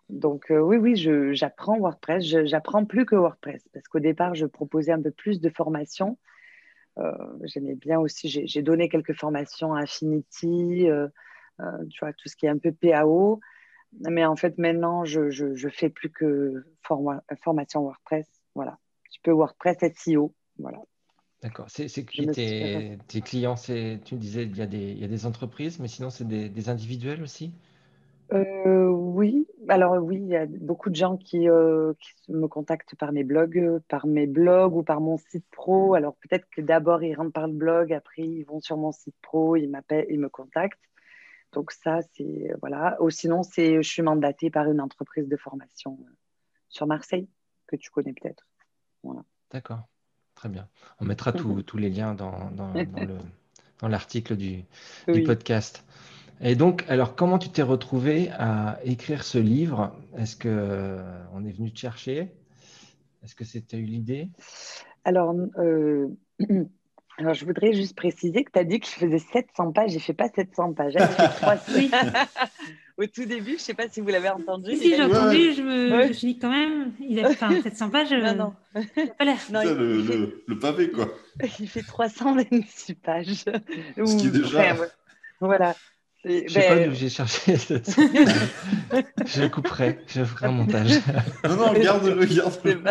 Donc 0.10 0.48
oui, 0.52 0.78
oui, 0.78 0.96
j'apprends 1.34 1.80
WordPress. 1.80 2.24
J'apprends 2.46 2.86
plus 2.86 3.06
que 3.06 3.16
WordPress 3.16 3.68
parce 3.74 3.88
qu'au 3.88 4.00
départ, 4.00 4.36
je 4.36 4.46
proposais 4.46 4.92
un 4.92 5.02
peu 5.02 5.12
plus 5.12 5.42
de 5.42 5.50
formations. 5.50 6.20
J'aimais 7.44 7.76
bien 7.76 8.00
aussi, 8.00 8.30
j'ai 8.30 8.62
donné 8.62 8.88
quelques 8.88 9.16
formations 9.16 9.74
à 9.74 9.82
Affinity, 9.82 10.88
tu 11.90 12.00
vois, 12.00 12.14
tout 12.14 12.30
ce 12.30 12.36
qui 12.36 12.46
est 12.46 12.50
un 12.50 12.60
peu 12.60 12.72
PAO. 12.72 13.40
Mais 14.02 14.26
en 14.26 14.36
fait, 14.36 14.60
maintenant, 14.60 15.06
je, 15.06 15.32
je, 15.32 15.70
fais 15.70 15.90
plus 15.90 16.12
que 16.12 16.66
formation 16.84 17.82
WordPress. 17.82 18.28
Voilà. 18.54 18.78
Tu 19.10 19.20
peux 19.22 19.32
WordPress 19.32 19.78
SEO. 19.96 20.34
Voilà. 20.58 20.80
D'accord. 21.42 21.66
C'est 21.70 21.88
qui 22.06 22.26
tes, 22.28 22.98
tes, 23.08 23.22
clients 23.22 23.56
Tu 23.56 23.72
me 23.74 24.18
disais, 24.18 24.44
il 24.44 24.58
y, 24.58 24.62
a 24.62 24.66
des, 24.66 24.92
il 24.92 25.00
y 25.00 25.04
a 25.04 25.08
des 25.08 25.26
entreprises, 25.26 25.80
mais 25.80 25.88
sinon, 25.88 26.10
c'est 26.10 26.28
des, 26.28 26.50
des, 26.50 26.70
individuels 26.70 27.22
aussi? 27.22 27.54
Euh, 28.34 28.88
Oui. 28.88 29.46
Alors, 29.68 30.04
oui, 30.04 30.18
il 30.18 30.28
y 30.28 30.36
a 30.36 30.48
beaucoup 30.48 30.90
de 30.90 30.96
gens 30.96 31.18
qui, 31.18 31.48
euh, 31.48 31.94
qui, 32.24 32.32
me 32.32 32.48
contactent 32.48 32.96
par 32.96 33.12
mes 33.12 33.24
blogs, 33.24 33.80
par 33.88 34.08
mes 34.08 34.26
blogs 34.26 34.76
ou 34.76 34.84
par 34.84 35.02
mon 35.02 35.18
site 35.18 35.46
pro. 35.52 35.94
Alors, 35.94 36.16
peut-être 36.16 36.48
que 36.50 36.62
d'abord, 36.62 37.04
ils 37.04 37.14
rentrent 37.16 37.34
par 37.34 37.48
le 37.48 37.54
blog, 37.54 37.94
après, 37.94 38.24
ils 38.24 38.44
vont 38.44 38.60
sur 38.60 38.78
mon 38.78 38.92
site 38.92 39.16
pro, 39.22 39.56
ils 39.56 39.70
m'appellent, 39.70 40.08
ils 40.10 40.20
me 40.20 40.30
contactent. 40.30 40.80
Donc 41.56 41.72
ça, 41.72 42.00
c'est 42.14 42.52
voilà. 42.60 42.98
Ou 43.02 43.10
sinon, 43.10 43.44
c'est 43.44 43.82
je 43.82 43.90
suis 43.90 44.02
mandatée 44.02 44.50
par 44.50 44.70
une 44.70 44.82
entreprise 44.82 45.28
de 45.28 45.38
formation 45.38 45.98
euh, 46.02 46.12
sur 46.70 46.86
Marseille 46.86 47.30
que 47.68 47.76
tu 47.76 47.90
connais 47.90 48.14
peut-être. 48.14 48.46
Voilà. 49.06 49.24
D'accord, 49.52 49.88
très 50.34 50.50
bien. 50.50 50.68
On 51.00 51.06
mettra 51.06 51.32
tous 51.32 51.64
les 51.78 51.90
liens 51.90 52.16
dans, 52.16 52.52
dans, 52.52 53.88
l'article 53.88 54.36
du, 54.36 54.64
du, 55.08 55.24
podcast. 55.24 55.86
Et 56.42 56.56
donc, 56.56 56.84
alors, 56.90 57.16
comment 57.16 57.38
tu 57.38 57.50
t'es 57.50 57.62
retrouvé 57.62 58.32
à 58.32 58.80
écrire 58.84 59.24
ce 59.24 59.38
livre? 59.38 59.96
Est-ce 60.18 60.36
que 60.36 60.50
euh, 60.50 61.24
on 61.34 61.46
est 61.46 61.52
venu 61.52 61.72
te 61.72 61.78
chercher? 61.78 62.34
Est-ce 63.24 63.36
que 63.36 63.46
c'était 63.46 63.78
eu 63.78 63.86
l'idée? 63.86 64.30
Alors, 65.04 65.36
euh, 65.60 66.10
Alors, 67.18 67.34
je 67.34 67.46
voudrais 67.46 67.74
juste 67.74 67.96
préciser 67.96 68.44
que 68.44 68.52
tu 68.52 68.60
as 68.60 68.66
dit 68.66 68.80
que 68.80 68.88
je 68.88 68.92
faisais 68.92 69.20
700 69.20 69.72
pages. 69.72 69.92
J'ai 69.92 70.00
fait 70.00 70.14
pas 70.14 70.28
700 70.28 70.74
pages. 70.74 70.94
J'ai 70.94 71.88
fait 71.88 71.90
Au 72.98 73.06
tout 73.08 73.26
début, 73.26 73.52
je 73.52 73.56
ne 73.56 73.60
sais 73.60 73.74
pas 73.74 73.90
si 73.90 74.00
vous 74.00 74.08
l'avez 74.08 74.30
entendu. 74.30 74.74
Si, 74.76 74.96
j'ai 74.96 75.04
entendu. 75.04 75.54
Je 75.54 75.62
me 75.62 76.14
suis 76.14 76.34
dit 76.34 76.40
quand 76.40 76.50
même, 76.50 76.94
il 77.00 77.20
a 77.20 77.34
fait 77.34 77.62
700 77.62 77.90
pages. 77.90 78.12
Non, 78.12 78.36
non. 78.36 78.54
pas 79.18 79.26
l'air. 79.26 79.38
le, 79.52 80.44
le, 80.48 80.60
pavé, 80.60 80.92
quoi. 80.92 81.10
Il 81.60 81.68
fait 81.68 81.82
326 81.82 82.96
pages. 82.96 83.28
Ce 83.98 84.18
qui 84.18 84.28
est 84.28 84.32
déjà. 84.32 84.76
voilà. 85.42 85.76
Je 86.24 86.44
ne 86.44 86.48
sais 86.48 86.68
pas 86.68 86.76
ben, 86.76 86.90
d'où 86.90 86.96
j'ai 86.96 87.10
cherché 87.10 87.56
cette 87.56 87.92
Je 89.28 89.42
le 89.42 89.50
couperai, 89.50 90.00
je 90.08 90.24
ferai 90.24 90.48
un 90.48 90.52
montage. 90.52 91.00
non, 91.44 91.56
non, 91.56 91.74
garde-le, 91.74 92.26
garde-le. 92.26 92.82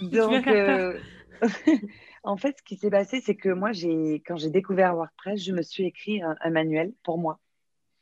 Donc, 0.00 0.48
En 2.24 2.36
fait, 2.36 2.58
ce 2.58 2.62
qui 2.62 2.76
s'est 2.76 2.90
passé, 2.90 3.20
c'est 3.20 3.34
que 3.34 3.48
moi, 3.48 3.70
quand 4.26 4.36
j'ai 4.36 4.50
découvert 4.50 4.94
WordPress, 4.94 5.42
je 5.42 5.52
me 5.52 5.62
suis 5.62 5.84
écrit 5.84 6.22
un, 6.22 6.50
manuel 6.50 6.92
pour 7.02 7.18
moi, 7.18 7.40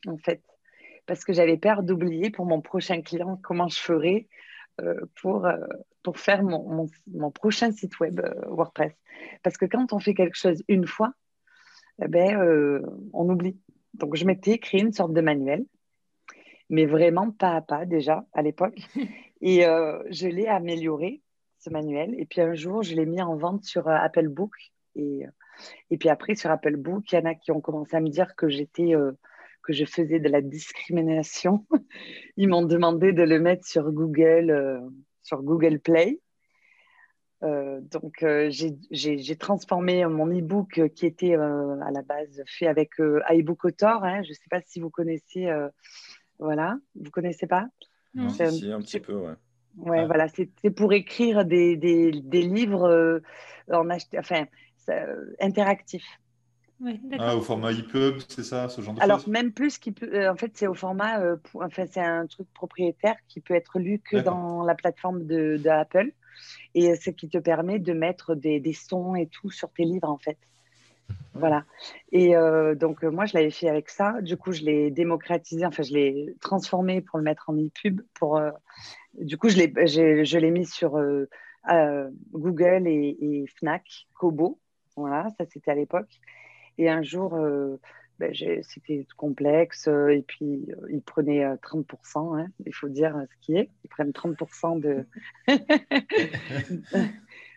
en 0.07 0.19
fait, 0.19 0.43
parce 1.07 1.25
que 1.25 1.33
j'avais 1.33 1.57
peur 1.57 1.83
d'oublier 1.83 2.31
pour 2.31 2.45
mon 2.45 2.61
prochain 2.61 3.01
client 3.01 3.41
comment 3.43 3.69
je 3.69 3.81
ferais 3.81 4.29
euh, 4.83 5.01
pour, 5.21 5.47
euh, 5.47 5.57
pour 6.03 6.19
faire 6.19 6.43
mon, 6.43 6.87
prochain 7.35 7.73
site 7.73 7.99
web 7.99 8.21
euh, 8.21 8.33
WordPress. 8.47 8.93
Parce 9.43 9.57
que 9.57 9.65
quand 9.65 9.93
on 9.93 9.99
fait 9.99 10.15
quelque 10.15 10.37
chose 10.37 10.63
une 10.69 10.87
fois, 10.87 11.13
eh 12.03 12.09
ben, 12.09 12.83
on 13.13 13.29
oublie. 13.29 13.59
Donc, 13.95 14.17
je 14.17 14.25
m'étais 14.25 14.53
écrit 14.53 14.81
une 14.81 14.93
sorte 14.93 15.13
de 15.13 15.21
manuel, 15.21 15.65
mais 16.71 16.87
vraiment 16.87 17.31
pas 17.31 17.57
à 17.57 17.61
pas 17.61 17.85
déjà 17.85 18.25
à 18.33 18.43
l'époque. 18.43 18.79
Et 19.43 19.61
je 19.61 20.29
l'ai 20.29 20.47
amélioré 20.47 21.21
ce 21.61 21.71
manuel. 21.71 22.15
Et 22.19 22.27
puis 22.27 22.41
un 22.41 22.55
jour, 22.55 22.83
je 22.83 22.95
l'ai 22.95 23.07
mis 23.07 23.23
en 23.23 23.37
vente 23.37 23.65
sur 23.65 23.87
euh, 23.87 23.95
Apple 23.95 24.29
Book. 24.29 24.53
Et, 24.97 25.27
euh, 25.27 25.31
et 25.91 25.99
puis 25.99 26.09
après, 26.09 26.35
sur 26.35 26.51
Apple 26.51 26.77
Book, 26.77 27.13
il 27.13 27.17
y 27.17 27.19
en 27.19 27.27
a 27.27 27.35
qui 27.35 27.53
ont 27.53 27.61
commencé 27.61 27.97
à 27.97 28.01
me 28.01 28.09
dire 28.09 28.35
que 28.35 28.49
j'étais, 28.49 28.95
euh, 28.95 29.13
que 29.63 29.73
je 29.73 29.85
faisais 29.85 30.19
de 30.19 30.29
la 30.29 30.41
discrimination. 30.41 31.67
Ils 32.37 32.49
m'ont 32.49 32.65
demandé 32.65 33.13
de 33.13 33.23
le 33.23 33.39
mettre 33.39 33.67
sur 33.67 33.93
Google, 33.93 34.83
sur 35.23 35.43
Google 35.43 35.79
Play. 35.79 36.19
donc, 37.43 38.25
j'ai 38.51 39.37
transformé 39.37 40.07
mon 40.07 40.27
e-book 40.27 40.81
qui 40.95 41.05
était 41.05 41.35
à 41.35 41.91
la 41.93 42.03
base 42.03 42.43
fait 42.47 42.67
avec 42.67 42.93
iBook 43.29 43.67
Author. 43.67 44.03
Hein. 44.03 44.23
je 44.23 44.31
ne 44.31 44.35
sais 44.35 44.49
pas 44.51 44.63
si 44.63 44.81
vous 44.81 44.91
connaissez. 44.91 45.51
voilà, 46.39 46.79
vous 46.95 47.11
connaissez 47.11 47.47
pas? 47.47 47.69
Non, 48.15 48.31
si, 48.31 48.73
un 48.73 48.81
petit 48.81 48.99
peu, 48.99 49.15
ouais. 49.15 49.35
Ouais, 49.79 50.05
voilà, 50.07 50.27
c'est 50.29 50.71
pour 50.71 50.93
écrire 50.93 51.45
des, 51.45 51.77
des, 51.77 52.11
des 52.11 52.43
livres 52.43 52.89
euh, 52.89 53.21
en 53.73 53.89
enfin, 53.91 54.45
interactifs. 55.41 56.19
ah, 57.19 57.37
au 57.37 57.41
format 57.41 57.73
EPUB, 57.73 58.21
c'est 58.29 58.43
ça, 58.43 58.69
ce 58.69 58.81
genre 58.81 58.95
de 58.95 59.03
Alors, 59.03 59.29
même 59.29 59.53
plus, 59.53 59.79
qui 59.79 59.93
peut, 59.93 60.11
euh, 60.15 60.33
en 60.33 60.37
fait, 60.37 60.53
c'est 60.55 60.67
au 60.67 60.75
format, 60.75 61.21
euh, 61.21 61.37
enfin, 61.55 61.85
c'est 61.91 62.01
un 62.01 62.27
truc 62.27 62.49
propriétaire 62.55 63.17
qui 63.29 63.41
peut 63.41 63.55
être 63.55 63.79
lu 63.79 63.99
que 63.99 64.17
dans 64.17 64.63
la 64.65 64.75
plateforme 64.75 65.27
de, 65.27 65.59
de 65.63 65.69
Apple. 65.69 66.11
Et 66.75 66.95
ce 66.97 67.11
qui 67.11 67.29
te 67.29 67.39
permet 67.39 67.79
de 67.79 67.93
mettre 67.93 68.35
des, 68.35 68.61
des, 68.61 68.73
sons 68.73 69.15
et 69.15 69.27
tout 69.27 69.51
sur 69.51 69.71
tes 69.71 69.85
livres, 69.85 70.09
en 70.09 70.19
fait. 70.19 70.39
Voilà. 71.35 71.65
Et 72.13 72.35
donc, 72.77 73.03
moi, 73.03 73.25
je 73.25 73.37
l'avais 73.37 73.51
fait 73.51 73.69
avec 73.69 73.89
ça. 73.89 74.21
Du 74.21 74.37
coup, 74.37 74.53
je 74.53 74.63
l'ai 74.63 74.91
démocratisé, 74.91 75.65
enfin, 75.65 75.83
je 75.83 75.95
l'ai 75.95 76.35
transformé 76.41 77.01
pour 77.01 77.19
le 77.19 77.25
mettre 77.25 77.49
en 77.49 77.57
EPUB, 77.57 78.01
pour 78.15 78.39
du 79.15 79.37
coup, 79.37 79.49
je 79.49 80.39
l'ai 80.39 80.51
mis 80.51 80.67
sur 80.67 80.97
euh, 80.97 81.29
euh, 81.71 82.11
Google 82.33 82.87
et, 82.87 83.45
Fnac, 83.59 84.07
Kobo. 84.15 84.59
Voilà, 84.97 85.29
ça 85.39 85.45
c'était 85.47 85.71
à 85.71 85.75
l'époque. 85.75 86.21
Et 86.79 86.89
un 86.89 87.03
jour, 87.03 87.35
euh, 87.35 87.77
ben, 88.19 88.33
c'était 88.63 89.07
complexe. 89.17 89.89
et 89.89 90.25
puis, 90.27 90.67
ils 90.91 91.03
prenaient 91.03 91.45
30%, 91.57 92.39
hein, 92.39 92.49
il 92.65 92.75
faut 92.75 92.89
dire 92.89 93.17
ce 93.31 93.37
qui 93.47 93.57
est. 93.57 93.71
Ils 93.85 93.89
prennent 93.89 94.13
30% 94.13 94.81
de. 94.81 95.07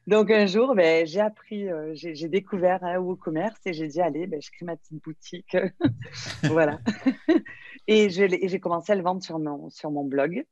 Donc 0.06 0.32
un 0.32 0.46
jour, 0.48 0.76
ben, 0.76 1.06
j'ai 1.06 1.22
appris, 1.22 1.68
j'ai 1.94 2.28
découvert 2.28 2.84
un 2.84 2.98
WooCommerce 2.98 3.60
et 3.66 3.74
j'ai 3.74 3.88
dit, 3.88 4.02
allez, 4.02 4.28
ben, 4.28 4.42
je 4.42 4.52
crée 4.52 4.66
ma 4.66 4.76
petite 4.76 5.02
boutique. 5.02 5.56
voilà. 6.44 6.80
et 7.88 8.10
j'ai 8.10 8.60
commencé 8.60 8.92
à 8.92 8.96
le 8.96 9.02
vendre 9.02 9.24
sur 9.24 9.40
mon, 9.40 10.04
blog. 10.04 10.46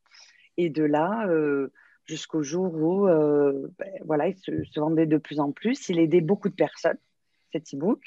Et 0.58 0.70
de 0.70 0.84
là, 0.84 1.28
euh, 1.28 1.72
jusqu'au 2.06 2.44
jour 2.44 2.74
où 2.74 3.08
euh, 3.08 3.68
ben, 3.78 3.92
voilà, 4.06 4.28
il 4.28 4.38
se, 4.38 4.80
vendait 4.80 5.06
de 5.06 5.18
plus 5.18 5.40
en 5.40 5.52
plus. 5.52 5.90
Il 5.90 6.00
aidait 6.00 6.22
beaucoup 6.22 6.50
de 6.50 6.56
personnes, 6.56 6.98
cet 7.52 7.74
e-book. 7.74 8.02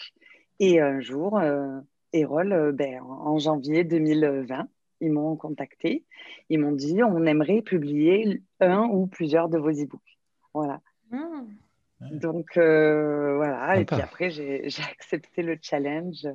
Et 0.61 0.81
un 0.81 1.01
jour, 1.01 1.39
euh, 1.39 1.81
Erol, 2.13 2.75
en 3.03 3.39
janvier 3.39 3.85
2020, 3.85 4.69
ils 5.01 5.13
m'ont 5.13 5.37
contacté. 5.37 6.05
Ils 6.49 6.59
m'ont 6.59 6.73
dit 6.73 7.03
on 7.03 7.27
aimerait 7.27 7.63
publier 7.63 8.43
un 8.61 8.85
ou 8.85 9.07
plusieurs 9.07 9.49
de 9.49 9.59
vos 9.59 9.71
e-books. 9.71 10.19
Voilà. 10.55 10.81
Mmh. 11.15 12.19
Donc 12.19 12.47
voilà. 12.57 13.79
Et 13.79 13.85
puis 13.85 14.01
après, 14.01 14.31
j'ai 14.31 14.67
accepté 14.91 15.43
le 15.43 15.59
challenge. 15.61 16.27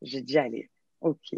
J'ai 0.00 0.20
dit 0.20 0.38
allez, 0.38 0.70
ok. 1.00 1.34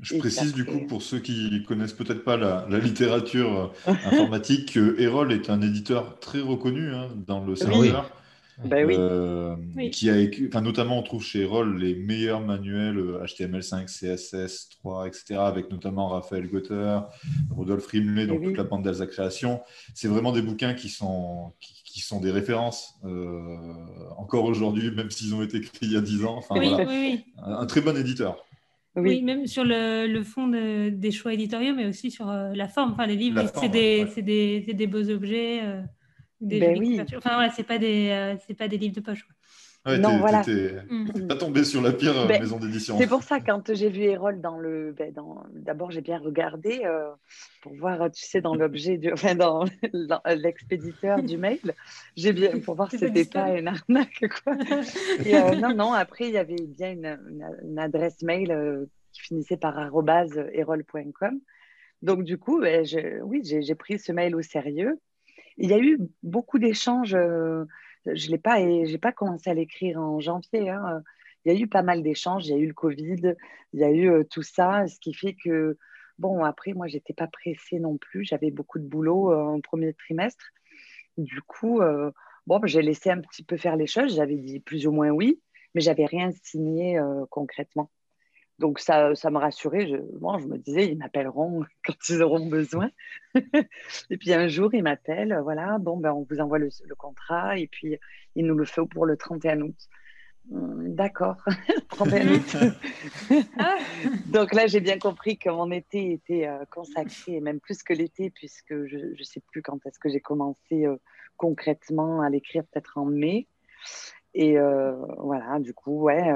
Je 0.00 0.16
précise 0.16 0.54
du 0.54 0.64
coup 0.64 0.80
pour 0.86 1.02
ceux 1.02 1.18
qui 1.18 1.62
connaissent 1.64 1.92
peut-être 1.92 2.24
pas 2.24 2.36
la, 2.36 2.66
littérature 2.78 3.74
euh, 3.86 3.92
informatique 4.06 4.72
que 4.72 4.98
Erol 4.98 5.32
est 5.32 5.50
un 5.50 5.60
éditeur 5.60 6.18
très 6.18 6.40
reconnu 6.40 6.92
hein, 6.94 7.08
dans 7.26 7.44
le 7.44 7.54
secteur. 7.54 8.10
Ben 8.64 8.88
euh, 8.90 9.56
qui 9.90 10.10
a 10.10 10.14
enfin, 10.46 10.60
notamment 10.60 10.98
on 10.98 11.02
trouve 11.02 11.24
chez 11.24 11.40
Erol 11.40 11.78
les 11.78 11.94
meilleurs 11.94 12.40
manuels 12.40 12.98
HTML5, 13.24 13.86
CSS 13.86 14.68
3, 14.80 15.06
etc. 15.06 15.36
avec 15.36 15.70
notamment 15.70 16.08
Raphaël 16.08 16.48
Gotter, 16.48 16.98
Rodolphe 17.50 17.86
Rimley, 17.86 18.26
donc 18.26 18.42
toute 18.42 18.56
la 18.56 18.64
bande 18.64 18.84
d'Alsa 18.84 19.06
Création. 19.06 19.62
C'est 19.94 20.08
vraiment 20.08 20.32
des 20.32 20.42
bouquins 20.42 20.74
qui 20.74 20.90
sont, 20.90 21.52
qui, 21.60 22.00
sont 22.00 22.20
des 22.20 22.30
références 22.30 22.94
euh, 23.04 23.56
encore 24.16 24.44
aujourd'hui, 24.44 24.90
même 24.90 25.10
s'ils 25.10 25.34
ont 25.34 25.42
été 25.42 25.56
écrits 25.58 25.78
il 25.82 25.92
y 25.92 25.96
a 25.96 26.00
10 26.00 26.24
ans. 26.24 26.36
Enfin, 26.36 26.54
voilà. 26.56 26.86
un 27.38 27.66
très 27.66 27.80
bon 27.80 27.96
éditeur. 27.96 28.44
Oui. 28.96 29.22
même 29.22 29.46
sur 29.46 29.64
le, 29.64 30.06
le 30.06 30.22
fond 30.22 30.48
des 30.48 31.10
choix 31.10 31.32
éditoriaux, 31.32 31.74
mais 31.74 31.86
aussi 31.86 32.10
sur 32.10 32.28
euh, 32.28 32.52
la 32.54 32.68
forme. 32.68 32.92
Enfin, 32.92 33.06
les 33.06 33.16
livres, 33.16 33.42
c'est 33.54 33.68
des, 33.68 34.04
des, 34.04 34.60
des, 34.74 34.86
beaux 34.86 35.08
objets, 35.08 35.60
euh, 35.62 35.80
des 36.42 36.60
ben 36.60 36.78
oui. 36.78 37.00
Enfin, 37.00 37.34
voilà, 37.34 37.50
c'est 37.50 37.62
pas, 37.62 37.78
des, 37.78 38.10
euh, 38.10 38.36
c'est 38.46 38.54
pas 38.54 38.68
des 38.68 38.76
livres 38.76 38.94
de 38.94 39.00
poche. 39.00 39.26
Ouais, 39.86 39.98
non, 39.98 40.18
voilà. 40.18 40.42
Mm. 40.42 41.26
pas 41.26 41.34
tombé 41.34 41.64
sur 41.64 41.82
la 41.82 41.92
pire 41.92 42.26
ben, 42.28 42.40
maison 42.40 42.58
d'édition. 42.58 42.96
C'est 42.98 43.08
pour 43.08 43.22
ça, 43.22 43.40
quand 43.40 43.74
j'ai 43.74 43.88
vu 43.88 44.02
Erol 44.02 44.40
dans 44.40 44.58
le. 44.58 44.92
Ben, 44.92 45.12
dans... 45.12 45.44
D'abord, 45.54 45.90
j'ai 45.90 46.02
bien 46.02 46.18
regardé 46.18 46.82
pour 47.62 47.74
voir, 47.74 48.10
tu 48.12 48.24
sais, 48.24 48.40
dans 48.40 48.54
l'objet, 48.54 48.96
du... 48.96 49.12
enfin, 49.12 49.34
dans, 49.34 49.64
l'expéditeur 50.26 51.22
du 51.22 51.36
mail, 51.36 51.74
j'ai 52.16 52.32
bien. 52.32 52.60
pour 52.60 52.76
voir 52.76 52.90
si 52.90 52.98
c'était 52.98 53.24
pas 53.24 53.58
une 53.58 53.68
arnaque, 53.68 54.24
quoi. 54.44 54.54
Et, 55.26 55.56
non, 55.56 55.74
non, 55.74 55.92
après, 55.92 56.28
il 56.28 56.34
y 56.34 56.38
avait 56.38 56.66
bien 56.66 56.92
une, 56.92 57.18
une, 57.64 57.78
adresse 57.78 58.22
mail 58.22 58.86
qui 59.12 59.22
finissait 59.22 59.56
par 59.56 59.76
erol.com. 59.78 61.40
Donc, 62.02 62.24
du 62.24 62.36
coup, 62.36 62.60
ben, 62.60 62.84
oui, 63.22 63.42
j'ai 63.42 63.74
pris 63.74 63.98
ce 63.98 64.12
mail 64.12 64.36
au 64.36 64.42
sérieux. 64.42 65.00
Il 65.58 65.70
y 65.70 65.74
a 65.74 65.78
eu 65.78 65.98
beaucoup 66.22 66.58
d'échanges. 66.58 67.14
Euh, 67.14 67.64
je 68.06 68.30
n'ai 68.30 68.38
pas, 68.38 68.58
pas 69.00 69.12
commencé 69.12 69.50
à 69.50 69.54
l'écrire 69.54 69.98
en 70.00 70.20
janvier. 70.20 70.70
Hein. 70.70 71.02
Il 71.44 71.52
y 71.52 71.56
a 71.56 71.58
eu 71.58 71.66
pas 71.66 71.82
mal 71.82 72.02
d'échanges. 72.02 72.46
Il 72.46 72.50
y 72.50 72.54
a 72.54 72.58
eu 72.58 72.66
le 72.66 72.74
Covid, 72.74 73.34
il 73.72 73.80
y 73.80 73.84
a 73.84 73.90
eu 73.90 74.10
euh, 74.10 74.24
tout 74.24 74.42
ça, 74.42 74.86
ce 74.86 74.98
qui 74.98 75.14
fait 75.14 75.34
que, 75.34 75.76
bon, 76.18 76.44
après, 76.44 76.72
moi, 76.72 76.86
je 76.88 76.94
n'étais 76.94 77.14
pas 77.14 77.26
pressée 77.26 77.78
non 77.78 77.98
plus. 77.98 78.24
J'avais 78.24 78.50
beaucoup 78.50 78.78
de 78.78 78.86
boulot 78.86 79.32
euh, 79.32 79.42
en 79.42 79.60
premier 79.60 79.92
trimestre. 79.94 80.44
Du 81.18 81.42
coup, 81.42 81.82
bon, 82.46 82.60
j'ai 82.64 82.80
laissé 82.80 83.10
un 83.10 83.20
petit 83.20 83.44
peu 83.44 83.58
faire 83.58 83.76
les 83.76 83.86
choses. 83.86 84.16
J'avais 84.16 84.38
dit 84.38 84.60
plus 84.60 84.86
ou 84.86 84.92
moins 84.92 85.10
oui, 85.10 85.42
mais 85.74 85.82
j'avais 85.82 86.06
rien 86.06 86.30
signé 86.42 86.98
concrètement. 87.28 87.90
Donc 88.62 88.78
ça, 88.78 89.12
ça 89.16 89.28
me 89.30 89.38
rassurait. 89.38 89.88
Je, 89.88 89.96
je 89.96 90.46
me 90.46 90.56
disais, 90.56 90.86
ils 90.86 90.96
m'appelleront 90.96 91.64
quand 91.84 92.08
ils 92.08 92.22
auront 92.22 92.46
besoin. 92.46 92.90
et 93.34 94.16
puis 94.16 94.32
un 94.32 94.46
jour, 94.46 94.72
ils 94.72 94.84
m'appellent, 94.84 95.36
voilà, 95.42 95.78
bon, 95.78 95.96
ben, 95.96 96.12
on 96.12 96.24
vous 96.30 96.38
envoie 96.38 96.60
le, 96.60 96.70
contrat 96.96 97.58
et 97.58 97.66
puis 97.66 97.98
ils 98.36 98.46
nous 98.46 98.54
le 98.54 98.64
font 98.64 98.86
pour 98.86 99.04
le 99.04 99.16
31 99.16 99.62
août. 99.62 99.74
Hum, 100.52 100.94
d'accord, 100.94 101.38
31 101.88 102.34
août. 102.34 102.56
Ah. 103.58 103.78
Donc 104.26 104.54
là, 104.54 104.68
j'ai 104.68 104.80
bien 104.80 104.98
compris 104.98 105.38
que 105.38 105.50
mon 105.50 105.72
été 105.72 106.12
était 106.12 106.46
euh, 106.46 106.64
consacré, 106.70 107.40
même 107.40 107.58
plus 107.58 107.82
que 107.82 107.92
l'été, 107.92 108.30
puisque 108.30 108.86
je 108.86 108.96
ne 109.18 109.24
sais 109.24 109.40
plus 109.50 109.62
quand 109.62 109.84
est-ce 109.86 109.98
que 109.98 110.08
j'ai 110.08 110.20
commencé 110.20 110.86
euh, 110.86 110.96
concrètement 111.36 112.20
à 112.20 112.30
l'écrire, 112.30 112.62
peut-être 112.70 112.96
en 112.96 113.06
mai. 113.06 113.48
Et 114.34 114.56
euh, 114.56 114.94
voilà, 115.18 115.58
du 115.58 115.74
coup, 115.74 116.02
ouais 116.02 116.32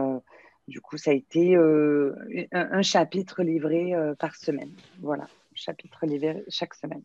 du 0.68 0.80
coup, 0.80 0.96
ça 0.96 1.12
a 1.12 1.14
été 1.14 1.56
euh, 1.56 2.12
un, 2.52 2.82
chapitre 2.82 3.42
livré 3.42 3.94
euh, 3.94 4.14
par 4.14 4.34
semaine. 4.34 4.70
Voilà, 5.00 5.26
chapitre 5.54 6.06
livré 6.06 6.44
chaque 6.48 6.74
semaine. 6.74 7.02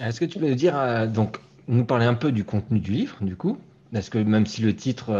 Est-ce 0.00 0.20
que 0.20 0.24
tu 0.24 0.38
peux 0.38 0.48
nous 0.48 0.54
dire, 0.54 0.78
euh, 0.78 1.06
donc, 1.06 1.38
nous 1.68 1.84
parler 1.84 2.06
un 2.06 2.14
peu 2.14 2.32
du 2.32 2.44
contenu 2.44 2.80
du 2.80 2.92
livre, 2.92 3.18
du 3.22 3.36
coup? 3.36 3.58
Parce 3.92 4.08
que 4.10 4.18
même 4.18 4.46
si 4.46 4.62
le 4.62 4.74
titre 4.74 5.10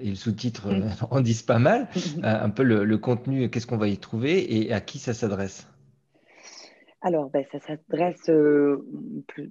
et 0.00 0.08
le 0.08 0.14
sous-titre 0.14 0.68
mm. 0.68 0.90
en 1.10 1.20
disent 1.20 1.42
pas 1.42 1.58
mal, 1.58 1.88
un 2.22 2.50
peu 2.50 2.62
le, 2.62 2.98
contenu, 2.98 3.48
qu'est-ce 3.48 3.66
qu'on 3.66 3.76
va 3.76 3.88
y 3.88 3.98
trouver 3.98 4.64
et 4.64 4.72
à 4.72 4.80
qui 4.80 4.98
ça 4.98 5.14
s'adresse? 5.14 5.66
Alors, 7.00 7.30
ben, 7.30 7.44
ça 7.52 7.58
s'adresse 7.60 8.30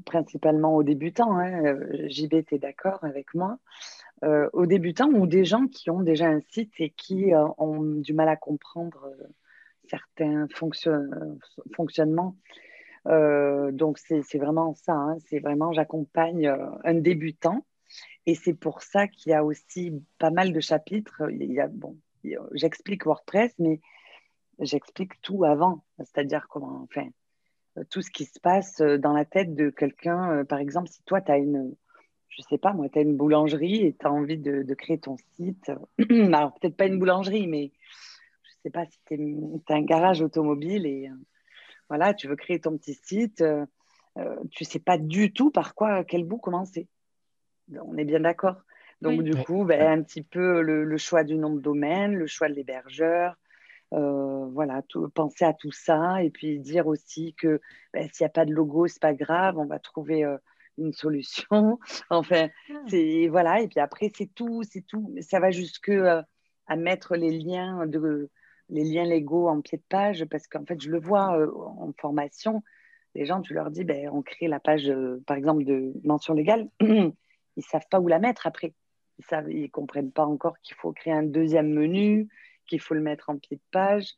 principalement 0.06 0.76
aux 0.76 0.84
débutants. 0.84 1.38
Hein. 1.38 1.76
JB, 2.08 2.46
tu 2.48 2.56
es 2.56 2.60
d'accord 2.60 3.04
avec 3.04 3.34
moi? 3.34 3.58
Euh, 4.24 4.48
aux 4.54 4.68
débutants 4.68 5.10
ou 5.10 5.26
des 5.26 5.46
gens 5.46 5.66
qui 5.68 5.90
ont 5.90 6.02
déjà 6.02 6.28
un 6.28 6.42
site 6.50 6.74
et 6.78 6.92
qui 6.92 7.34
euh, 7.34 7.48
ont 7.58 7.82
du 7.82 8.14
mal 8.14 8.30
à 8.30 8.36
comprendre 8.36 9.08
euh, 9.08 9.28
certains 9.90 10.48
fonctionnements. 10.54 12.36
donc, 13.06 13.98
c'est 13.98 14.38
vraiment 14.38 14.76
ça. 14.76 14.94
Hein. 14.94 15.18
c'est 15.28 15.40
vraiment, 15.40 15.74
j'accompagne 15.74 16.48
un 16.84 16.94
débutant. 16.94 17.66
Et 18.28 18.36
c'est 18.36 18.54
pour 18.54 18.84
ça 18.84 19.08
qu'il 19.08 19.32
y 19.32 19.34
a 19.34 19.44
aussi 19.44 19.92
pas 20.20 20.30
mal 20.30 20.54
de 20.54 20.60
chapitres. 20.60 21.24
Il 21.32 21.52
y 21.52 21.60
a, 21.60 21.68
bon, 21.68 21.98
j'explique 22.54 23.06
WordPress, 23.06 23.54
mais 23.58 23.82
j'explique 24.60 25.20
tout 25.22 25.44
avant. 25.44 25.84
C'est-à-dire 25.98 26.48
comment, 26.48 26.84
enfin, 26.84 27.10
tout 27.90 28.04
ce 28.04 28.12
qui 28.12 28.26
se 28.26 28.40
passe 28.40 28.78
dans 28.78 29.14
la 29.14 29.26
tête 29.26 29.56
de 29.56 29.72
quelqu'un. 29.72 30.46
Par 30.46 30.60
exemple, 30.60 30.90
si 30.90 31.02
toi, 31.04 31.22
tu 31.22 31.32
as 31.32 31.38
une, 31.38 31.76
je 32.32 32.42
sais 32.44 32.58
pas, 32.58 32.74
moi, 32.74 32.88
tu 32.90 32.98
as 32.98 33.02
une 33.02 33.18
boulangerie 33.18 33.86
et 33.86 33.94
tu 33.94 34.08
as 34.08 34.12
envie 34.12 34.38
de, 34.38 34.74
créer 34.74 34.98
ton 34.98 35.18
site. 35.36 35.72
Alors, 36.10 36.54
peut-être 36.54 36.78
pas 36.78 36.86
une 36.86 36.98
boulangerie, 36.98 37.48
mais 37.48 37.72
je 38.44 38.52
sais 38.64 38.70
pas 38.70 38.86
si 38.86 38.98
tu 39.06 39.74
as 39.74 39.76
un 39.76 39.84
garage 39.84 40.22
automobile 40.22 40.86
et 40.86 41.10
euh, 41.10 41.16
voilà, 41.90 42.14
tu 42.14 42.28
veux 42.28 42.38
créer 42.38 42.60
ton 42.60 42.78
petit 42.78 42.94
site. 42.94 43.42
Euh, 43.42 43.66
euh, 44.18 44.36
tu 44.52 44.64
sais 44.64 44.80
pas 44.80 44.98
du 44.98 45.34
tout 45.34 45.52
par 45.52 45.76
quoi, 45.76 46.04
quel 46.04 46.24
bout 46.24 46.38
commencer. 46.38 46.88
On 47.86 47.98
est 47.98 48.06
bien 48.06 48.22
d'accord. 48.22 48.62
Donc, 49.02 49.24
du 49.24 49.36
coup, 49.44 49.66
ben, 49.66 50.00
un 50.00 50.04
petit 50.04 50.22
peu 50.22 50.62
le, 50.62 50.98
choix 50.98 51.24
du 51.24 51.36
nom 51.36 51.56
de 51.56 51.60
domaine, 51.60 52.16
le 52.16 52.28
choix 52.28 52.50
de 52.50 52.54
l'hébergeur. 52.54 53.36
voilà, 53.92 54.84
penser 55.16 55.44
à 55.44 55.54
tout 55.54 55.72
ça 55.72 56.24
et 56.24 56.30
puis 56.30 56.60
dire 56.60 56.88
aussi 56.88 57.34
que 57.34 57.60
ben, 57.94 58.08
s'il 58.12 58.24
n'y 58.24 58.30
a 58.30 58.34
pas 58.34 58.46
de 58.46 58.54
logo, 58.54 58.88
c'est 58.88 59.02
pas 59.02 59.14
grave, 59.14 59.58
on 59.58 59.66
va 59.66 59.80
trouver 59.80 60.24
une 60.78 60.94
solution. 60.94 61.80
enfin, 62.10 62.50
ah. 62.70 62.74
c'est 62.88 63.28
voilà. 63.28 63.62
Et 63.62 63.68
puis 63.68 63.80
après, 63.80 64.12
c'est 64.16 64.34
tout, 64.34 64.64
c'est 64.64 64.86
tout. 64.86 65.14
Ça 65.22 65.40
va 65.40 65.52
jusque 65.52 65.90
euh, 65.90 66.22
à 66.68 66.76
mettre 66.76 67.16
les 67.16 67.32
liens 67.32 67.86
de 67.88 68.30
les 68.70 68.86
liens 68.86 69.06
légaux 69.06 69.50
en 69.50 69.62
pied 69.62 69.78
de 69.78 69.84
page 69.90 70.26
parce 70.26 70.48
qu'en 70.48 70.66
fait, 70.66 70.82
je 70.82 70.90
le 70.90 71.00
vois 71.00 71.38
euh, 71.38 71.52
en 71.54 71.92
formation. 72.00 72.64
Les 73.14 73.26
gens, 73.26 73.42
tu 73.42 73.54
leur 73.54 73.70
dis, 73.70 73.84
ben, 73.84 74.10
on 74.10 74.22
crée 74.22 74.48
la 74.48 74.62
page, 74.62 74.90
euh, 74.90 75.22
par 75.28 75.36
exemple, 75.36 75.66
de 75.66 75.94
mention 76.06 76.34
légale. 76.34 76.70
ils 76.80 77.64
savent 77.64 77.88
pas 77.90 78.00
où 78.00 78.08
la 78.08 78.20
mettre 78.20 78.48
après. 78.48 78.74
Ils 79.20 79.26
savent, 79.26 79.52
ils 79.52 79.70
comprennent 79.70 80.14
pas 80.14 80.26
encore 80.26 80.58
qu'il 80.60 80.76
faut 80.78 80.94
créer 80.94 81.12
un 81.12 81.24
deuxième 81.24 81.70
menu, 81.74 82.30
qu'il 82.66 82.80
faut 82.80 82.94
le 82.94 83.02
mettre 83.02 83.30
en 83.30 83.38
pied 83.38 83.58
de 83.58 83.62
page. 83.72 84.16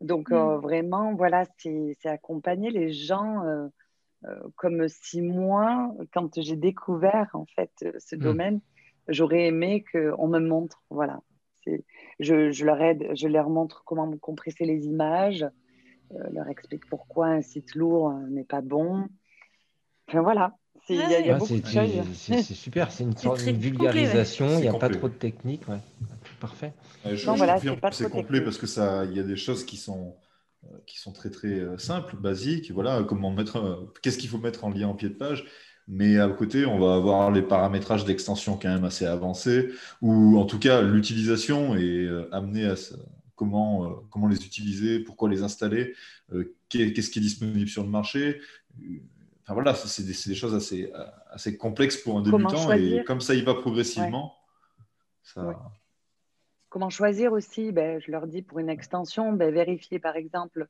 Donc 0.00 0.30
mm. 0.30 0.56
vraiment, 0.56 1.14
voilà, 1.14 1.44
c'est 1.58 1.94
accompagner 2.06 2.70
les 2.70 2.92
gens 2.92 3.70
comme 4.56 4.88
si 4.88 5.22
moi, 5.22 5.94
quand 6.12 6.40
j'ai 6.40 6.56
découvert 6.56 7.30
en 7.34 7.46
fait 7.54 7.72
euh, 7.82 7.92
ce 7.98 8.16
hmm. 8.16 8.20
domaine, 8.20 8.60
j'aurais 9.08 9.46
aimé 9.46 9.84
qu'on 9.92 10.28
me 10.28 10.38
montre, 10.38 10.82
voilà. 10.90 11.20
Je, 12.20 12.50
je, 12.50 12.64
leur 12.64 12.82
aide, 12.82 13.08
je 13.14 13.26
leur 13.26 13.48
montre 13.48 13.84
comment 13.86 14.14
compresser 14.18 14.66
les 14.66 14.84
images, 14.84 15.42
euh, 16.12 16.18
leur 16.30 16.48
explique 16.48 16.86
pourquoi 16.90 17.28
un 17.28 17.40
site 17.40 17.74
lourd 17.74 18.12
n'est 18.28 18.44
pas 18.44 18.60
bon. 18.60 19.06
Enfin 20.08 20.20
voilà, 20.20 20.54
il 20.90 20.96
y 20.96 21.30
a, 21.30 21.38
beaucoup 21.38 21.58
de 21.58 21.66
choses. 21.66 21.90
C'est 22.12 22.42
super, 22.42 22.90
c'est 22.92 23.04
une 23.04 23.16
sorte 23.16 23.44
de 23.44 23.52
vulgarisation, 23.52 24.58
il 24.58 24.62
n'y 24.62 24.68
a 24.68 24.74
pas 24.74 24.90
trop 24.90 25.08
de 25.08 25.14
technique. 25.14 25.66
Ouais. 25.68 25.78
Parfait. 26.40 26.74
je, 27.06 27.26
non, 27.26 27.34
voilà, 27.36 27.58
c'est 27.90 28.10
complet 28.10 28.42
parce 28.42 28.58
que 28.58 28.66
ça, 28.66 29.04
il 29.06 29.16
y 29.16 29.20
a 29.20 29.22
des 29.22 29.36
choses 29.36 29.64
qui 29.64 29.78
sont 29.78 30.08
euh, 30.08 30.33
qui 30.86 30.98
sont 30.98 31.12
très 31.12 31.30
très 31.30 31.60
euh, 31.60 31.78
simples, 31.78 32.16
basiques. 32.16 32.70
Voilà, 32.70 33.02
comment 33.02 33.30
mettre, 33.30 33.56
euh, 33.56 33.92
qu'est-ce 34.02 34.18
qu'il 34.18 34.28
faut 34.28 34.38
mettre 34.38 34.64
en 34.64 34.70
lien 34.70 34.88
en 34.88 34.94
pied 34.94 35.08
de 35.08 35.14
page. 35.14 35.46
Mais 35.86 36.18
à 36.18 36.28
côté, 36.28 36.64
on 36.64 36.78
va 36.78 36.94
avoir 36.94 37.30
les 37.30 37.42
paramétrages 37.42 38.04
d'extension 38.04 38.56
quand 38.56 38.68
même 38.68 38.84
assez 38.84 39.04
avancés, 39.04 39.70
ou 40.00 40.38
en 40.38 40.46
tout 40.46 40.58
cas 40.58 40.80
l'utilisation 40.80 41.76
est 41.76 42.08
amenée 42.32 42.64
à 42.64 42.74
comment, 43.34 44.02
comment 44.08 44.26
les 44.26 44.46
utiliser, 44.46 45.00
pourquoi 45.00 45.28
les 45.28 45.42
installer, 45.42 45.92
qu'est-ce 46.70 47.10
qui 47.10 47.18
est 47.18 47.22
disponible 47.22 47.68
sur 47.68 47.82
le 47.82 47.90
marché. 47.90 48.40
Enfin 49.42 49.52
voilà, 49.52 49.74
c'est 49.74 50.06
des, 50.06 50.14
des, 50.26 50.34
choses 50.34 50.54
assez, 50.54 50.90
assez 51.30 51.58
complexes 51.58 51.98
pour 51.98 52.16
un 52.16 52.22
débutant, 52.22 52.72
et 52.72 53.04
comme 53.04 53.20
ça, 53.20 53.34
il 53.34 53.44
va 53.44 53.52
progressivement. 53.52 54.32
Ça... 55.22 55.70
Comment 56.74 56.90
choisir 56.90 57.32
aussi 57.32 57.70
ben, 57.70 58.00
Je 58.00 58.10
leur 58.10 58.26
dis 58.26 58.42
pour 58.42 58.58
une 58.58 58.68
extension, 58.68 59.32
ben, 59.32 59.54
vérifier 59.54 60.00
par 60.00 60.16
exemple 60.16 60.66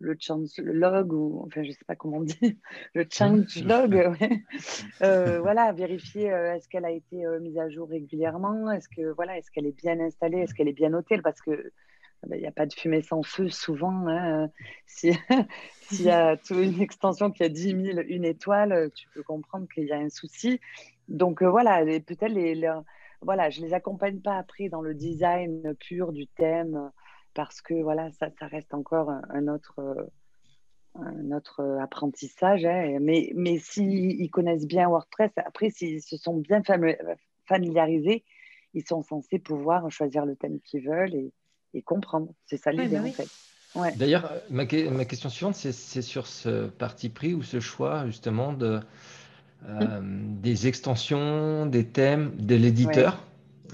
le 0.00 0.14
change 0.20 0.50
log 0.58 1.14
ou 1.14 1.44
enfin 1.46 1.64
je 1.64 1.70
sais 1.70 1.86
pas 1.86 1.96
comment 1.96 2.18
on 2.18 2.24
dit 2.24 2.58
le 2.94 3.06
change 3.10 3.64
log 3.64 3.94
euh, 5.00 5.40
voilà 5.40 5.72
vérifier 5.72 6.30
euh, 6.30 6.54
est-ce 6.54 6.68
qu'elle 6.68 6.84
a 6.84 6.90
été 6.90 7.24
euh, 7.24 7.40
mise 7.40 7.56
à 7.56 7.70
jour 7.70 7.88
régulièrement 7.88 8.70
est-ce 8.70 8.90
que 8.90 9.14
voilà 9.14 9.38
est-ce 9.38 9.50
qu'elle 9.50 9.64
est 9.64 9.74
bien 9.82 9.98
installée 9.98 10.40
est-ce 10.40 10.52
qu'elle 10.52 10.68
est 10.68 10.74
bien 10.74 10.90
notée 10.90 11.22
parce 11.22 11.40
que 11.40 11.72
ben, 12.26 12.36
il 12.36 12.42
n'y 12.42 12.46
a 12.46 12.52
pas 12.52 12.66
de 12.66 12.74
fumée 12.74 13.00
sans 13.00 13.22
feu 13.22 13.48
souvent 13.48 14.08
hein. 14.08 14.50
s'il 14.86 15.16
y 15.92 16.10
a 16.10 16.36
une 16.50 16.82
extension 16.82 17.30
qui 17.30 17.42
a 17.42 17.48
10 17.48 17.62
000 17.94 18.00
une 18.08 18.26
étoile 18.26 18.90
tu 18.94 19.08
peux 19.14 19.22
comprendre 19.22 19.66
qu'il 19.72 19.84
y 19.84 19.92
a 19.92 19.96
un 19.96 20.10
souci. 20.10 20.60
Donc 21.08 21.42
voilà 21.42 21.82
peut-être 21.84 22.32
les, 22.32 22.54
les 22.54 22.70
voilà, 23.22 23.50
je 23.50 23.60
les 23.60 23.74
accompagne 23.74 24.20
pas 24.20 24.36
après 24.36 24.68
dans 24.68 24.82
le 24.82 24.94
design 24.94 25.74
pur 25.80 26.12
du 26.12 26.26
thème 26.26 26.90
parce 27.34 27.60
que 27.60 27.74
voilà, 27.74 28.10
ça, 28.12 28.28
ça 28.38 28.46
reste 28.46 28.72
encore 28.72 29.10
un, 29.10 29.48
autre, 29.48 30.08
un 30.94 31.32
autre 31.32 31.62
apprentissage. 31.80 32.64
Hein. 32.64 32.98
Mais, 33.00 33.32
mais 33.34 33.58
s'ils 33.58 34.30
connaissent 34.30 34.66
bien 34.66 34.88
WordPress, 34.88 35.30
après, 35.36 35.70
s'ils 35.70 36.02
se 36.02 36.16
sont 36.16 36.38
bien 36.38 36.62
familiarisés, 37.46 38.24
ils 38.74 38.86
sont 38.86 39.02
censés 39.02 39.38
pouvoir 39.38 39.90
choisir 39.90 40.24
le 40.24 40.36
thème 40.36 40.60
qu'ils 40.60 40.86
veulent 40.86 41.14
et, 41.14 41.32
et 41.74 41.82
comprendre. 41.82 42.32
C'est 42.46 42.56
ça 42.56 42.72
l'idée 42.72 42.96
bah 42.96 43.04
en 43.04 43.12
fait. 43.12 43.28
Ouais. 43.74 43.94
D'ailleurs, 43.96 44.32
ma, 44.48 44.64
ma, 44.64 45.04
question 45.04 45.28
suivante, 45.28 45.54
c'est 45.54 46.02
sur 46.02 46.26
ce 46.26 46.66
parti 46.66 47.10
pris 47.10 47.34
ou 47.34 47.42
ce 47.42 47.60
choix 47.60 48.06
justement 48.06 48.54
de 48.54 48.80
euh, 49.68 50.00
des 50.02 50.68
extensions, 50.68 51.66
des 51.66 51.86
thèmes, 51.86 52.36
de 52.36 52.54
l'éditeur. 52.54 53.22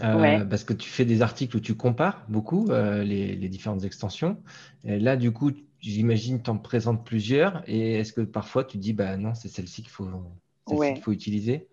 Euh, 0.03 0.45
parce 0.47 0.65
que 0.65 0.73
tu 0.73 0.89
fais 0.89 1.05
des 1.05 1.21
articles 1.21 1.55
où 1.57 1.61
tu 1.61 1.75
compares 1.75 2.25
beaucoup 2.29 2.71
euh, 2.71 3.05
les, 3.05 3.49
différentes 3.49 3.85
extensions. 3.85 4.39
Et 4.85 4.99
là, 4.99 5.17
du 5.17 5.33
coup, 5.33 5.51
j'imagine 5.81 6.43
tu 6.43 6.51
en 6.51 6.57
présentes 6.57 7.05
plusieurs. 7.05 7.63
Et 7.67 7.97
est-ce 7.97 8.13
que 8.13 8.23
parfois 8.23 8.65
tu 8.65 8.79
dis, 8.79 8.95
bah 8.95 9.17
non, 9.19 9.35
c'est 9.35 9.49
celle-ci 9.49 9.83
qu'il 9.83 9.91
faut, 9.91 10.09
faut 11.03 11.13
utiliser? 11.13 11.69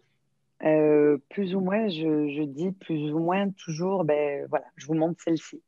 Plus 1.29 1.55
ou 1.55 1.61
moins, 1.61 1.87
je, 1.87 2.43
dis 2.43 2.71
plus 2.71 3.11
ou 3.13 3.19
moins 3.19 3.49
toujours, 3.51 4.03
ben, 4.03 4.45
voilà, 4.49 4.65
je 4.75 4.85
vous 4.87 4.95
montre 4.95 5.21
celle-ci. 5.23 5.61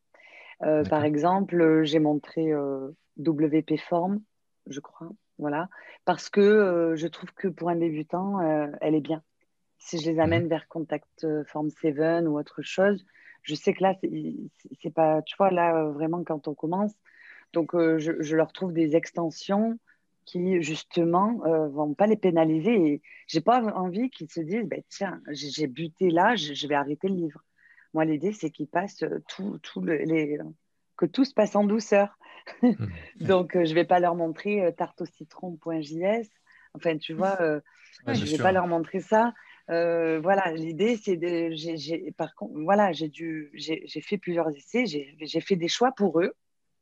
par 0.60 1.06
exemple, 1.06 1.84
j'ai 1.84 2.00
montré 2.00 2.54
WP 3.18 3.78
Form. 3.88 4.20
je 4.68 4.82
crois. 4.82 5.10
Voilà. 5.42 5.70
Parce 6.06 6.30
que 6.30 6.40
euh, 6.40 6.96
je 6.96 7.08
trouve 7.08 7.34
que 7.34 7.48
pour 7.48 7.70
un 7.70 7.76
débutant, 7.76 8.40
euh, 8.42 8.68
elle 8.80 8.96
est 8.96 9.02
bien. 9.02 9.24
Si 9.80 10.00
je 10.00 10.12
les 10.12 10.20
amène 10.20 10.48
vers 10.48 10.68
Contact 10.68 11.26
Form 11.48 11.72
7 11.72 12.28
ou 12.28 12.38
autre 12.38 12.62
chose, 12.62 13.04
je 13.42 13.56
sais 13.56 13.74
que 13.74 13.82
là, 13.82 13.96
c'est 14.82 14.94
pas, 14.94 15.24
tu 15.24 15.36
vois, 15.38 15.50
là, 15.50 15.86
vraiment, 15.86 16.24
quand 16.24 16.48
on 16.48 16.54
commence, 16.54 16.94
donc 17.54 17.72
je, 17.74 18.22
je, 18.22 18.36
leur 18.36 18.54
trouve 18.54 18.74
des 18.74 18.96
extensions 18.96 19.80
qui, 20.26 20.62
justement, 20.62 21.40
vont 21.70 21.96
pas 21.96 22.06
les 22.06 22.18
pénaliser. 22.18 22.76
Et 22.76 23.02
j'ai 23.26 23.42
pas 23.42 23.64
envie 23.74 24.12
qu'ils 24.12 24.30
se 24.30 24.42
disent, 24.42 24.68
ben, 24.68 24.84
tiens, 24.88 25.20
j'ai 25.32 25.66
buté 25.66 26.12
là, 26.12 26.36
je, 26.36 26.68
vais 26.68 26.76
arrêter 26.76 27.08
le 27.08 27.16
livre. 27.16 27.44
Moi, 27.96 28.06
l'idée, 28.06 28.34
c'est 28.34 28.52
qu'ils 28.52 28.68
passent 28.68 29.04
tout, 29.28 29.58
tout 29.64 29.84
les, 29.84 30.38
que 31.02 31.08
tout 31.08 31.26
se 31.26 31.34
passe 31.34 31.56
en 31.56 31.64
douceur. 31.64 32.18
Donc, 33.20 33.56
euh, 33.56 33.66
je 33.66 33.72
ne 33.72 33.76
vais 33.76 33.86
pas 33.86 34.00
leur 34.00 34.14
montrer 34.16 34.64
euh, 34.64 34.72
tarte 34.72 35.02
au 35.02 35.06
citron.js. 35.06 36.30
Enfin, 36.76 36.98
tu 36.98 37.14
vois, 37.14 37.42
euh, 37.42 37.60
je 38.08 38.22
ne 38.22 38.26
vais 38.26 38.38
pas 38.38 38.52
leur 38.52 38.68
montrer 38.68 39.00
ça. 39.00 39.34
voilà, 39.68 40.52
l'idée, 40.54 40.96
c'est 40.98 41.18
de. 41.18 42.12
par 42.12 42.36
contre, 42.36 42.54
voilà, 42.62 42.92
j'ai 42.92 43.12
j'ai 43.54 44.02
fait 44.02 44.18
plusieurs 44.18 44.50
essais, 44.56 44.86
j'ai 44.86 45.42
fait 45.42 45.56
des 45.56 45.68
choix 45.68 45.92
pour 45.92 46.22
eux. 46.22 46.34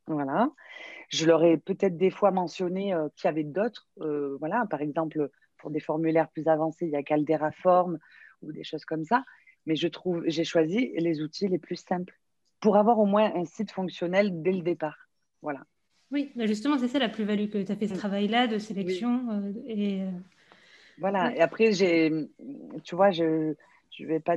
Voilà. 0.05 0.49
Je 1.09 1.25
leur 1.25 1.43
ai 1.43 1.57
peut-être 1.57 1.97
des 1.97 2.11
fois 2.11 2.31
mentionné 2.31 2.93
qu'il 3.15 3.27
y 3.27 3.31
avait 3.31 3.43
d'autres. 3.43 3.87
voilà, 4.39 4.65
par 4.69 4.81
exemple, 4.81 5.29
pour 5.57 5.71
des 5.71 5.79
formulaires 5.79 6.29
plus 6.29 6.47
avancés, 6.47 6.85
il 6.85 6.91
y 6.91 6.95
a 6.95 7.03
Caldera 7.03 7.51
Form 7.51 7.97
ou 8.41 8.51
des 8.51 8.63
choses 8.63 8.85
comme 8.85 9.05
ça. 9.05 9.23
Mais 9.65 9.75
je 9.75 9.87
trouve, 9.87 10.23
j'ai 10.27 10.43
choisi 10.43 10.93
les 10.97 11.21
outils 11.21 11.47
les 11.47 11.59
plus 11.59 11.77
simples 11.77 12.15
pour 12.59 12.77
avoir 12.77 12.99
au 12.99 13.05
moins 13.05 13.31
un 13.35 13.45
site 13.45 13.71
fonctionnel 13.71 14.41
dès 14.41 14.51
le 14.51 14.61
départ. 14.61 15.09
Voilà. 15.41 15.61
Oui, 16.11 16.31
justement, 16.35 16.77
c'est 16.77 16.87
ça 16.87 16.99
la 16.99 17.09
plus-value 17.09 17.49
que 17.49 17.61
tu 17.61 17.71
as 17.71 17.75
fait 17.75 17.87
ce 17.87 17.93
mm. 17.93 17.97
travail-là 17.97 18.47
de 18.47 18.57
sélection. 18.57 19.29
Euh, 19.31 19.53
et, 19.67 20.01
euh, 20.01 20.09
Voilà, 20.97 21.35
et 21.35 21.41
après, 21.41 21.71
j'ai, 21.71 22.11
tu 22.83 22.95
vois, 22.95 23.11
je 23.11 23.53
ne 23.99 24.07
vais 24.07 24.19
pas 24.19 24.35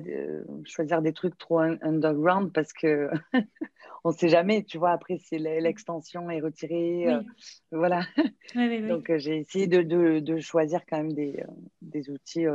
choisir 0.65 1.01
des 1.01 1.13
trucs 1.13 1.39
trop 1.39 1.61
underground 1.61 2.53
parce 2.53 2.73
que 2.75 3.09
on 4.05 4.11
ne 4.11 4.15
sait 4.15 4.29
jamais, 4.29 4.65
tu 4.65 4.77
vois, 4.77 4.91
après, 4.91 5.17
si 5.17 5.39
l'extension 5.39 6.29
est 6.29 6.41
retirée. 6.41 7.09
Euh, 7.09 7.23
voilà. 7.71 8.03
Donc, 8.89 9.11
j'ai 9.17 9.39
essayé 9.39 9.67
de, 9.67 9.83
de, 9.83 10.21
de, 10.21 10.39
choisir 10.41 10.83
quand 10.87 10.99
même 10.99 11.13
des, 11.13 11.43
des 11.81 12.11
outils. 12.11 12.47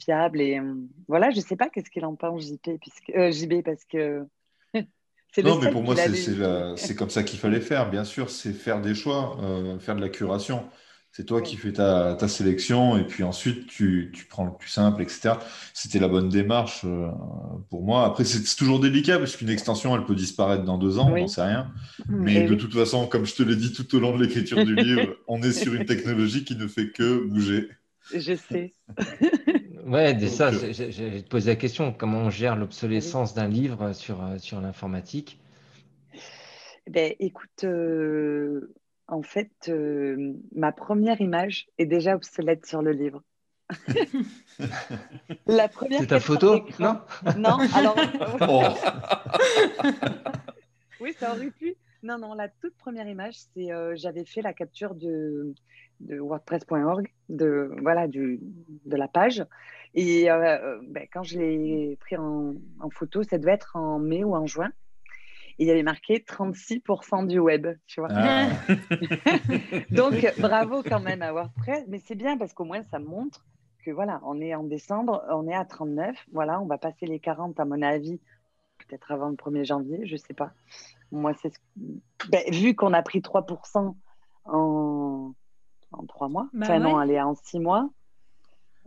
fiables 0.00 0.40
et 0.40 0.58
voilà 1.06 1.28
je 1.28 1.40
sais 1.40 1.54
pas 1.54 1.68
qu'est-ce 1.68 1.90
qu'il 1.90 2.06
en 2.06 2.16
pense 2.16 2.46
JP 2.46 2.78
puisque 2.80 3.12
JB 3.14 3.62
parce 3.62 3.84
que 3.84 4.26
non, 5.44 5.58
mais 5.58 5.70
pour 5.70 5.82
moi, 5.82 5.94
c'est 5.96 6.94
comme 6.94 7.10
ça 7.10 7.22
qu'il 7.22 7.38
fallait 7.38 7.60
faire. 7.60 7.90
Bien 7.90 8.04
sûr, 8.04 8.30
c'est 8.30 8.52
faire 8.52 8.80
des 8.80 8.94
choix, 8.94 9.38
euh, 9.42 9.78
faire 9.78 9.96
de 9.96 10.00
la 10.00 10.08
curation. 10.08 10.64
C'est 11.12 11.24
toi 11.24 11.42
qui 11.42 11.56
fais 11.56 11.72
ta, 11.72 12.16
sélection 12.28 12.96
et 12.96 13.04
puis 13.04 13.24
ensuite 13.24 13.66
tu, 13.66 14.12
prends 14.28 14.44
le 14.44 14.52
plus 14.52 14.68
simple, 14.68 15.02
etc. 15.02 15.32
C'était 15.74 15.98
la 15.98 16.06
bonne 16.06 16.28
démarche 16.28 16.82
euh, 16.84 17.08
pour 17.68 17.82
moi. 17.82 18.04
Après, 18.04 18.24
c'est 18.24 18.54
toujours 18.54 18.78
délicat 18.78 19.18
parce 19.18 19.36
qu'une 19.36 19.50
extension, 19.50 19.96
elle 19.96 20.04
peut 20.04 20.14
disparaître 20.14 20.62
dans 20.62 20.78
deux 20.78 20.98
ans, 20.98 21.10
on 21.12 21.18
n'en 21.18 21.26
sait 21.26 21.42
rien. 21.42 21.72
Mm, 22.06 22.22
mais 22.22 22.42
de 22.44 22.54
toute 22.54 22.72
façon, 22.72 23.08
comme 23.08 23.26
je 23.26 23.34
te 23.34 23.42
l'ai 23.42 23.56
dit 23.56 23.72
tout 23.72 23.92
au 23.96 23.98
long 23.98 24.16
de 24.16 24.22
l'écriture 24.22 24.64
du 24.64 24.74
livre, 24.76 25.16
on 25.26 25.42
est 25.42 25.52
sur 25.52 25.74
une 25.74 25.84
technologie 25.84 26.44
qui 26.44 26.54
ne 26.54 26.68
fait 26.68 26.90
que 26.90 27.26
bouger. 27.26 27.68
Je 28.14 28.36
sais. 28.36 28.74
Ouais, 29.86 30.18
ça, 30.28 30.48
euh, 30.48 30.72
j'ai 30.72 31.22
te 31.22 31.28
posé 31.28 31.50
la 31.50 31.56
question, 31.56 31.92
comment 31.92 32.18
on 32.18 32.30
gère 32.30 32.56
l'obsolescence 32.56 33.34
d'un 33.34 33.48
livre 33.48 33.92
sur, 33.92 34.22
euh, 34.22 34.38
sur 34.38 34.60
l'informatique? 34.60 35.40
Ben, 36.86 37.14
Écoute, 37.18 37.64
euh, 37.64 38.74
en 39.06 39.22
fait, 39.22 39.72
ma 40.54 40.72
première 40.72 41.20
image 41.20 41.66
est 41.78 41.86
déjà 41.86 42.14
obsolète 42.14 42.66
sur 42.66 42.82
le 42.82 42.92
livre. 42.92 43.22
la 45.46 45.68
première. 45.68 46.00
C'est 46.00 46.08
ta 46.08 46.20
photo 46.20 46.64
Non? 46.78 47.00
Non, 47.36 47.58
alors. 47.74 47.96
Oh. 48.40 48.62
oui, 51.00 51.14
ça 51.18 51.32
aurait 51.32 51.50
pu. 51.50 51.76
Non, 52.02 52.18
non, 52.18 52.34
la 52.34 52.48
toute 52.48 52.76
première 52.76 53.06
image, 53.08 53.34
c'est 53.54 53.68
j'avais 53.94 54.24
fait 54.24 54.42
la 54.42 54.52
capture 54.52 54.94
de, 54.94 55.54
de 56.00 56.18
WordPress.org, 56.18 57.12
de, 57.28 57.74
voilà, 57.82 58.08
du, 58.08 58.40
de 58.86 58.96
la 58.96 59.08
page. 59.08 59.44
Et 59.94 60.30
euh, 60.30 60.80
ben, 60.88 61.06
quand 61.12 61.22
je 61.22 61.38
l'ai 61.38 61.96
pris 62.00 62.16
en, 62.16 62.54
photo, 62.90 63.22
ça 63.22 63.38
devait 63.38 63.52
être 63.52 63.76
en 63.76 63.98
mai 63.98 64.24
ou 64.24 64.34
en 64.34 64.46
juin. 64.46 64.70
il 65.58 65.66
y 65.66 65.70
avait 65.70 65.82
marqué 65.82 66.18
36% 66.18 67.26
du 67.26 67.38
web, 67.38 67.68
tu 67.86 68.00
vois. 68.00 68.08
Ah. 68.12 68.48
Donc, 69.90 70.26
bravo 70.38 70.82
quand 70.82 71.00
même 71.00 71.22
à 71.22 71.32
WordPress. 71.32 71.84
Mais 71.88 72.00
c'est 72.04 72.14
bien 72.14 72.38
parce 72.38 72.52
qu'au 72.52 72.64
moins, 72.64 72.82
ça 72.90 72.98
montre 72.98 73.44
que 73.84 73.90
voilà, 73.90 74.20
on 74.24 74.40
est 74.40 74.54
en 74.54 74.62
décembre, 74.62 75.24
on 75.30 75.48
est 75.48 75.54
à 75.54 75.64
39. 75.64 76.16
Voilà, 76.32 76.60
on 76.60 76.66
va 76.66 76.78
passer 76.78 77.06
les 77.06 77.18
40, 77.18 77.58
à 77.58 77.64
mon 77.64 77.82
avis, 77.82 78.20
peut-être 78.78 79.10
avant 79.10 79.28
le 79.28 79.36
1er 79.36 79.64
janvier, 79.64 80.06
je 80.06 80.12
ne 80.12 80.18
sais 80.18 80.34
pas. 80.34 80.52
Moi, 81.12 81.32
c'est 81.42 81.52
ben, 82.28 82.42
vu 82.52 82.74
qu'on 82.74 82.92
a 82.92 83.02
pris 83.02 83.20
3% 83.20 83.94
en, 84.46 85.32
en 85.92 86.06
3 86.06 86.28
mois, 86.28 86.48
bah 86.52 86.66
enfin 86.66 86.78
non, 86.78 86.96
allez, 86.98 87.20
en 87.20 87.34
6 87.34 87.58
mois, 87.60 87.90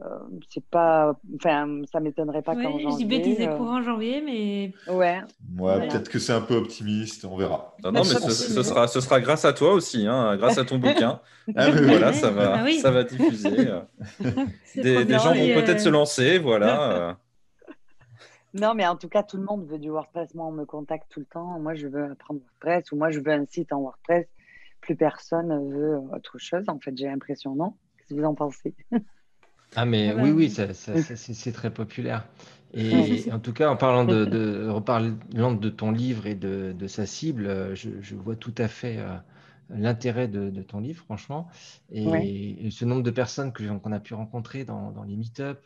euh, 0.01 0.05
c'est 0.49 0.65
pas, 0.65 1.13
enfin, 1.35 1.81
ça 1.91 1.99
m'étonnerait 1.99 2.41
pas 2.41 2.53
oui, 2.53 2.63
qu'en 2.63 2.79
janvier. 2.79 3.47
Euh, 3.47 3.57
courant 3.57 3.81
janvier, 3.83 4.21
mais. 4.21 4.73
Ouais. 4.91 5.21
ouais 5.59 5.87
peut-être 5.87 6.09
que 6.09 6.17
c'est 6.17 6.33
un 6.33 6.41
peu 6.41 6.55
optimiste, 6.55 7.25
on 7.25 7.37
verra. 7.37 7.75
Non, 7.83 7.91
non 7.91 7.99
mais 7.99 8.05
ce, 8.05 8.63
sera, 8.63 8.87
ce 8.87 9.01
sera 9.01 9.21
grâce 9.21 9.45
à 9.45 9.53
toi 9.53 9.73
aussi, 9.73 10.07
hein, 10.07 10.35
grâce 10.35 10.57
à 10.57 10.65
ton 10.65 10.77
bouquin. 10.79 11.19
ah, 11.55 11.69
voilà, 11.69 12.11
ça 12.11 12.31
va, 12.31 12.63
ah 12.63 12.71
ça 12.81 12.89
va 12.89 13.03
diffuser. 13.03 13.51
des, 14.75 15.05
des 15.05 15.19
gens 15.19 15.33
vont 15.33 15.61
peut-être 15.61 15.81
se 15.81 15.89
lancer, 15.89 16.39
voilà. 16.39 17.17
Non, 18.53 18.75
mais 18.75 18.85
en 18.85 18.95
tout 18.95 19.09
cas, 19.09 19.23
tout 19.23 19.37
le 19.37 19.43
monde 19.43 19.65
veut 19.65 19.79
du 19.79 19.89
WordPress. 19.89 20.35
Moi, 20.35 20.45
on 20.45 20.51
me 20.51 20.65
contacte 20.65 21.07
tout 21.09 21.19
le 21.19 21.25
temps. 21.25 21.59
Moi, 21.59 21.73
je 21.73 21.87
veux 21.87 22.11
apprendre 22.11 22.41
WordPress 22.41 22.91
ou 22.91 22.97
moi, 22.97 23.09
je 23.09 23.19
veux 23.19 23.31
un 23.31 23.45
site 23.45 23.73
en 23.73 23.81
WordPress. 23.81 24.27
Plus 24.81 24.95
personne 24.95 25.71
veut 25.71 25.97
autre 26.13 26.37
chose. 26.37 26.65
En 26.67 26.79
fait, 26.79 26.95
j'ai 26.95 27.07
l'impression, 27.07 27.55
non? 27.55 27.73
Qu'est-ce 27.97 28.13
que 28.13 28.19
vous 28.19 28.25
en 28.27 28.35
pensez? 28.35 28.75
Ah, 29.75 29.85
mais 29.85 30.11
ah 30.11 30.15
oui, 30.17 30.29
bah 30.55 30.67
oui, 30.93 31.03
c'est 31.05 31.51
très 31.51 31.73
populaire. 31.73 32.27
Et 32.75 33.31
en 33.31 33.39
tout 33.39 33.53
cas, 33.53 33.69
en 33.69 33.75
parlant 33.75 34.05
de, 34.05 34.25
de, 34.25 34.67
reparlant 34.69 35.53
de 35.53 35.69
ton 35.69 35.91
livre 35.91 36.27
et 36.27 36.35
de, 36.35 36.75
de 36.77 36.87
sa 36.87 37.05
cible, 37.05 37.75
je, 37.75 37.89
je, 38.01 38.15
vois 38.15 38.35
tout 38.35 38.53
à 38.57 38.67
fait 38.67 38.97
euh, 38.99 39.15
l'intérêt 39.69 40.27
de, 40.27 40.49
de, 40.49 40.61
ton 40.61 40.79
livre, 40.79 41.03
franchement. 41.03 41.47
Et, 41.91 42.69
ce 42.71 42.85
nombre 42.85 43.03
de 43.03 43.11
personnes 43.11 43.53
qu'on 43.53 43.91
a 43.91 43.99
pu 43.99 44.13
rencontrer 44.13 44.63
dans, 44.63 44.91
dans 44.91 45.03
les 45.03 45.15
meet-up, 45.15 45.65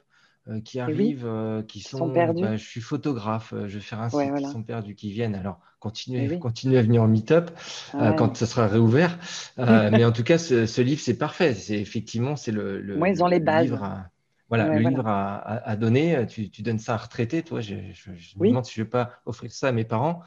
euh, 0.50 0.62
qui 0.62 0.80
arrivent, 0.80 1.30
qui 1.68 1.82
sont, 1.82 2.10
perdus. 2.10 2.44
Bah, 2.44 2.58
je 2.58 2.64
suis 2.64 2.82
photographe, 2.82 3.54
je 3.54 3.76
vais 3.76 3.80
faire 3.80 4.02
un 4.02 4.10
site, 4.10 4.36
qui 4.36 4.46
sont 4.46 4.64
perdus, 4.64 4.96
qui 4.96 5.12
viennent. 5.12 5.36
Alors, 5.36 5.60
continuez, 5.80 6.40
continuez 6.40 6.78
à 6.78 6.82
venir 6.82 7.04
au 7.04 7.08
meet-up 7.08 7.52
quand 7.92 8.36
ça 8.36 8.46
sera 8.46 8.68
réouvert. 8.68 9.18
mais 9.58 10.06
en 10.06 10.12
tout 10.12 10.24
cas, 10.24 10.38
ce, 10.38 10.66
ce 10.66 10.82
livre, 10.82 11.02
c'est 11.02 11.18
parfait. 11.18 11.54
C'est 11.54 11.80
effectivement, 11.80 12.36
c'est 12.36 12.52
le, 12.52 12.80
le, 12.80 13.00
ils 13.08 13.24
ont 13.24 13.28
les 13.28 13.40
bases. 13.40 13.66
livre. 13.66 13.84
À, 13.84 14.10
voilà, 14.50 14.70
le 14.70 14.90
livre 14.90 15.08
à, 15.08 15.76
donner, 15.76 16.26
tu, 16.28 16.50
tu, 16.50 16.62
donnes 16.62 16.80
ça 16.80 16.94
à 16.94 16.98
retraiter. 16.98 17.44
Toi, 17.44 17.60
je, 17.60 17.76
je, 17.94 18.40
me 18.40 18.48
demande 18.48 18.66
si 18.66 18.74
je 18.76 18.82
ne 18.82 18.86
vais 18.86 18.90
pas 18.90 19.12
offrir 19.26 19.52
ça 19.52 19.68
à 19.68 19.72
mes 19.74 19.84
parents. 19.84 20.22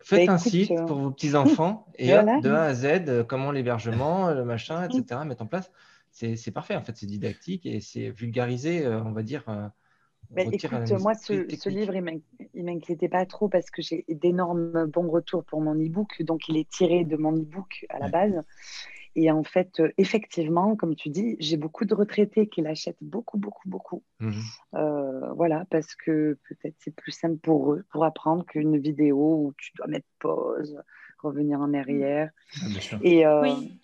faites 0.00 0.26
bah, 0.26 0.32
un 0.32 0.38
site 0.38 0.72
euh, 0.72 0.84
pour 0.86 0.98
vos 0.98 1.10
petits-enfants 1.12 1.86
et 1.96 2.08
de 2.08 2.50
A 2.50 2.64
à 2.64 2.74
Z, 2.74 2.86
euh, 3.06 3.24
comment 3.24 3.52
l'hébergement, 3.52 4.32
le 4.32 4.44
machin, 4.44 4.88
etc., 4.88 5.20
mettre 5.24 5.42
en 5.42 5.46
place. 5.46 5.70
C'est 6.14 6.52
parfait, 6.52 6.76
en 6.76 6.82
fait, 6.82 6.96
c'est 6.96 7.06
didactique 7.06 7.66
et 7.66 7.80
c'est 7.80 8.10
vulgarisé, 8.10 8.86
euh, 8.86 9.02
on 9.02 9.12
va 9.12 9.22
dire. 9.22 9.44
Ben, 10.30 10.48
écoute, 10.52 10.90
moi, 11.00 11.14
ce, 11.14 11.46
ce, 11.56 11.68
livre, 11.68 11.94
il 11.94 12.22
ne 12.54 12.62
m'inquiétait 12.62 13.08
pas 13.08 13.26
trop 13.26 13.48
parce 13.48 13.70
que 13.70 13.82
j'ai 13.82 14.04
d'énormes 14.08 14.86
bons 14.86 15.10
retours 15.10 15.44
pour 15.44 15.60
mon 15.60 15.74
e-book. 15.74 16.22
Donc, 16.22 16.48
il 16.48 16.56
est 16.56 16.68
tiré 16.68 17.04
de 17.04 17.16
mon 17.16 17.32
e-book 17.32 17.84
à 17.88 17.98
la 17.98 18.08
base. 18.08 18.40
Et 19.16 19.30
en 19.30 19.44
fait, 19.44 19.78
euh, 19.80 19.92
effectivement, 19.96 20.74
comme 20.76 20.96
tu 20.96 21.08
dis, 21.08 21.36
j'ai 21.38 21.56
beaucoup 21.56 21.84
de 21.84 21.94
retraités 21.94 22.48
qui 22.48 22.62
l'achètent 22.62 23.02
beaucoup, 23.02 23.38
beaucoup, 23.38 23.68
beaucoup. 23.68 24.02
Mmh 24.20 24.32
euh, 24.74 25.32
voilà, 25.34 25.66
parce 25.70 25.94
que 25.94 26.36
peut-être 26.48 26.74
c'est 26.80 26.94
plus 26.94 27.12
simple 27.12 27.38
pour 27.38 27.72
eux 27.72 27.84
pour 27.90 28.04
apprendre 28.04 28.44
qu'une 28.44 28.76
vidéo 28.76 29.16
où 29.16 29.52
tu 29.56 29.70
dois 29.76 29.86
mettre 29.86 30.06
pause, 30.18 30.82
revenir 31.22 31.60
en 31.60 31.72
arrière. 31.74 32.30
Ah, 32.60 32.68
bien 32.68 32.80
sûr. 32.80 32.98
Et 33.02 33.24
euh, 33.24 33.42
oui. 33.42 33.78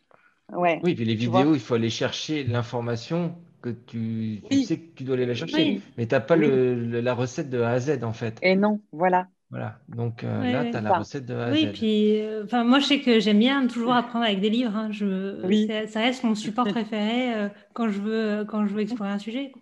Ouais, 0.53 0.81
oui, 0.83 0.95
puis 0.95 1.05
les 1.05 1.15
vidéos, 1.15 1.55
il 1.55 1.61
faut 1.61 1.75
aller 1.75 1.91
chercher 1.91 2.45
l'information 2.45 3.35
que 3.63 3.71
tu, 3.71 4.43
sais 4.65 4.79
que 4.79 4.95
tu 4.95 5.05
dois 5.05 5.17
aller 5.17 5.27
la 5.27 5.35
chercher. 5.35 5.81
Mais 5.97 6.07
tu 6.07 6.15
n'as 6.15 6.21
pas 6.21 6.37
le, 6.37 7.01
la 7.01 7.15
recette 7.15 7.51
de 7.51 7.61
A 7.61 7.71
à 7.71 7.81
Z, 7.81 8.03
en 8.03 8.13
fait. 8.13 8.39
Et 8.43 8.57
non, 8.57 8.81
voilà. 8.93 9.29
Voilà, 9.51 9.81
donc 9.89 10.23
euh, 10.23 10.53
là, 10.53 10.65
tu 10.71 10.77
as 10.77 10.81
la 10.81 10.99
recette 10.99 11.27
de 11.27 11.35
A 11.35 11.51
Oui, 11.51 11.67
puis 11.73 12.21
euh, 12.21 12.45
enfin 12.45 12.63
moi, 12.63 12.79
je 12.79 12.87
sais 12.87 13.01
que 13.01 13.19
j'aime 13.19 13.41
bien 13.41 13.67
toujours 13.67 13.95
apprendre 13.95 14.25
avec 14.25 14.41
des 14.41 14.49
livres. 14.49 14.77
Hein. 14.77 14.93
Je, 14.93 15.45
oui. 15.45 15.69
Ça 15.89 16.01
reste 16.01 16.23
mon 16.23 16.37
support 16.37 16.65
préféré 16.69 17.35
euh, 17.35 17.49
quand, 17.73 17.89
je 17.89 18.01
veux, 18.01 18.45
quand 18.45 18.65
je 18.67 18.75
veux 18.75 18.81
explorer 18.81 19.11
un 19.11 19.19
sujet. 19.19 19.53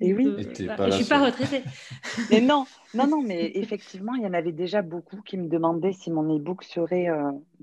Et 0.00 0.12
oui, 0.12 0.26
bah, 0.26 0.76
je 0.78 0.84
ne 0.84 0.90
suis 0.90 1.06
pas 1.06 1.24
retraitée. 1.24 1.62
mais 2.30 2.42
non, 2.42 2.66
non, 2.92 3.06
non, 3.06 3.22
mais 3.22 3.50
effectivement, 3.54 4.14
il 4.14 4.22
y 4.22 4.26
en 4.26 4.34
avait 4.34 4.52
déjà 4.52 4.82
beaucoup 4.82 5.22
qui 5.22 5.38
me 5.38 5.48
demandaient 5.48 5.94
si 5.94 6.10
mon 6.10 6.36
e-book 6.36 6.62
serait 6.62 7.08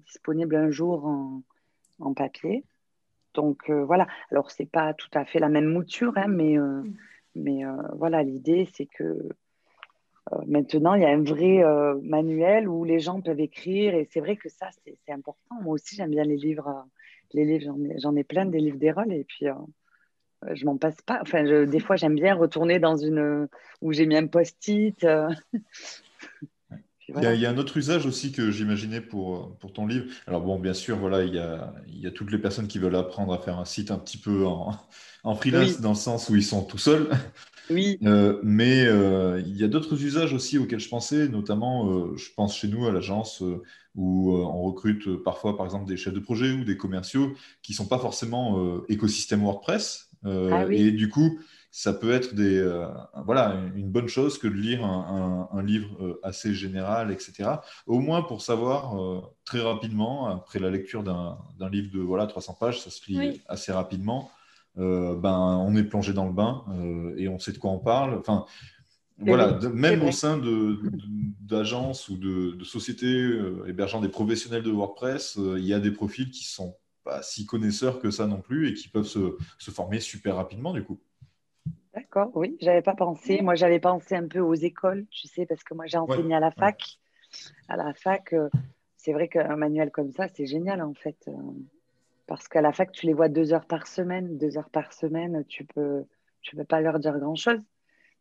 disponible 0.07 0.55
un 0.55 0.71
jour 0.71 1.05
en, 1.05 1.43
en 1.99 2.13
papier. 2.15 2.65
Donc 3.36 3.69
voilà. 3.69 4.07
Alors 4.31 4.51
c'est 4.51 4.69
pas 4.69 4.93
tout 4.93 5.09
à 5.13 5.25
fait 5.25 5.39
la 5.39 5.49
même 5.49 5.65
mouture, 5.65 6.13
hein, 6.15 6.27
mais 6.27 6.57
mm. 6.57 6.93
mais 7.36 7.61
voilà, 7.93 8.23
l'idée 8.23 8.67
c'est 8.73 8.88
que 8.88 9.29
maintenant 10.47 10.95
il 10.95 11.03
y 11.03 11.05
a 11.05 11.09
un 11.09 11.23
vrai 11.23 11.63
manuel 12.01 12.67
où 12.67 12.83
les 12.83 12.99
gens 12.99 13.21
peuvent 13.21 13.39
écrire 13.39 13.93
et 13.93 14.07
c'est 14.11 14.19
vrai 14.21 14.36
que 14.36 14.49
ça 14.49 14.69
c'est 14.83 15.13
important. 15.13 15.55
Moi 15.61 15.73
aussi 15.75 15.95
j'aime 15.95 16.11
bien 16.11 16.23
les 16.23 16.38
livres, 16.38 16.86
les 17.33 17.45
livres 17.45 17.75
j'en 17.99 18.15
ai, 18.15 18.21
ai, 18.21 18.23
plein 18.23 18.45
des 18.45 18.59
livres 18.59 18.79
des 18.79 18.91
rôles 18.91 19.13
et 19.13 19.23
puis 19.23 19.47
je 20.53 20.65
m'en 20.65 20.77
passe 20.77 21.01
pas. 21.01 21.19
Enfin, 21.21 21.65
des 21.65 21.79
fois, 21.79 21.95
j'aime 21.95 22.15
bien 22.15 22.36
retourner 22.36 22.79
dans 22.79 22.95
une 22.95 23.47
où 23.81 23.91
j'ai 23.91 24.05
mis 24.05 24.17
un 24.17 24.27
post-it. 24.27 25.05
Euh. 27.10 27.34
il, 27.34 27.39
y 27.39 27.45
a, 27.45 27.49
un 27.49 27.58
autre 27.58 27.78
usage 27.78 28.06
aussi 28.06 28.32
que 28.32 28.51
j'imaginais 28.51 29.01
pour, 29.01 29.56
pour 29.58 29.74
ton 29.74 29.86
livre. 29.86 30.06
Alors 30.28 30.41
bon, 30.41 30.60
bien 30.60 30.74
sûr, 30.74 30.97
voilà, 30.97 31.24
il 31.24 31.34
y, 31.34 31.39
a, 31.39 31.74
il 31.88 31.99
y 31.99 32.08
a 32.08 32.12
toutes 32.12 32.32
les 32.32 32.38
personnes 32.38 32.68
qui 32.68 32.80
veulent 32.80 32.95
apprendre 32.95 33.34
à 33.34 33.38
faire 33.38 33.60
un 33.60 33.66
site 33.66 33.91
un 33.91 33.97
petit 33.97 34.18
peu 34.18 34.45
en, 34.45 34.76
en 35.24 35.36
freelance, 35.36 35.82
dans 35.82 35.89
le 35.89 35.95
sens 35.95 36.30
où 36.30 36.36
ils 36.36 36.43
sont 36.43 36.64
tout 36.64 36.78
seuls. 36.78 37.10
Oui. 37.72 37.97
Euh, 38.03 38.39
mais 38.43 38.86
euh, 38.86 39.41
il 39.43 39.58
y 39.58 39.64
a 39.64 39.68
d'autres 39.68 40.03
usages 40.03 40.34
aussi 40.34 40.60
auxquels 40.60 40.80
je 40.80 40.88
pensais, 40.88 41.28
notamment, 41.28 42.16
je 42.16 42.30
pense 42.36 42.56
chez 42.56 42.68
nous 42.68 42.86
à 42.86 42.91
l'agence 42.91 43.41
où 43.95 44.36
on 44.36 44.62
recrute 44.62 45.16
parfois, 45.24 45.58
par 45.58 45.66
exemple, 45.66 45.88
des 45.88 45.97
chefs 45.97 46.14
de 46.14 46.20
projet 46.20 46.51
ou 46.51 46.64
des 46.64 46.78
commerciaux 46.78 47.34
qui 47.64 47.72
ne 47.72 47.78
sont 47.78 47.88
pas 47.88 47.97
forcément 47.97 48.84
écosystème 48.88 49.41
WordPress, 49.41 50.12
euh, 50.26 50.49
ah 50.51 50.66
et 50.72 50.91
du 50.91 51.10
coup, 51.10 51.39
ça 51.78 51.91
peut 51.91 52.13
être 52.13 52.34
des, 52.34 52.57
euh, 52.57 52.88
voilà, 53.26 53.61
une 53.76 53.89
bonne 53.89 54.07
chose 54.07 54.38
que 54.38 54.47
de 54.47 54.53
lire 54.53 54.86
un, 54.86 55.61
livre 55.61 56.01
euh, 56.01 56.21
assez 56.23 56.53
général, 56.53 57.11
etc. 57.11 57.49
Au 57.86 57.99
moins 57.99 58.21
pour 58.21 58.41
savoir 58.41 58.95
très 59.43 59.59
rapidement, 59.59 60.28
après 60.28 60.59
la 60.59 60.69
lecture 60.69 61.03
d'un 61.03 61.69
livre 61.69 61.91
de 61.93 61.99
voilà, 61.99 62.28
300 62.28 62.55
pages, 62.57 62.80
ça 62.80 62.89
se 62.89 63.01
lit 63.11 63.41
assez 63.49 63.73
rapidement, 63.73 64.32
ben, 64.78 65.65
on 65.67 65.76
est 65.76 65.84
plongé 65.84 66.13
dans 66.13 66.26
le 66.26 66.32
bain 66.32 66.63
et 67.17 67.28
on 67.28 67.39
sait 67.39 67.51
de 67.51 67.57
quoi 67.57 67.71
on 67.71 67.80
parle. 67.80 68.17
Enfin, 68.19 68.45
voilà, 69.17 69.59
même 69.73 70.01
au 70.03 70.13
sein 70.13 70.41
d'agences 71.41 72.07
ou 72.07 72.15
de, 72.15 72.63
sociétés 72.63 73.38
hébergeant 73.67 73.99
des 73.99 74.07
professionnels 74.07 74.63
de 74.63 74.71
WordPress, 74.71 75.38
il 75.57 75.65
y 75.65 75.73
a 75.73 75.82
des 75.82 75.91
profils 75.91 76.32
qui 76.32 76.45
sont 76.45 76.78
pas 77.03 77.21
si 77.21 77.45
connaisseurs 77.45 77.99
que 77.99 78.11
ça 78.11 78.28
non 78.28 78.39
plus 78.39 78.69
et 78.69 78.73
qui 78.73 78.88
peuvent 78.88 79.07
se, 79.07 79.36
se 79.59 79.71
former 79.71 79.99
super 79.99 80.38
rapidement 80.38 80.71
du 80.71 80.82
coup. 80.82 81.01
D'accord, 82.06 82.30
oui, 82.36 82.56
j'avais 82.62 82.84
pas 82.84 82.93
pensé. 82.93 83.41
Moi, 83.41 83.56
j'avais 83.56 83.80
pensé 83.80 84.16
un 84.16 84.28
peu 84.28 84.39
aux 84.39 84.53
écoles, 84.53 85.08
tu 85.10 85.28
sais, 85.28 85.47
parce 85.47 85.64
que 85.64 85.74
moi, 85.74 85.88
j'ai 85.88 85.97
enseigné 85.97 86.36
à 86.36 86.39
la 86.39 86.51
fac. 86.51 86.99
À 87.68 87.78
la 87.78 87.95
fac, 87.95 88.32
euh, 88.34 88.47
c'est 88.95 89.12
vrai 89.12 89.28
qu'un 89.28 89.56
manuel 89.56 89.89
comme 89.89 90.12
ça, 90.12 90.28
c'est 90.28 90.45
génial 90.45 90.84
en 90.84 90.93
fait. 90.93 91.18
Euh, 91.28 91.34
parce 92.28 92.47
qu'à 92.47 92.62
la 92.62 92.72
fac, 92.72 92.91
tu 92.91 93.08
les 93.08 93.14
vois 93.14 93.28
deux 93.28 93.53
heures 93.53 93.66
par 93.66 93.88
semaine. 93.88 94.38
Deux 94.38 94.56
heures 94.60 94.70
par 94.70 94.93
semaine, 94.93 95.43
tu 95.47 95.66
peux, 95.66 96.06
tu 96.41 96.56
peux 96.56 96.64
pas 96.64 96.80
leur 96.80 96.99
dire 96.99 97.18
grand-chose. 97.18 97.60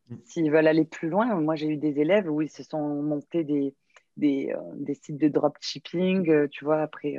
Mm. 0.09 0.17
S'ils 0.25 0.51
veulent 0.51 0.67
aller 0.67 0.87
plus 0.87 1.11
loin, 1.11 1.39
moi, 1.39 1.55
j'ai 1.55 1.69
eu 1.69 1.77
des 1.77 2.01
élèves 2.01 2.31
où 2.31 2.41
ils 2.41 2.51
se 2.51 2.63
sont 2.63 3.03
montés 3.03 3.45
des, 3.45 3.75
des, 4.17 4.51
euh, 4.57 4.61
des 4.77 4.95
sites 4.95 5.19
de 5.19 5.29
dropshipping, 5.29 6.49
tu 6.49 6.65
vois, 6.65 6.81
après, 6.81 7.19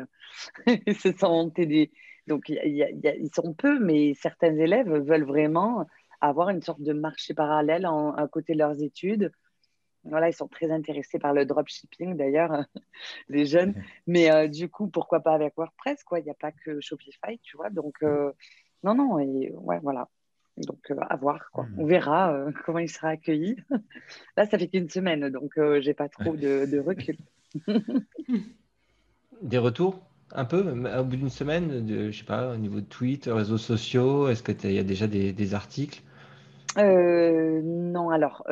ils 0.87 0.95
se 0.95 1.11
sont 1.11 1.29
montés 1.29 1.67
des... 1.67 1.91
Donc, 2.25 2.49
ils 2.49 3.29
sont 3.35 3.53
peu, 3.53 3.77
mais 3.77 4.15
certains 4.15 4.55
élèves 4.55 4.91
veulent 4.91 5.25
vraiment 5.25 5.85
avoir 6.21 6.49
une 6.49 6.61
sorte 6.61 6.81
de 6.81 6.93
marché 6.93 7.33
parallèle 7.33 7.85
à 7.85 8.27
côté 8.31 8.53
de 8.53 8.59
leurs 8.59 8.81
études. 8.81 9.31
Voilà, 10.03 10.29
ils 10.29 10.33
sont 10.33 10.47
très 10.47 10.69
intéressés 10.71 11.17
par 11.17 11.33
le 11.33 11.45
dropshipping 11.45 12.15
d'ailleurs, 12.15 12.63
les 13.29 13.45
jeunes. 13.45 13.73
Mais 14.07 14.47
du 14.49 14.69
coup, 14.69 14.87
pourquoi 14.87 15.21
pas 15.21 15.33
avec 15.33 15.55
WordPress 15.57 16.03
quoi? 16.03 16.19
Il 16.19 16.25
n'y 16.25 16.31
a 16.31 16.35
pas 16.35 16.51
que 16.51 16.79
Shopify, 16.79 17.39
tu 17.41 17.57
vois? 17.57 17.69
Donc, 17.69 18.03
non, 18.83 18.93
non, 18.93 19.19
et 19.19 19.51
ouais, 19.55 19.79
voilà. 19.81 20.07
Donc, 20.57 20.91
euh, 20.91 20.95
à 21.09 21.15
voir. 21.15 21.49
Quoi. 21.51 21.65
Hmm. 21.65 21.79
On 21.79 21.85
verra 21.85 22.33
euh, 22.33 22.51
comment 22.65 22.79
il 22.79 22.89
sera 22.89 23.09
accueilli. 23.09 23.57
Là, 24.37 24.45
ça 24.45 24.57
fait 24.57 24.67
qu'une 24.67 24.89
semaine, 24.89 25.29
donc 25.29 25.57
euh, 25.57 25.81
j'ai 25.81 25.93
pas 25.93 26.07
trop 26.07 26.35
de, 26.35 26.79
recul. 26.79 27.17
Des 29.41 29.57
retours? 29.57 29.99
Un 30.31 30.45
peu 30.45 30.59
au 30.59 31.03
bout 31.03 31.15
d'une 31.15 31.29
semaine, 31.29 31.85
de, 31.85 32.11
je 32.11 32.19
sais 32.19 32.25
pas, 32.25 32.53
au 32.53 32.57
niveau 32.57 32.79
de 32.79 32.85
tweets, 32.85 33.25
réseaux 33.27 33.57
sociaux 33.57 34.27
Est-ce 34.27 34.43
qu'il 34.43 34.71
y 34.71 34.79
a 34.79 34.83
déjà 34.83 35.07
des, 35.07 35.53
articles? 35.53 36.01
Non, 36.77 38.09
alors, 38.09 38.45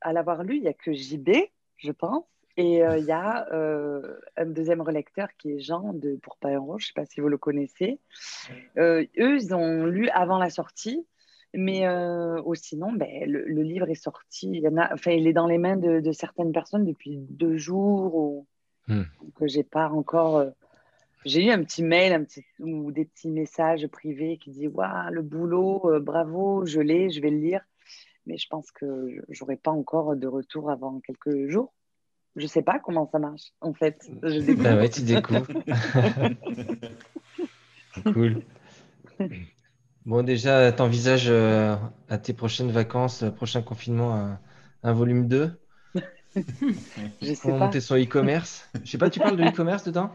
à 0.00 0.12
l'avoir 0.12 0.44
lu, 0.44 0.56
il 0.56 0.62
n'y 0.62 0.68
a 0.68 0.74
que 0.74 0.92
JB, 0.92 1.30
je 1.76 1.92
pense. 1.92 2.24
Et 2.58 2.80
il 2.80 3.04
y 3.04 3.12
a 3.12 3.46
un 4.36 4.46
deuxième 4.46 4.82
relecteur 4.82 5.28
qui 5.38 5.52
est 5.52 5.60
Jean 5.60 5.92
de 5.92 6.16
Pour 6.22 6.36
Pas 6.36 6.52
je 6.52 6.58
ne 6.58 6.78
sais 6.78 6.92
pas 6.94 7.06
si 7.06 7.20
vous 7.20 7.28
le 7.28 7.38
connaissez. 7.38 7.98
eux, 8.76 9.08
ils 9.16 9.54
ont 9.54 9.86
lu 9.86 10.08
avant 10.10 10.38
la 10.38 10.50
sortie. 10.50 11.06
Mais 11.54 11.86
euh, 11.86 12.40
sinon, 12.54 12.92
ben, 12.92 13.30
le, 13.30 13.62
livre 13.62 13.88
est 13.90 13.94
sorti. 13.94 14.48
Il, 14.50 14.60
y 14.60 14.68
en 14.68 14.78
a, 14.78 14.92
enfin, 14.94 15.10
il 15.10 15.26
est 15.26 15.32
dans 15.32 15.46
les 15.46 15.58
mains 15.58 15.76
de, 15.76 16.12
certaines 16.12 16.52
personnes 16.52 16.86
depuis 16.86 17.18
deux 17.28 17.56
jours. 17.58 18.14
Ou, 18.14 18.46
hmm. 18.88 19.02
Donc, 19.22 19.48
j'ai 19.48 19.64
pas 19.64 19.88
encore. 19.88 20.46
J'ai 21.24 21.46
eu 21.46 21.50
un 21.50 21.62
petit 21.62 21.82
mail 21.82 22.12
un 22.12 22.24
petit, 22.24 22.44
ou 22.58 22.90
des 22.90 23.04
petits 23.04 23.30
messages 23.30 23.86
privés 23.86 24.38
qui 24.38 24.50
disent 24.50 24.70
Waouh, 24.72 25.12
le 25.12 25.22
boulot, 25.22 25.92
euh, 25.92 26.00
bravo, 26.00 26.66
je 26.66 26.80
l'ai, 26.80 27.10
je 27.10 27.20
vais 27.20 27.30
le 27.30 27.38
lire. 27.38 27.60
Mais 28.26 28.36
je 28.36 28.46
pense 28.48 28.70
que 28.70 29.08
j'aurai 29.28 29.56
pas 29.56 29.70
encore 29.70 30.16
de 30.16 30.26
retour 30.26 30.70
avant 30.70 31.00
quelques 31.00 31.48
jours. 31.48 31.72
Je 32.36 32.46
sais 32.46 32.62
pas 32.62 32.78
comment 32.78 33.08
ça 33.10 33.18
marche, 33.18 33.52
en 33.60 33.74
fait. 33.74 34.10
Je 34.22 34.52
bah 34.62 34.76
ouais, 34.76 34.88
tu 34.88 35.02
découvres. 35.02 35.46
cool. 38.12 38.42
Bon, 40.06 40.24
déjà, 40.24 40.72
t'envisages 40.72 41.28
euh, 41.28 41.76
à 42.08 42.18
tes 42.18 42.32
prochaines 42.32 42.72
vacances, 42.72 43.22
euh, 43.22 43.30
prochain 43.30 43.62
confinement, 43.62 44.36
un, 44.82 44.92
volume 44.92 45.28
2 45.28 45.52
Je 47.20 47.34
sais 47.34 47.50
Pour 47.50 47.58
monter 47.58 47.80
son 47.80 47.96
e-commerce? 47.96 48.68
Je 48.82 48.90
sais 48.90 48.98
pas, 48.98 49.10
tu 49.10 49.20
parles 49.20 49.36
de 49.36 49.44
e-commerce 49.44 49.84
dedans? 49.84 50.10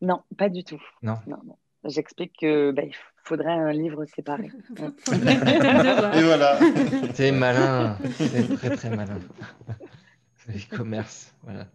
Non, 0.00 0.22
pas 0.36 0.48
du 0.48 0.64
tout. 0.64 0.82
Non. 1.02 1.16
J'explique 1.84 2.32
qu'il 2.38 2.72
ben, 2.72 2.90
faudrait 3.24 3.52
un 3.52 3.72
livre 3.72 4.04
séparé. 4.04 4.50
Et 5.12 6.22
voilà. 6.22 6.58
C'est 7.14 7.32
malin. 7.32 7.96
C'est 8.16 8.56
très, 8.56 8.76
très 8.76 8.90
malin. 8.90 9.18
E-commerce, 10.48 11.34
voilà. 11.42 11.66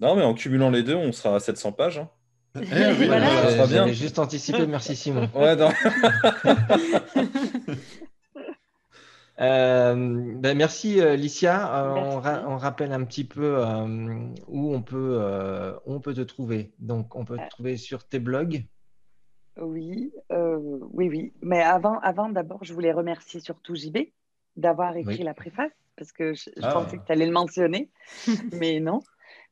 Non, 0.00 0.16
mais 0.16 0.22
en 0.22 0.34
cumulant 0.34 0.70
les 0.70 0.82
deux, 0.82 0.94
on 0.94 1.12
sera 1.12 1.36
à 1.36 1.40
700 1.40 1.72
pages. 1.72 1.98
Hein. 1.98 2.08
Eh 2.56 2.92
voilà. 3.06 3.50
ça 3.50 3.66
bien. 3.66 3.88
juste 3.88 4.18
anticipé, 4.18 4.66
merci 4.66 4.94
Simon. 4.94 5.28
Ouais, 5.34 5.56
euh, 9.40 10.34
ben 10.36 10.56
merci 10.56 11.00
euh, 11.00 11.16
Licia. 11.16 11.84
Euh, 11.84 12.44
on, 12.46 12.56
rappelle 12.56 12.92
un 12.92 13.04
petit 13.04 13.24
peu 13.24 13.62
où 14.46 14.74
on 14.74 14.82
peut, 14.82 15.20
on 15.86 16.00
peut 16.00 16.14
te 16.14 16.20
trouver. 16.20 16.72
Donc, 16.78 17.16
on 17.16 17.24
peut 17.24 17.36
te 17.36 17.48
trouver 17.50 17.76
sur 17.76 18.06
tes 18.06 18.18
blogs. 18.18 18.64
Oui, 19.56 20.12
oui, 20.30 21.08
oui. 21.08 21.32
Mais 21.42 21.62
avant, 21.62 21.98
avant 22.00 22.28
d'abord, 22.28 22.62
je 22.62 22.72
voulais 22.72 22.92
remercier 22.92 23.40
surtout 23.40 23.74
JB 23.74 23.98
d'avoir 24.56 24.96
écrit 24.96 25.24
la 25.24 25.34
préface 25.34 25.72
parce 25.96 26.12
que 26.12 26.34
je, 26.34 26.50
ah. 26.62 26.72
pensais 26.72 26.98
que 26.98 27.04
tu 27.04 27.12
allais 27.12 27.26
le 27.26 27.32
mentionner, 27.32 27.90
mais 28.52 28.80
non. 28.80 29.00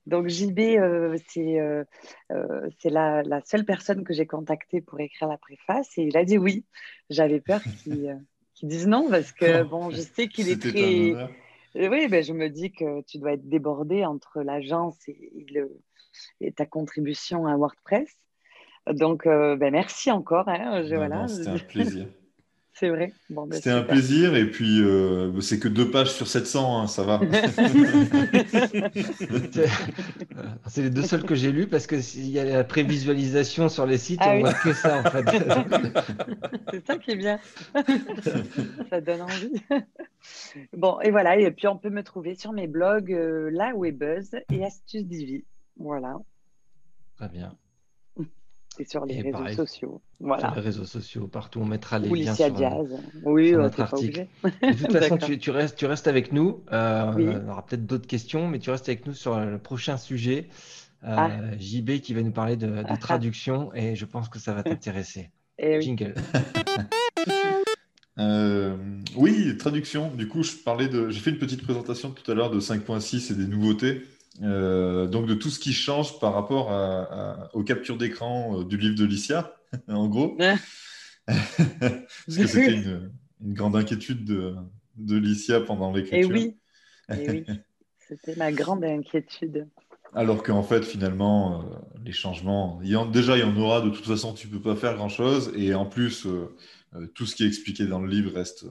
Donc 0.07 0.26
JB, 0.26 0.59
c'est 1.28 1.61
euh, 1.61 1.85
la, 2.85 3.22
la, 3.22 3.41
seule 3.45 3.64
personne 3.64 4.03
que 4.03 4.12
j'ai 4.12 4.26
contactée 4.26 4.80
pour 4.80 4.99
écrire 4.99 5.28
la 5.28 5.39
préface 5.39 5.97
et 5.97 6.03
il 6.03 6.16
a 6.16 6.24
dit 6.24 6.39
oui. 6.39 6.64
J'avais 7.11 7.41
peur 7.41 7.62
qu'il 7.62 8.20
dise 8.67 8.87
non 8.87 9.09
parce 9.09 9.33
que 9.33 9.63
bon, 9.63 9.91
je 9.91 10.01
sais 10.01 10.29
qu'il 10.29 10.49
est 10.49 10.61
très. 10.61 11.15
Oui, 11.75 12.07
ben, 12.09 12.23
je 12.23 12.33
me 12.35 12.49
dis 12.49 12.71
que 12.71 13.01
tu 13.03 13.19
dois 13.19 13.33
être 13.33 13.49
débordé 13.49 14.05
entre 14.05 14.43
l'agence 14.43 14.97
et, 15.09 15.47
et, 16.41 16.53
ta 16.53 16.67
contribution 16.67 17.47
à 17.47 17.57
WordPress. 17.57 18.11
Donc, 18.87 19.25
ben, 19.25 19.71
merci 19.71 20.11
encore. 20.11 20.49
Hein, 20.49 20.83
voilà. 20.83 21.29
C'était 21.29 21.49
un 21.49 21.59
plaisir. 21.59 22.09
C'est 22.75 22.89
vrai. 22.89 23.12
Ben, 23.29 23.47
C'était 23.53 23.70
un 23.70 23.83
plaisir. 23.83 24.35
Et 24.35 24.51
puis, 24.51 24.81
euh, 24.81 25.41
c'est 25.41 25.59
que 25.59 25.68
deux 25.68 25.91
pages 25.91 26.12
sur 26.12 26.27
700, 26.27 26.83
hein, 26.83 26.87
ça 26.87 27.03
va. 27.03 27.20
c'est 30.66 30.83
les 30.83 30.91
deux 30.91 31.03
seuls 31.03 31.25
que 31.25 31.35
j'ai 31.35 31.53
lus 31.53 31.66
parce 31.66 31.87
qu'il 31.87 32.29
y 32.29 32.39
a 32.39 32.45
la 32.45 32.64
prévisualisation 32.64 33.68
sur 33.68 33.85
les 33.85 33.99
sites, 33.99 34.20
ah 34.23 34.35
on 34.35 34.41
voit 34.41 34.55
que 34.55 34.73
ça 34.73 35.01
en 35.01 35.11
fait. 35.11 35.25
c'est 36.70 36.87
ça 36.87 36.97
qui 36.97 37.11
est 37.11 37.16
bien. 37.16 37.39
ça 38.91 39.01
donne 39.01 39.23
envie. 39.23 39.53
bon, 40.73 40.99
et 41.01 41.11
voilà. 41.11 41.37
Et 41.37 41.51
puis, 41.51 41.68
on 41.68 41.77
peut 41.77 41.91
me 41.91 42.03
trouver 42.03 42.35
sur 42.35 42.53
mes 42.53 42.68
blogs 42.68 43.12
euh, 43.12 43.51
La 43.53 43.73
Webeuse 43.77 44.35
et 44.51 44.64
Astuces 44.64 45.07
Divi. 45.07 45.45
Voilà. 45.77 46.16
Très 47.16 47.29
bien. 47.29 47.55
Et 48.79 48.85
sur 48.85 49.05
les 49.05 49.20
réseaux 49.20 49.49
sociaux. 49.55 50.01
Voilà. 50.20 50.49
Sur 50.49 50.55
les 50.57 50.61
réseaux 50.62 50.85
sociaux, 50.85 51.27
partout, 51.27 51.61
on 51.61 51.66
mettra 51.66 51.99
les 51.99 52.09
liens 52.09 52.35
sur, 52.35 52.51
Diaz. 52.51 52.89
oui, 53.25 53.51
sur 53.51 53.59
notre 53.59 53.81
article. 53.81 54.27
De 54.45 54.73
toute 54.73 54.93
façon, 54.99 55.18
tu, 55.18 55.51
restes, 55.51 55.77
tu 55.77 55.87
restes 55.87 56.09
avec 56.09 56.33
nous. 56.33 56.61
Euh, 56.73 57.43
On 57.47 57.51
aura 57.51 57.66
peut-être 57.66 57.87
d'autres 57.87 58.07
questions, 58.07 58.49
mais 58.49 58.59
tu 58.59 58.70
restes 58.70 58.89
avec 58.89 59.07
nous 59.07 59.14
sur 59.14 59.39
le 59.39 59.59
prochain 59.59 59.97
sujet. 59.97 60.49
Euh, 61.05 61.14
ah. 61.16 61.31
JB 61.59 62.01
qui 62.01 62.14
va 62.14 62.23
nous 62.23 62.31
parler 62.31 62.57
de, 62.57 62.68
de 62.68 63.01
traduction 63.01 63.75
et 63.75 63.97
je 63.97 64.05
pense 64.05 64.29
que 64.29 64.39
ça 64.39 64.53
va 64.53 64.62
t'intéresser. 64.64 65.31
Oui. 65.61 65.83
Jingle. 65.83 66.14
Euh, 68.18 68.77
oui, 69.16 69.57
traduction. 69.57 70.11
Du 70.14 70.29
coup, 70.29 70.43
je 70.43 70.53
parlais 70.53 70.87
de. 70.87 71.09
J'ai 71.09 71.20
fait 71.20 71.31
une 71.31 71.39
petite 71.39 71.62
présentation 71.62 72.11
tout 72.11 72.31
à 72.31 72.35
l'heure 72.35 72.51
de 72.51 72.61
5.6 72.61 73.33
et 73.33 73.35
des 73.35 73.47
nouveautés. 73.47 74.03
Euh, 74.41 75.07
donc 75.09 75.26
de 75.26 75.35
tout 75.35 75.51
ce 75.51 75.59
qui 75.59 75.74
change 75.74 76.18
par 76.18 76.33
rapport 76.33 76.70
à- 76.72 77.03
à- 77.03 77.55
aux 77.55 77.62
captures 77.62 77.99
d'écran 77.99 78.61
euh, 78.61 78.64
du 78.64 78.78
livre 78.78 78.95
de 78.97 79.05
Licia, 79.05 79.55
en 79.89 80.09
gros. 80.09 80.37
Parce 81.26 81.47
que 82.26 82.47
c'était 82.47 82.72
une, 82.74 83.12
une 83.45 83.53
grande 83.53 83.76
inquiétude 83.76 84.24
de, 84.24 84.55
de 84.97 85.16
Licia 85.16 85.61
pendant 85.61 85.95
Et 85.95 86.01
l'écriture. 86.01 86.30
oui. 86.30 86.57
Et 87.14 87.30
oui. 87.30 87.45
C'était 88.09 88.37
ma 88.37 88.53
grande 88.53 88.85
inquiétude. 88.85 89.68
Alors 90.14 90.43
qu'en 90.43 90.62
fait, 90.62 90.85
finalement, 90.85 91.62
euh, 91.62 91.64
les 92.05 92.12
changements, 92.12 92.80
il 92.83 92.91
y 92.91 92.97
en- 92.97 93.07
déjà, 93.07 93.37
il 93.37 93.41
y 93.41 93.45
en 93.45 93.57
aura, 93.57 93.80
de 93.80 93.91
toute 93.91 94.05
façon, 94.07 94.35
tu 94.35 94.49
peux 94.49 94.61
pas 94.61 94.76
faire 94.76 94.95
grand-chose. 94.97 95.53
Et 95.57 95.74
en 95.74 95.87
plus, 95.87 96.26
euh, 96.26 96.55
euh, 96.95 97.07
tout 97.14 97.24
ce 97.26 97.35
qui 97.35 97.45
est 97.45 97.47
expliqué 97.47 97.87
dans 97.87 98.01
le 98.01 98.09
livre 98.09 98.33
reste 98.35 98.66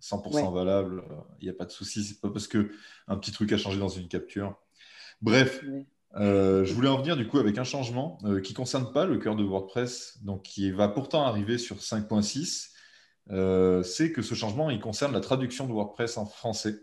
100% 0.00 0.52
valable. 0.52 1.02
Il 1.40 1.44
n'y 1.44 1.50
a 1.50 1.54
pas 1.54 1.64
de 1.64 1.72
souci. 1.72 2.04
C'est 2.04 2.20
pas 2.20 2.30
parce 2.30 2.46
que 2.46 2.70
un 3.08 3.16
petit 3.16 3.32
truc 3.32 3.52
a 3.52 3.56
changé 3.56 3.78
dans 3.78 3.88
une 3.88 4.06
capture. 4.08 4.56
Bref, 5.22 5.62
euh, 6.16 6.64
je 6.64 6.74
voulais 6.74 6.88
en 6.88 6.98
venir 6.98 7.16
du 7.16 7.26
coup 7.26 7.38
avec 7.38 7.58
un 7.58 7.64
changement 7.64 8.18
euh, 8.24 8.40
qui 8.40 8.52
ne 8.52 8.56
concerne 8.56 8.92
pas 8.92 9.06
le 9.06 9.18
cœur 9.18 9.36
de 9.36 9.44
WordPress, 9.44 10.18
donc 10.22 10.42
qui 10.42 10.70
va 10.70 10.88
pourtant 10.88 11.24
arriver 11.26 11.58
sur 11.58 11.76
5.6. 11.76 12.70
Euh, 13.30 13.82
c'est 13.82 14.12
que 14.12 14.22
ce 14.22 14.34
changement, 14.34 14.70
il 14.70 14.80
concerne 14.80 15.12
la 15.12 15.20
traduction 15.20 15.66
de 15.66 15.72
WordPress 15.72 16.16
en 16.18 16.26
français. 16.26 16.76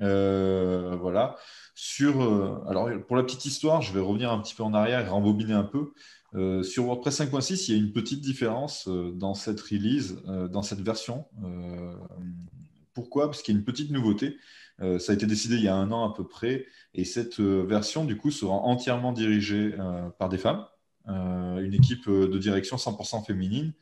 Voilà. 0.00 1.36
Sur, 1.76 2.22
alors, 2.68 2.88
pour 3.06 3.16
la 3.16 3.22
petite 3.22 3.46
histoire, 3.46 3.82
je 3.82 3.92
vais 3.92 4.00
revenir 4.00 4.30
un 4.30 4.38
petit 4.40 4.54
peu 4.54 4.62
en 4.62 4.74
arrière 4.74 5.00
et 5.00 5.08
rembobiner 5.08 5.54
un 5.54 5.64
peu. 5.64 5.92
Euh, 6.34 6.62
sur 6.64 6.84
WordPress 6.84 7.20
5.6, 7.20 7.66
il 7.68 7.74
y 7.74 7.78
a 7.78 7.80
une 7.80 7.92
petite 7.92 8.20
différence 8.20 8.88
euh, 8.88 9.12
dans 9.12 9.34
cette 9.34 9.60
release, 9.60 10.20
euh, 10.28 10.48
dans 10.48 10.62
cette 10.62 10.80
version. 10.80 11.26
Pourquoi? 12.92 13.26
Parce 13.26 13.42
qu'il 13.42 13.54
y 13.54 13.56
a 13.56 13.58
une 13.58 13.64
petite 13.64 13.90
nouveauté. 13.90 14.36
Euh, 14.80 14.98
ça 14.98 15.12
a 15.12 15.14
été 15.14 15.26
décidé 15.26 15.54
il 15.56 15.62
y 15.62 15.68
a 15.68 15.74
un 15.74 15.92
an 15.92 16.10
à 16.10 16.14
peu 16.14 16.26
près. 16.26 16.66
Et 16.94 17.04
cette 17.04 17.40
euh, 17.40 17.64
version, 17.64 18.04
du 18.04 18.16
coup, 18.16 18.30
sera 18.30 18.54
entièrement 18.54 19.12
dirigée 19.12 19.74
euh, 19.78 20.08
par 20.10 20.28
des 20.28 20.38
femmes. 20.38 20.66
Une 21.06 21.74
équipe 21.74 22.08
de 22.08 22.38
direction 22.38 22.76
100% 22.76 23.26
féminine. 23.26 23.74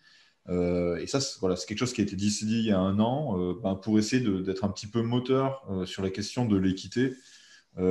Et 0.49 1.07
ça, 1.07 1.20
c'est 1.20 1.66
quelque 1.68 1.78
chose 1.78 1.93
qui 1.93 2.01
a 2.01 2.05
été 2.05 2.16
décidé 2.16 2.55
il 2.55 2.64
y 2.64 2.72
a 2.72 2.80
un 2.80 2.99
an 2.99 3.55
ben, 3.62 3.76
pour 3.76 3.97
essayer 3.97 4.20
d'être 4.43 4.64
un 4.64 4.70
petit 4.70 4.88
peu 4.88 5.03
moteur 5.03 5.64
sur 5.84 6.03
la 6.03 6.11
question 6.11 6.47
de 6.47 6.57
l'équité 6.57 7.12
dans 7.76 7.82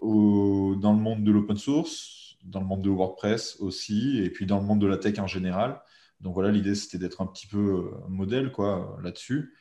le 0.00 1.00
monde 1.00 1.24
de 1.24 1.32
l'open 1.32 1.56
source, 1.56 2.36
dans 2.44 2.60
le 2.60 2.66
monde 2.66 2.82
de 2.82 2.90
WordPress 2.90 3.56
aussi, 3.58 4.18
et 4.22 4.30
puis 4.30 4.46
dans 4.46 4.60
le 4.60 4.64
monde 4.64 4.80
de 4.80 4.86
la 4.86 4.96
tech 4.96 5.18
en 5.18 5.26
général. 5.26 5.82
Donc 6.20 6.34
voilà, 6.34 6.52
l'idée 6.52 6.76
c'était 6.76 6.98
d'être 6.98 7.20
un 7.20 7.26
petit 7.26 7.48
peu 7.48 7.90
modèle 8.08 8.52
quoi 8.52 8.96
là-dessus. 9.02 9.54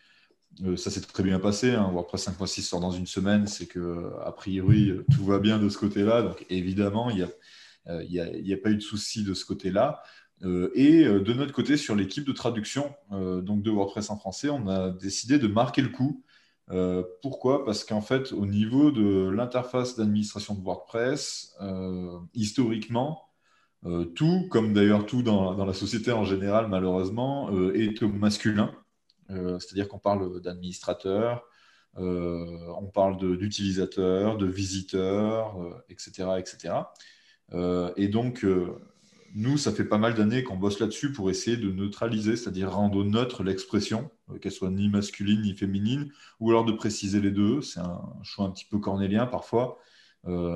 Euh, 0.61 0.77
ça 0.77 0.91
s'est 0.91 1.01
très 1.01 1.23
bien 1.23 1.39
passé. 1.39 1.71
WordPress 1.75 2.27
5.6 2.29 2.61
sort 2.61 2.79
dans 2.79 2.91
une 2.91 3.07
semaine, 3.07 3.47
c'est 3.47 3.65
que 3.65 4.11
a 4.23 4.31
priori 4.31 4.89
euh, 4.91 5.05
tout 5.13 5.25
va 5.25 5.39
bien 5.39 5.57
de 5.57 5.69
ce 5.69 5.77
côté-là. 5.77 6.21
Donc 6.21 6.45
évidemment, 6.49 7.09
il 7.09 7.17
n'y 7.17 7.23
a, 7.23 7.29
euh, 7.87 8.03
y 8.03 8.53
a, 8.53 8.57
pas 8.57 8.69
eu 8.69 8.75
de 8.75 8.81
souci 8.81 9.23
de 9.23 9.33
ce 9.33 9.45
côté-là. 9.45 10.01
Euh, 10.43 10.71
et 10.75 11.05
euh, 11.05 11.21
de 11.21 11.33
notre 11.33 11.53
côté, 11.53 11.77
sur 11.77 11.95
l'équipe 11.95 12.25
de 12.25 12.33
traduction 12.33 12.93
euh, 13.11 13.41
donc 13.41 13.63
de 13.63 13.71
WordPress 13.71 14.09
en 14.09 14.17
français, 14.17 14.49
on 14.49 14.67
a 14.67 14.89
décidé 14.89 15.39
de 15.39 15.47
marquer 15.47 15.81
le 15.81 15.89
coup. 15.89 16.23
Euh, 16.71 17.03
pourquoi? 17.21 17.65
Parce 17.65 17.83
qu'en 17.83 18.01
fait, 18.01 18.31
au 18.31 18.45
niveau 18.45 18.91
de 18.91 19.29
l'interface 19.29 19.97
d'administration 19.97 20.55
de 20.55 20.61
WordPress, 20.61 21.55
euh, 21.61 22.19
historiquement, 22.33 23.21
euh, 23.85 24.05
tout, 24.05 24.47
comme 24.49 24.73
d'ailleurs 24.73 25.05
tout 25.05 25.23
dans, 25.23 25.65
la 25.65 25.73
société 25.73 26.11
en 26.11 26.23
général, 26.23 26.67
malheureusement, 26.69 27.49
euh, 27.51 27.73
est 27.75 28.01
masculin. 28.01 28.71
Euh, 29.33 29.59
C'est-à-dire 29.59 29.87
qu'on 29.87 29.99
parle 29.99 30.41
d'administrateur, 30.41 31.43
euh, 31.97 32.45
on 32.79 32.87
parle 32.87 33.17
de- 33.17 33.35
d'utilisateur, 33.35 34.37
de, 34.37 34.45
visiteur, 34.47 35.61
euh, 35.61 35.73
etc. 35.89 36.39
etc. 36.39 36.75
Euh, 37.53 37.91
et 37.97 38.07
donc, 38.07 38.45
nous, 39.35 39.57
ça 39.57 39.71
fait 39.71 39.85
pas 39.85 39.97
mal 39.97 40.13
d'années 40.13 40.43
qu'on 40.43 40.57
bosse 40.57 40.79
là-dessus 40.79 41.11
pour 41.11 41.29
essayer 41.29 41.57
de 41.57 41.71
neutraliser, 41.71 42.35
c'est-à-dire 42.35 42.71
rendre 42.71 43.03
neutre 43.03 43.43
l'expression, 43.43 44.09
qu'elle 44.41 44.51
soit 44.51 44.69
ni 44.69 44.89
masculine 44.89 45.41
ni 45.41 45.55
féminine, 45.55 46.11
ou 46.39 46.49
alors 46.51 46.65
de 46.65 46.71
préciser 46.71 47.19
les 47.19 47.31
deux. 47.31 47.61
C'est 47.61 47.79
un 47.79 48.01
choix 48.23 48.45
un 48.45 48.51
petit 48.51 48.65
peu 48.65 48.79
cornélien 48.79 49.25
parfois. 49.25 49.79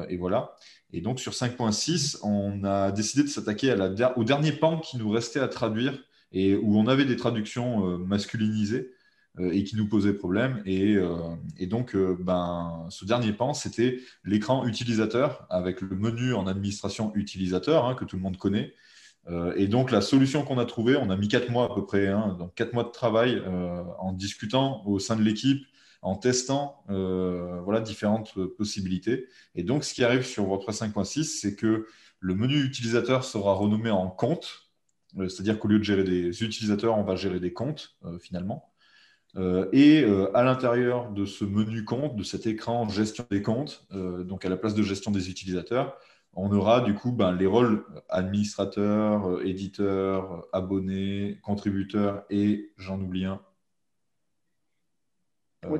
Et 0.09 0.15
voilà. 0.17 0.55
Et 0.93 1.01
donc 1.01 1.19
sur 1.19 1.33
5.6, 1.33 2.19
on 2.23 2.63
a 2.63 2.91
décidé 2.91 3.23
de 3.23 3.27
s'attaquer 3.29 3.75
au 4.15 4.23
dernier 4.23 4.53
pan 4.53 4.79
qui 4.79 4.97
nous 4.97 5.09
restait 5.09 5.41
à 5.41 5.47
traduire 5.47 5.99
et 6.31 6.55
où 6.55 6.77
on 6.77 6.87
avait 6.87 7.05
des 7.05 7.15
traductions 7.15 7.87
euh, 7.87 7.97
masculinisées 7.97 8.91
euh, 9.39 9.51
et 9.51 9.63
qui 9.63 9.75
nous 9.75 9.87
posaient 9.87 10.13
problème. 10.13 10.61
Et, 10.65 10.95
euh, 10.95 11.35
donc, 11.67 11.95
ben, 11.95 12.85
ce 12.89 13.05
dernier 13.05 13.33
pan, 13.33 13.53
c'était 13.53 13.99
l'écran 14.23 14.65
utilisateur 14.65 15.45
avec 15.49 15.81
le 15.81 15.95
menu 15.95 16.33
en 16.33 16.47
administration 16.47 17.11
utilisateur 17.15 17.85
hein, 17.85 17.95
que 17.95 18.05
tout 18.05 18.15
le 18.15 18.21
monde 18.21 18.37
connaît. 18.37 18.73
Et 19.57 19.67
donc, 19.67 19.91
la 19.91 19.99
solution 19.99 20.43
qu'on 20.43 20.57
a 20.57 20.63
trouvée, 20.63 20.95
on 20.95 21.09
a 21.09 21.17
mis 21.17 21.27
quatre 21.27 21.49
mois 21.49 21.69
à 21.69 21.75
peu 21.75 21.85
près, 21.85 22.07
hein, 22.07 22.37
donc 22.39 22.55
quatre 22.55 22.71
mois 22.71 22.85
de 22.85 22.91
travail 22.91 23.43
en 23.99 24.13
discutant 24.13 24.81
au 24.85 24.99
sein 24.99 25.17
de 25.17 25.21
l'équipe, 25.21 25.65
en 26.01 26.15
testant 26.15 26.81
voilà, 26.87 27.81
différentes 27.81 28.39
possibilités. 28.55 29.27
Et 29.53 29.63
donc, 29.63 29.83
ce 29.83 29.93
qui 29.93 30.05
arrive 30.05 30.23
sur 30.23 30.45
WordPress 30.45 30.81
5.6, 30.81 31.23
c'est 31.25 31.57
que 31.57 31.87
le 32.21 32.35
menu 32.35 32.63
utilisateur 32.63 33.25
sera 33.25 33.53
renommé 33.53 33.89
en 33.89 34.09
compte, 34.09 34.66
c'est-à-dire 35.15 35.59
qu'au 35.59 35.67
lieu 35.67 35.79
de 35.79 35.83
gérer 35.83 36.03
des 36.03 36.43
utilisateurs, 36.43 36.97
on 36.97 37.03
va 37.03 37.15
gérer 37.15 37.39
des 37.39 37.53
comptes 37.53 37.95
euh, 38.05 38.19
finalement. 38.19 38.71
Euh, 39.35 39.67
et 39.71 40.03
euh, 40.03 40.35
à 40.35 40.43
l'intérieur 40.43 41.11
de 41.11 41.25
ce 41.25 41.45
menu 41.45 41.83
compte, 41.83 42.15
de 42.15 42.23
cet 42.23 42.47
écran 42.47 42.87
gestion 42.89 43.25
des 43.29 43.41
comptes, 43.41 43.85
euh, 43.93 44.23
donc 44.23 44.45
à 44.45 44.49
la 44.49 44.57
place 44.57 44.73
de 44.73 44.83
gestion 44.83 45.11
des 45.11 45.29
utilisateurs, 45.29 45.97
on 46.33 46.51
aura 46.51 46.81
du 46.81 46.93
coup 46.93 47.11
ben, 47.11 47.31
les 47.33 47.45
rôles 47.45 47.83
administrateur, 48.09 49.27
euh, 49.27 49.45
éditeur, 49.45 50.33
euh, 50.33 50.41
abonné, 50.53 51.39
contributeur 51.43 52.23
et 52.29 52.71
j'en 52.77 52.99
oublie 52.99 53.25
un. 53.25 53.41
Euh, 55.65 55.77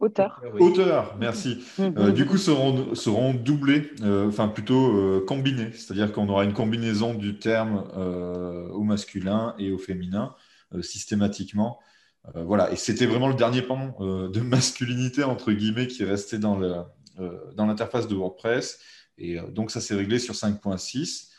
Auteur. 0.00 0.42
Auteur. 0.58 1.16
Merci. 1.18 1.64
Euh, 1.78 2.10
du 2.10 2.26
coup, 2.26 2.38
seront, 2.38 2.94
seront 2.94 3.34
doublés, 3.34 3.90
euh, 4.02 4.28
enfin 4.28 4.48
plutôt 4.48 4.96
euh, 4.96 5.24
combinés. 5.26 5.70
C'est-à-dire 5.72 6.12
qu'on 6.12 6.28
aura 6.28 6.44
une 6.44 6.52
combinaison 6.52 7.14
du 7.14 7.38
terme 7.38 7.84
euh, 7.96 8.68
au 8.68 8.82
masculin 8.82 9.54
et 9.58 9.70
au 9.70 9.78
féminin 9.78 10.34
euh, 10.74 10.82
systématiquement. 10.82 11.78
Euh, 12.34 12.42
voilà, 12.44 12.72
et 12.72 12.76
c'était 12.76 13.06
vraiment 13.06 13.28
le 13.28 13.34
dernier 13.34 13.62
pan 13.62 13.94
euh, 14.00 14.28
de 14.28 14.40
masculinité, 14.40 15.24
entre 15.24 15.52
guillemets, 15.52 15.86
qui 15.86 16.04
restait 16.04 16.38
dans 16.38 16.60
euh, 16.62 16.82
l'interface 17.56 18.08
de 18.08 18.14
WordPress. 18.14 18.80
Et 19.18 19.38
euh, 19.38 19.46
donc, 19.50 19.70
ça 19.70 19.80
s'est 19.80 19.94
réglé 19.94 20.18
sur 20.18 20.34
5.6. 20.34 21.30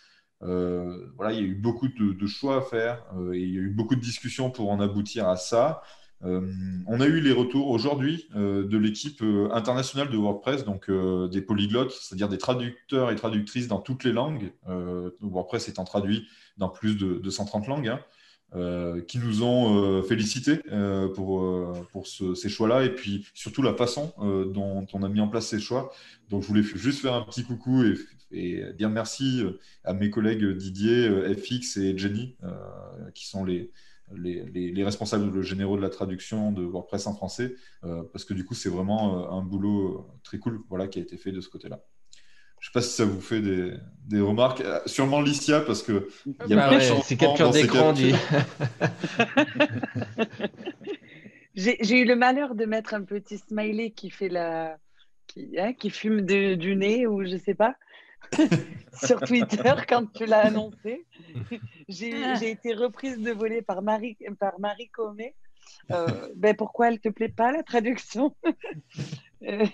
Euh, 0.44 1.12
voilà, 1.16 1.34
il 1.34 1.40
y 1.40 1.42
a 1.42 1.46
eu 1.48 1.56
beaucoup 1.56 1.88
de, 1.88 2.14
de 2.14 2.28
choix 2.28 2.58
à 2.58 2.62
faire 2.62 3.04
euh, 3.18 3.34
et 3.34 3.40
il 3.40 3.54
y 3.54 3.58
a 3.58 3.62
eu 3.62 3.70
beaucoup 3.70 3.96
de 3.96 4.02
discussions 4.02 4.52
pour 4.52 4.70
en 4.70 4.80
aboutir 4.80 5.28
à 5.28 5.38
ça. 5.38 5.82
Euh, 6.24 6.50
on 6.88 7.02
a 7.02 7.06
eu 7.06 7.20
les 7.20 7.32
retours 7.34 7.68
aujourd'hui 7.70 8.28
euh, 8.36 8.66
de 8.66 8.78
l'équipe 8.78 9.22
euh, 9.22 9.50
internationale 9.52 10.10
de 10.10 10.18
WordPress, 10.18 10.64
donc 10.66 10.90
des 11.30 11.42
polyglottes, 11.42 11.92
c'est-à-dire 11.92 12.30
des 12.30 12.38
traducteurs 12.38 13.12
et 13.12 13.16
traductrices 13.16 13.68
dans 13.68 13.80
toutes 13.80 14.04
les 14.04 14.12
langues, 14.14 14.52
WordPress 15.22 15.68
étant 15.70 15.84
traduit 15.84 16.28
dans 16.58 16.70
plus 16.70 16.96
de, 16.98 17.16
de 17.16 17.30
130 17.30 17.68
langues, 17.68 17.90
hein, 17.90 18.00
qui 19.08 19.18
nous 19.18 19.44
ont 19.44 19.84
euh, 19.84 20.02
félicités 20.04 20.60
pour, 21.14 21.74
pour 21.92 22.08
ce- 22.08 22.34
ces 22.36 22.50
choix-là 22.50 22.84
et 22.86 22.96
puis 22.96 23.26
surtout 23.34 23.62
la 23.62 23.74
façon 23.74 24.14
dont 24.20 24.86
on 24.94 25.04
a 25.04 25.10
mis 25.10 25.20
en 25.20 25.28
place 25.28 25.48
ces 25.48 25.60
choix. 25.60 25.92
Donc 26.30 26.44
je 26.44 26.48
voulais 26.48 26.64
juste 26.64 27.02
faire 27.02 27.14
un 27.14 27.24
petit 27.24 27.44
coucou 27.44 27.84
et, 27.84 27.96
et 28.32 28.74
dire 28.74 28.90
merci 28.90 29.44
à 29.84 29.94
mes 29.94 30.10
collègues 30.10 30.46
Didier, 30.56 31.10
FX 31.36 31.78
et 31.78 31.98
Jenny, 31.98 32.36
qui 33.14 33.28
sont 33.28 33.44
les, 33.44 33.72
les, 34.14 34.44
les- 34.46 34.72
les 34.72 34.84
responsables 34.84 35.42
généraux 35.42 35.78
de 35.78 35.82
la 35.82 35.90
traduction 35.90 36.52
de 36.52 36.64
WordPress 36.64 37.08
en 37.08 37.16
français, 37.16 37.56
euh, 37.84 38.04
parce 38.14 38.26
que 38.26 38.34
du 38.34 38.46
coup, 38.46 38.54
c'est 38.54 38.70
vraiment 38.70 39.26
euh, 39.26 39.38
un 39.38 39.42
boulot 39.42 40.00
euh, 40.00 40.20
très 40.24 40.38
cool 40.40 40.62
voilà, 40.70 40.88
qui 40.88 41.00
a 41.00 41.02
été 41.02 41.18
fait 41.18 41.32
de 41.32 41.42
ce 41.42 41.50
côté-là. 41.50 41.82
Je 42.60 42.70
ne 42.70 42.72
sais 42.72 42.74
pas 42.74 42.82
si 42.82 42.96
ça 42.96 43.06
vous 43.06 43.22
fait 43.22 43.42
des, 43.42 43.74
des 44.08 44.22
remarques. 44.22 44.64
Sûrement 44.88 45.22
Licia, 45.22 45.62
parce 45.62 45.84
que 45.84 46.08
il 46.26 46.34
y 46.50 46.54
a 46.54 46.56
Bah 46.56 46.72
ouais, 46.72 47.02
c'est 47.04 47.18
capture 47.18 47.52
d'écran 47.52 47.94
du. 47.94 48.12
J'ai 51.56 51.78
j'ai 51.82 52.02
eu 52.02 52.06
le 52.06 52.16
malheur 52.16 52.56
de 52.56 52.66
mettre 52.66 52.94
un 52.94 53.04
petit 53.04 53.38
smiley 53.38 53.92
qui 53.92 54.10
fait 54.10 54.30
la. 54.30 54.78
qui, 55.28 55.58
hein, 55.60 55.74
qui 55.74 55.90
fume 55.90 56.22
de- 56.22 56.56
du 56.56 56.76
nez 56.76 57.08
ou 57.08 57.24
je 57.26 57.38
sais 57.38 57.56
pas. 57.56 57.76
sur 58.94 59.22
Twitter 59.24 59.74
quand 59.88 60.12
tu 60.14 60.26
l'as 60.26 60.46
annoncé. 60.46 61.06
J'ai 61.90 62.36
j'ai 62.36 62.52
été 62.52 62.74
reprise 62.74 63.20
de 63.20 63.32
voler 63.32 63.62
par 63.62 63.82
Marie, 63.82 64.18
par 64.40 64.60
Marie 64.60 64.90
Comet. 64.90 65.36
Euh, 65.92 66.30
ben 66.36 66.56
pourquoi 66.56 66.90
elle 66.90 67.00
te 67.00 67.10
plaît 67.10 67.30
pas 67.30 67.52
la 67.52 67.64
traduction? 67.64 68.36
Euh, 69.44 69.66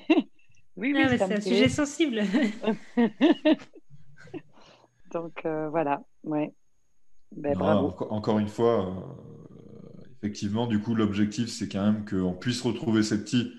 Oui, 0.76 0.92
oui, 0.94 1.02
Ah, 1.04 1.08
c'est 1.10 1.22
un 1.22 1.28
plaît. 1.28 1.42
sujet 1.42 1.70
sensible. 1.70 2.24
Donc 5.14 5.46
euh, 5.46 5.70
voilà, 5.70 6.04
ouais. 6.24 6.54
Ben, 7.36 7.54
Non, 7.54 7.60
bravo. 7.60 7.88
enco- 7.90 8.08
encore 8.10 8.40
une 8.40 8.48
fois, 8.48 8.88
euh, 8.88 10.06
effectivement, 10.18 10.68
du 10.68 10.80
coup, 10.80 10.96
l'objectif, 10.96 11.50
c'est 11.50 11.68
quand 11.70 11.84
même 11.84 12.06
qu'on 12.06 12.34
puisse 12.34 12.62
retrouver 12.62 13.04
ces 13.04 13.24
petits. 13.24 13.54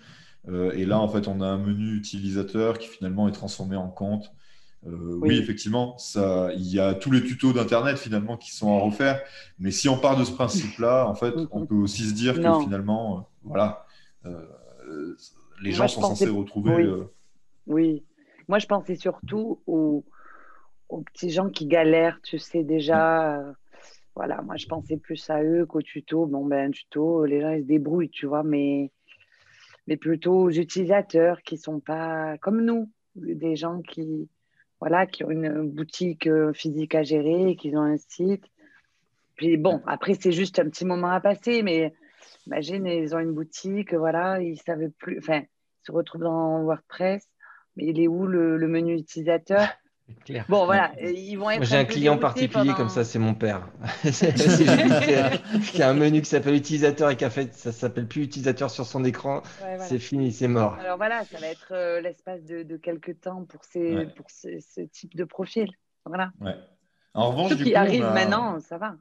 Euh, 0.48 0.72
et 0.72 0.84
là, 0.86 0.98
en 0.98 1.08
fait, 1.08 1.28
on 1.28 1.40
a 1.40 1.46
un 1.46 1.58
menu 1.58 1.94
utilisateur 1.96 2.78
qui 2.78 2.88
finalement 2.88 3.28
est 3.28 3.32
transformé 3.32 3.76
en 3.76 3.88
compte. 3.88 4.26
Euh, 4.86 4.90
oui. 5.20 5.28
Oui. 5.28 5.38
effectivement, 5.38 5.96
ça, 5.98 6.50
il 6.54 6.66
y 6.66 6.80
a 6.80 6.94
tous 6.94 7.10
les 7.12 7.22
tutos 7.22 7.52
d'Internet 7.52 7.96
finalement 7.98 8.36
qui 8.36 8.50
sont 8.54 8.76
à 8.76 8.80
refaire. 8.80 9.20
Mais 9.58 9.70
si 9.70 9.88
on 9.88 9.96
part 9.96 10.16
de 10.18 10.24
ce 10.24 10.32
principe-là, 10.32 11.06
en 11.08 11.14
fait, 11.14 11.34
on 11.52 11.66
peut 11.66 11.76
aussi 11.76 12.02
se 12.02 12.14
dire 12.14 12.34
que 12.34 12.60
finalement, 12.60 13.18
euh, 13.18 13.20
voilà, 13.44 13.86
euh, 14.26 15.16
les 15.62 15.70
Moi, 15.70 15.78
gens 15.78 15.88
sont 15.88 16.00
pensais- 16.00 16.24
censés 16.26 16.36
retrouver. 16.36 16.74
oui. 16.86 17.02
Oui. 17.68 18.04
Moi, 18.48 18.58
je 18.58 18.66
pensais 18.66 18.96
surtout 18.96 19.60
aux, 19.68 20.04
aux 20.88 21.02
petits 21.02 21.30
gens 21.30 21.48
qui 21.48 21.66
galèrent, 21.66 22.18
tu 22.22 22.38
sais, 22.40 22.64
déjà. 22.64 23.40
voilà, 24.16 24.42
moi, 24.42 24.56
je 24.56 24.66
pensais 24.66 24.96
plus 24.96 25.30
à 25.30 25.42
eux 25.44 25.64
qu'au 25.64 25.80
tuto. 25.80 26.26
Bon, 26.26 26.44
ben, 26.44 26.68
un 26.68 26.70
tuto, 26.72 27.24
les 27.24 27.40
gens, 27.40 27.50
ils 27.52 27.62
se 27.62 27.66
débrouillent, 27.68 28.10
tu 28.10 28.26
vois, 28.26 28.42
mais, 28.42 28.90
mais 29.86 29.96
plutôt 29.96 30.34
aux 30.34 30.50
utilisateurs 30.50 31.40
qui 31.42 31.56
sont 31.56 31.78
pas 31.78 32.36
comme 32.38 32.62
nous, 32.64 32.90
des 33.14 33.54
gens 33.54 33.80
qui, 33.80 34.28
voilà, 34.82 35.06
qui 35.06 35.22
ont 35.22 35.30
une 35.30 35.70
boutique 35.70 36.26
euh, 36.26 36.52
physique 36.52 36.96
à 36.96 37.04
gérer, 37.04 37.54
qui 37.54 37.70
ont 37.76 37.82
un 37.82 37.98
site. 37.98 38.42
Puis 39.36 39.56
bon, 39.56 39.80
après, 39.86 40.14
c'est 40.14 40.32
juste 40.32 40.58
un 40.58 40.68
petit 40.68 40.84
moment 40.84 41.12
à 41.12 41.20
passer, 41.20 41.62
mais 41.62 41.94
imagine, 42.48 42.84
ils 42.86 43.14
ont 43.14 43.20
une 43.20 43.32
boutique, 43.32 43.94
voilà, 43.94 44.42
ils 44.42 44.58
savent 44.58 44.90
plus, 44.98 45.18
enfin, 45.18 45.42
ils 45.42 45.86
se 45.86 45.92
retrouvent 45.92 46.24
dans 46.24 46.64
WordPress, 46.64 47.24
mais 47.76 47.86
il 47.86 48.00
est 48.00 48.08
où 48.08 48.26
le 48.26 48.66
menu 48.66 48.96
utilisateur? 48.96 49.68
Bon, 50.48 50.64
voilà, 50.66 50.92
ils 51.00 51.36
vont 51.36 51.50
être. 51.50 51.58
Moi, 51.58 51.66
j'ai 51.66 51.76
un 51.76 51.84
client 51.84 52.18
particulier 52.18 52.52
pendant- 52.52 52.74
comme 52.74 52.88
ça, 52.88 53.04
c'est 53.04 53.18
mon 53.18 53.34
père. 53.34 53.68
Y 55.74 55.82
a 55.82 55.88
un 55.90 55.94
menu 55.94 56.20
qui 56.22 56.28
s'appelle 56.28 56.54
utilisateur 56.54 57.10
et 57.10 57.16
qu'en 57.16 57.30
fait, 57.30 57.54
ça 57.54 57.72
s'appelle 57.72 58.06
plus 58.06 58.22
utilisateur 58.24 58.70
sur 58.70 58.86
son 58.86 59.04
écran. 59.04 59.36
Ouais, 59.38 59.42
voilà. 59.76 59.84
C'est 59.84 59.98
fini, 59.98 60.32
c'est 60.32 60.48
mort. 60.48 60.74
Alors 60.74 60.96
voilà, 60.96 61.24
ça 61.24 61.38
va 61.38 61.46
être 61.48 61.72
euh, 61.72 62.00
l'espace 62.00 62.44
de, 62.44 62.62
de 62.62 62.76
quelques 62.76 63.20
temps 63.20 63.44
pour, 63.44 63.64
ces, 63.64 63.94
Ouais. 63.96 64.06
pour 64.06 64.26
ce, 64.30 64.48
ce 64.60 64.80
type 64.82 65.14
de 65.16 65.24
profil. 65.24 65.68
Voilà. 66.04 66.30
ouais. 66.40 66.54
En 67.14 67.30
revanche, 67.30 67.50
Ceux 67.50 67.56
du 67.56 67.64
qui 67.64 67.70
coup, 67.72 67.76
on 67.76 67.80
arrivent 67.80 68.04
a- 68.04 68.14
maintenant, 68.14 68.60
ça 68.60 68.78
va. 68.78 68.96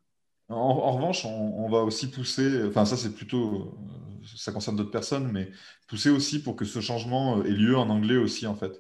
En, 0.49 0.55
en 0.55 0.91
revanche, 0.91 1.23
on, 1.25 1.65
on 1.65 1.69
va 1.69 1.79
aussi 1.79 2.09
pousser, 2.11 2.65
enfin 2.67 2.83
ça 2.83 2.97
c'est 2.97 3.13
plutôt, 3.15 3.73
euh, 4.21 4.25
ça 4.35 4.51
concerne 4.51 4.75
d'autres 4.75 4.91
personnes, 4.91 5.31
mais 5.31 5.49
pousser 5.87 6.09
aussi 6.09 6.43
pour 6.43 6.57
que 6.57 6.65
ce 6.65 6.81
changement 6.81 7.37
euh, 7.37 7.43
ait 7.45 7.51
lieu 7.51 7.77
en 7.77 7.89
anglais 7.89 8.17
aussi 8.17 8.45
en 8.47 8.55
fait, 8.55 8.73
Euh, 8.73 8.77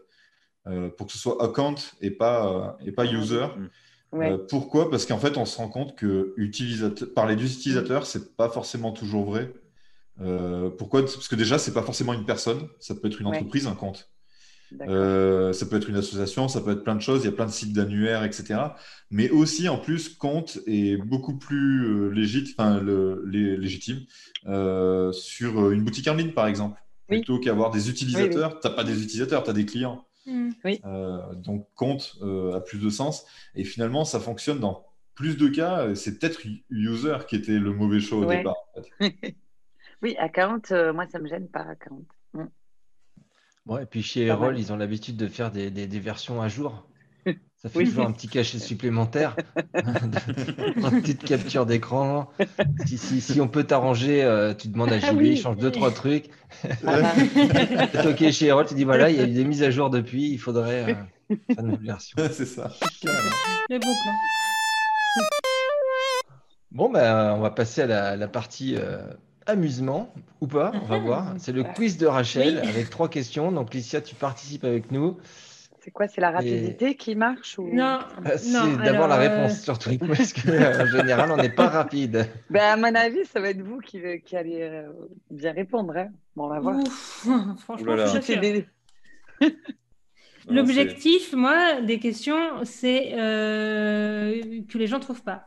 pour 0.97 1.07
que 1.07 1.13
ce 1.13 1.17
soit 1.17 1.43
account 1.43 1.75
et 2.01 2.11
pas, 2.11 2.75
euh, 2.79 2.85
et 2.85 2.91
pas 2.91 3.05
user. 3.05 3.45
Ouais. 4.11 4.31
Euh, 4.31 4.37
pourquoi? 4.49 4.89
Parce 4.89 5.05
qu'en 5.05 5.17
fait, 5.17 5.37
on 5.37 5.45
se 5.45 5.57
rend 5.57 5.69
compte 5.69 5.95
que 5.95 6.33
utilisateur, 6.37 7.07
parler 7.15 7.35
d'utilisateur, 7.35 8.05
c'est 8.05 8.35
pas 8.35 8.49
forcément 8.49 8.91
toujours 8.91 9.25
vrai. 9.25 9.53
Euh, 10.19 10.69
pourquoi? 10.69 11.01
Parce 11.01 11.27
que 11.27 11.35
déjà, 11.35 11.57
c'est 11.57 11.73
pas 11.73 11.81
forcément 11.81 12.13
une 12.13 12.25
personne, 12.25 12.67
ça 12.79 12.93
peut 12.93 13.07
être 13.07 13.19
une 13.21 13.27
Ouais. 13.27 13.37
entreprise, 13.37 13.67
un 13.67 13.73
compte. 13.75 14.09
Euh, 14.87 15.51
ça 15.51 15.65
peut 15.65 15.75
être 15.75 15.89
une 15.89 15.97
association, 15.97 16.47
ça 16.47 16.61
peut 16.61 16.71
être 16.71 16.83
plein 16.83 16.95
de 16.95 17.01
choses, 17.01 17.23
il 17.23 17.25
y 17.25 17.29
a 17.29 17.33
plein 17.33 17.45
de 17.45 17.51
sites 17.51 17.73
d'annuaires, 17.73 18.23
etc. 18.23 18.59
Mais 19.09 19.29
aussi, 19.29 19.67
en 19.67 19.77
plus, 19.77 20.07
compte 20.09 20.59
est 20.65 20.95
beaucoup 20.95 21.37
plus 21.37 21.85
euh, 21.85 22.09
légit- 22.13 22.53
enfin, 22.57 22.79
le- 22.79 23.21
lé- 23.27 23.57
légitime 23.57 23.99
euh, 24.47 25.11
sur 25.11 25.71
une 25.71 25.83
boutique 25.83 26.07
en 26.07 26.13
ligne, 26.15 26.31
par 26.31 26.47
exemple. 26.47 26.79
Oui. 27.09 27.17
Plutôt 27.17 27.39
qu'avoir 27.39 27.69
des 27.71 27.89
utilisateurs, 27.89 28.59
tu 28.61 28.67
n'as 28.67 28.73
pas 28.73 28.85
des 28.85 29.03
utilisateurs, 29.03 29.43
tu 29.43 29.49
as 29.49 29.53
des 29.53 29.65
clients. 29.65 30.05
Hmm. 30.25 30.51
Euh, 30.85 31.33
donc, 31.35 31.67
compte 31.75 32.15
euh, 32.21 32.53
a 32.55 32.61
plus 32.61 32.79
de 32.79 32.89
sens. 32.89 33.25
Et 33.55 33.63
finalement, 33.63 34.05
ça 34.05 34.19
fonctionne 34.19 34.59
dans 34.59 34.85
plus 35.15 35.37
de 35.37 35.47
cas. 35.47 35.93
C'est 35.95 36.19
peut-être 36.19 36.41
user 36.69 37.17
qui 37.27 37.35
était 37.35 37.57
le 37.59 37.73
mauvais 37.73 37.99
choix 37.99 38.19
au 38.19 38.25
Ouais. 38.25 38.37
départ. 38.37 38.55
en 38.75 38.81
fait. 39.01 39.35
Oui, 40.01 40.15
à 40.17 40.29
40, 40.29 40.71
euh, 40.71 40.93
moi, 40.93 41.05
ça 41.07 41.19
me 41.19 41.27
gêne 41.27 41.47
pas 41.47 41.61
à 41.61 41.75
40. 41.75 42.05
Bon, 43.65 43.77
et 43.77 43.85
puis 43.85 44.01
chez 44.01 44.25
Erol, 44.25 44.57
ils 44.57 44.73
ont 44.73 44.77
l'habitude 44.77 45.17
de 45.17 45.27
faire 45.27 45.51
des, 45.51 45.69
des- 45.69 45.87
des 45.87 45.99
versions 45.99 46.41
à 46.41 46.47
jour. 46.47 46.87
Ça 47.61 47.69
fait 47.69 47.77
Oui. 47.79 47.85
toujours 47.89 48.05
un 48.05 48.11
petit 48.13 48.27
cachet 48.27 48.57
supplémentaire, 48.59 49.35
une 49.75 51.01
petite 51.01 51.23
capture 51.23 51.65
d'écran. 51.65 52.29
Si, 52.85 52.97
si, 52.97 53.21
si 53.21 53.39
on 53.41 53.47
peut 53.47 53.63
t'arranger, 53.63 54.23
euh, 54.23 54.53
tu 54.53 54.67
demandes 54.67 54.91
à 54.91 54.97
Ah 55.03 55.13
oui. 55.13 55.31
il 55.33 55.37
change 55.41 55.57
deux, 55.57 55.71
trois 55.71 55.91
trucs. 55.91 56.29
Voilà. 56.81 57.13
C'est 57.93 58.07
OK 58.07 58.31
chez 58.31 58.47
Erol, 58.47 58.65
tu 58.65 58.73
dis 58.73 58.83
voilà, 58.83 59.09
il 59.09 59.17
y 59.17 59.19
a 59.19 59.23
eu 59.25 59.31
des 59.31 59.45
mises 59.45 59.63
à 59.63 59.69
jour 59.71 59.89
depuis, 59.89 60.31
il 60.31 60.37
faudrait 60.39 60.83
euh, 60.83 61.35
faire 61.53 61.59
une 61.59 61.65
nouvelle 61.67 61.85
version. 61.85 62.17
c'est 62.31 62.45
ça. 62.45 62.71
Le 63.69 63.77
bon 63.77 63.93
plan. 64.03 64.13
Bon, 66.71 66.89
ben, 66.89 67.33
on 67.35 67.41
va 67.41 67.51
passer 67.51 67.81
à 67.81 67.85
la, 67.85 68.15
la 68.15 68.27
partie 68.27 68.75
euh, 68.77 69.01
amusement, 69.45 70.13
ou 70.39 70.47
pas, 70.47 70.71
on 70.81 70.85
va 70.85 70.97
voir. 70.97 71.33
C'est 71.37 71.51
le 71.51 71.63
quiz 71.63 71.97
de 71.97 72.07
Rachel 72.07 72.59
Oui. 72.63 72.69
avec 72.69 72.89
trois 72.89 73.09
questions. 73.09 73.51
Donc, 73.51 73.73
Licia, 73.73 73.99
tu 74.01 74.15
participes 74.15 74.63
avec 74.63 74.89
nous. 74.91 75.17
C'est 75.83 75.89
quoi, 75.89 76.07
c'est 76.07 76.21
la 76.21 76.29
rapidité 76.29 76.93
qui 76.95 77.15
marche 77.15 77.57
ou... 77.57 77.67
Non, 77.73 77.99
Euh, 78.27 78.37
C'est 78.37 78.51
non. 78.51 78.77
d'abord 78.77 79.07
la 79.07 79.15
euh, 79.15 79.19
réponse, 79.45 79.61
surtout, 79.63 79.97
parce 80.07 80.31
qu'en 80.31 80.85
général, 80.85 81.31
on 81.31 81.37
n'est 81.37 81.49
pas 81.49 81.67
rapide. 81.79 82.27
Ben, 82.51 82.61
à 82.73 82.77
mon 82.77 82.93
avis, 82.93 83.25
ça 83.25 83.39
va 83.41 83.49
être 83.49 83.61
vous 83.63 83.79
qui, 83.79 83.99
qui 84.23 84.37
allez 84.37 84.61
euh, 84.61 84.91
bien 85.31 85.53
répondre. 85.53 85.97
hein. 85.97 86.09
Bon, 86.35 86.45
on 86.45 86.49
va 86.49 86.59
voir. 86.59 86.75
ouf, 86.77 87.27
franchement, 87.63 87.95
C'est 88.21 88.37
des- 88.37 88.67
L'objectif, 90.49 91.33
moi, 91.33 91.81
des 91.81 91.99
questions, 91.99 92.63
c'est 92.63 93.13
euh, 93.13 94.41
que 94.69 94.77
les 94.77 94.87
gens 94.87 94.99
trouvent 94.99 95.23
pas. 95.23 95.45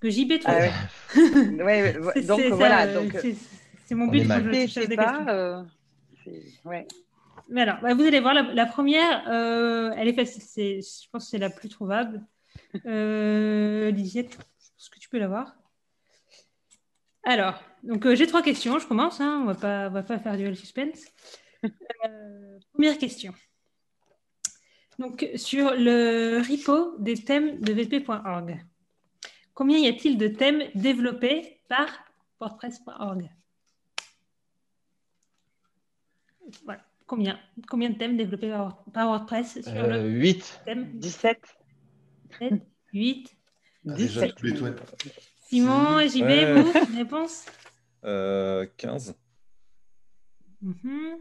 Que 0.00 0.10
JB 0.10 0.38
trouve. 0.40 0.54
Ah 0.54 0.58
ouais. 0.58 0.72
Ouais, 1.16 1.62
ouais, 1.62 1.98
ouais. 1.98 2.12
C'est- 2.14 2.26
Donc 2.26 2.40
c'est 2.40 2.48
ça, 2.50 2.54
voilà. 2.56 2.86
euh, 2.86 2.94
Donc, 3.02 3.12
c'est- 3.20 3.36
c'est 3.86 3.94
mon 3.94 4.06
On 4.06 4.10
but 4.10 4.22
je 4.22 4.26
c'est 4.68 4.86
c'est 4.86 4.96
pas. 4.96 5.04
questions. 5.04 5.28
euh, 5.28 5.62
c'est- 6.24 6.68
ouais. 6.68 6.86
Mais 7.48 7.62
alors, 7.62 7.80
bah, 7.80 7.94
vous 7.94 8.02
allez 8.02 8.20
voir, 8.20 8.34
la, 8.34 8.66
première, 8.66 9.28
euh, 9.28 9.92
elle 9.96 10.08
est 10.08 10.14
facile. 10.14 10.42
Je 10.82 11.08
pense 11.10 11.24
que 11.24 11.30
c'est 11.30 11.38
la 11.38 11.50
plus 11.50 11.68
trouvable. 11.68 12.22
Euh, 12.86 13.90
Lisiette, 13.90 14.38
est-ce 14.78 14.90
que 14.90 14.98
tu 14.98 15.08
peux 15.08 15.18
la 15.18 15.28
voir 15.28 15.54
Alors, 17.24 17.62
donc 17.82 18.06
euh, 18.06 18.14
j'ai 18.14 18.26
trois 18.26 18.42
questions. 18.42 18.78
Je 18.78 18.86
commence. 18.86 19.20
hein, 19.20 19.44
on 19.46 19.50
on 19.50 19.90
va 19.90 20.02
pas 20.02 20.18
faire 20.18 20.36
duel 20.36 20.56
suspense. 20.56 21.04
Première 22.72 22.98
question. 22.98 23.34
Donc, 24.98 25.28
sur 25.36 25.74
le 25.74 26.38
repo 26.38 26.96
des 26.98 27.16
thèmes 27.16 27.60
de 27.60 27.72
vp.org, 27.72 28.64
combien 29.54 29.78
y 29.78 29.88
a-t-il 29.88 30.18
de 30.18 30.28
thèmes 30.28 30.62
développés 30.74 31.60
par 31.68 31.88
WordPress.org 32.40 33.30
Voilà. 36.64 36.91
Combien, 37.06 37.38
combien 37.68 37.90
de 37.90 37.98
thèmes 37.98 38.16
développés 38.16 38.48
par, 38.50 38.82
par 38.92 39.06
WordPress 39.08 39.60
sur 39.62 39.72
Euh, 39.74 40.02
le 40.04 40.08
8. 40.10 40.60
thème? 40.64 40.90
17. 40.94 41.38
8 42.92 43.36
Ah, 43.88 43.92
déjà, 43.94 44.20
17. 44.22 44.34
tous 44.36 44.46
les 44.46 44.54
toits. 44.54 44.70
Simon, 45.48 46.00
JB, 46.00 46.22
Ouais. 46.22 46.62
vous, 46.62 46.72
réponse? 46.96 47.46
Euh, 48.04 48.66
15. 48.76 49.14
Mhm. 50.62 51.18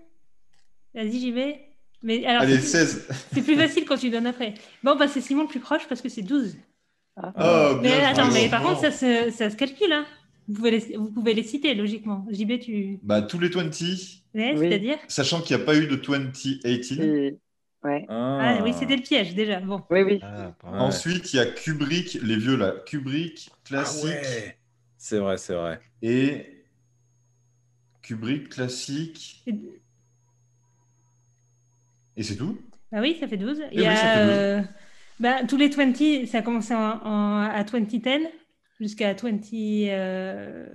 Vas-y, 0.93 1.19
JB. 1.19 1.55
Mais 2.03 2.25
alors, 2.25 2.43
Allez, 2.43 2.57
c'est- 2.59 2.85
16. 2.85 3.07
c'est 3.33 3.41
plus 3.43 3.55
facile 3.55 3.85
quand 3.85 3.97
tu 3.97 4.09
donnes 4.09 4.27
après. 4.27 4.53
Bon, 4.83 4.95
bah, 4.95 5.07
c'est 5.07 5.21
Simon 5.21 5.43
le 5.43 5.47
plus 5.47 5.59
proche 5.59 5.87
parce 5.87 6.01
que 6.01 6.09
c'est 6.09 6.21
12. 6.23 6.55
Ah. 7.17 7.33
Oh, 7.37 7.79
Mais 7.81 7.89
bien 7.99 8.09
attends, 8.09 8.31
mais 8.31 8.49
par 8.49 8.61
contre, 8.63 8.79
ça 8.81 8.91
se, 8.91 9.29
ça 9.31 9.49
se 9.49 9.55
calcule. 9.55 9.91
Hein. 9.91 10.05
Vous, 10.51 10.57
pouvez 10.57 10.71
les, 10.71 10.97
vous 10.97 11.11
pouvez 11.11 11.33
les 11.33 11.43
citer, 11.43 11.73
logiquement. 11.75 12.25
JB, 12.29 12.59
tu. 12.59 12.99
Bah, 13.03 13.21
tous 13.21 13.39
les 13.39 13.47
20, 13.49 13.63
Ouais, 14.33 14.53
Oui. 14.53 14.57
C'est-à-dire 14.59 14.97
sachant 15.07 15.41
qu'il 15.41 15.55
n'y 15.55 15.61
a 15.61 15.65
pas 15.65 15.75
eu 15.77 15.87
de 15.87 15.95
2018. 15.95 17.01
Et- 17.01 17.39
Ouais. 17.83 18.05
ah. 18.09 18.59
oui, 18.63 18.73
c'était 18.77 18.95
le 18.95 19.01
piège 19.01 19.33
déjà. 19.33 19.59
Bon. 19.59 19.81
Oui, 19.89 20.03
oui. 20.03 20.19
Ah. 20.21 20.53
Ensuite, 20.63 21.33
il 21.33 21.37
y 21.37 21.39
a 21.39 21.45
Kubrick, 21.47 22.13
les 22.21 22.35
vieux 22.37 22.55
là. 22.55 22.75
Kubrick, 22.85 23.49
Ah 23.51 23.57
classique. 23.65 24.05
ouais. 24.05 24.57
C'est 24.97 25.17
vrai, 25.17 25.37
c'est 25.37 25.55
vrai. 25.55 25.79
Et 26.03 26.63
Kubrick, 28.03 28.49
classique. 28.49 29.41
Et- 29.47 29.55
Et 32.17 32.23
c'est 32.23 32.35
tout? 32.35 32.57
Ah 32.91 32.99
oui, 33.01 33.17
ça 33.19 33.27
fait 33.27 33.37
12. 33.37 33.61
Il 33.71 33.79
oui, 33.79 33.83
y 33.83 33.87
a, 33.87 33.95
ça 33.95 34.01
fait 34.13 34.25
12. 34.25 34.33
euh, 34.35 34.61
bah, 35.19 35.43
tous 35.47 35.57
les 35.57 35.69
20, 35.69 36.25
ça 36.27 36.39
a 36.39 36.41
commencé 36.41 36.73
en, 36.75 36.79
en- 37.03 37.41
à 37.49 37.63
2010 37.63 38.01
jusqu'à 38.81 39.13
20, 39.13 39.39
euh, 39.53 40.65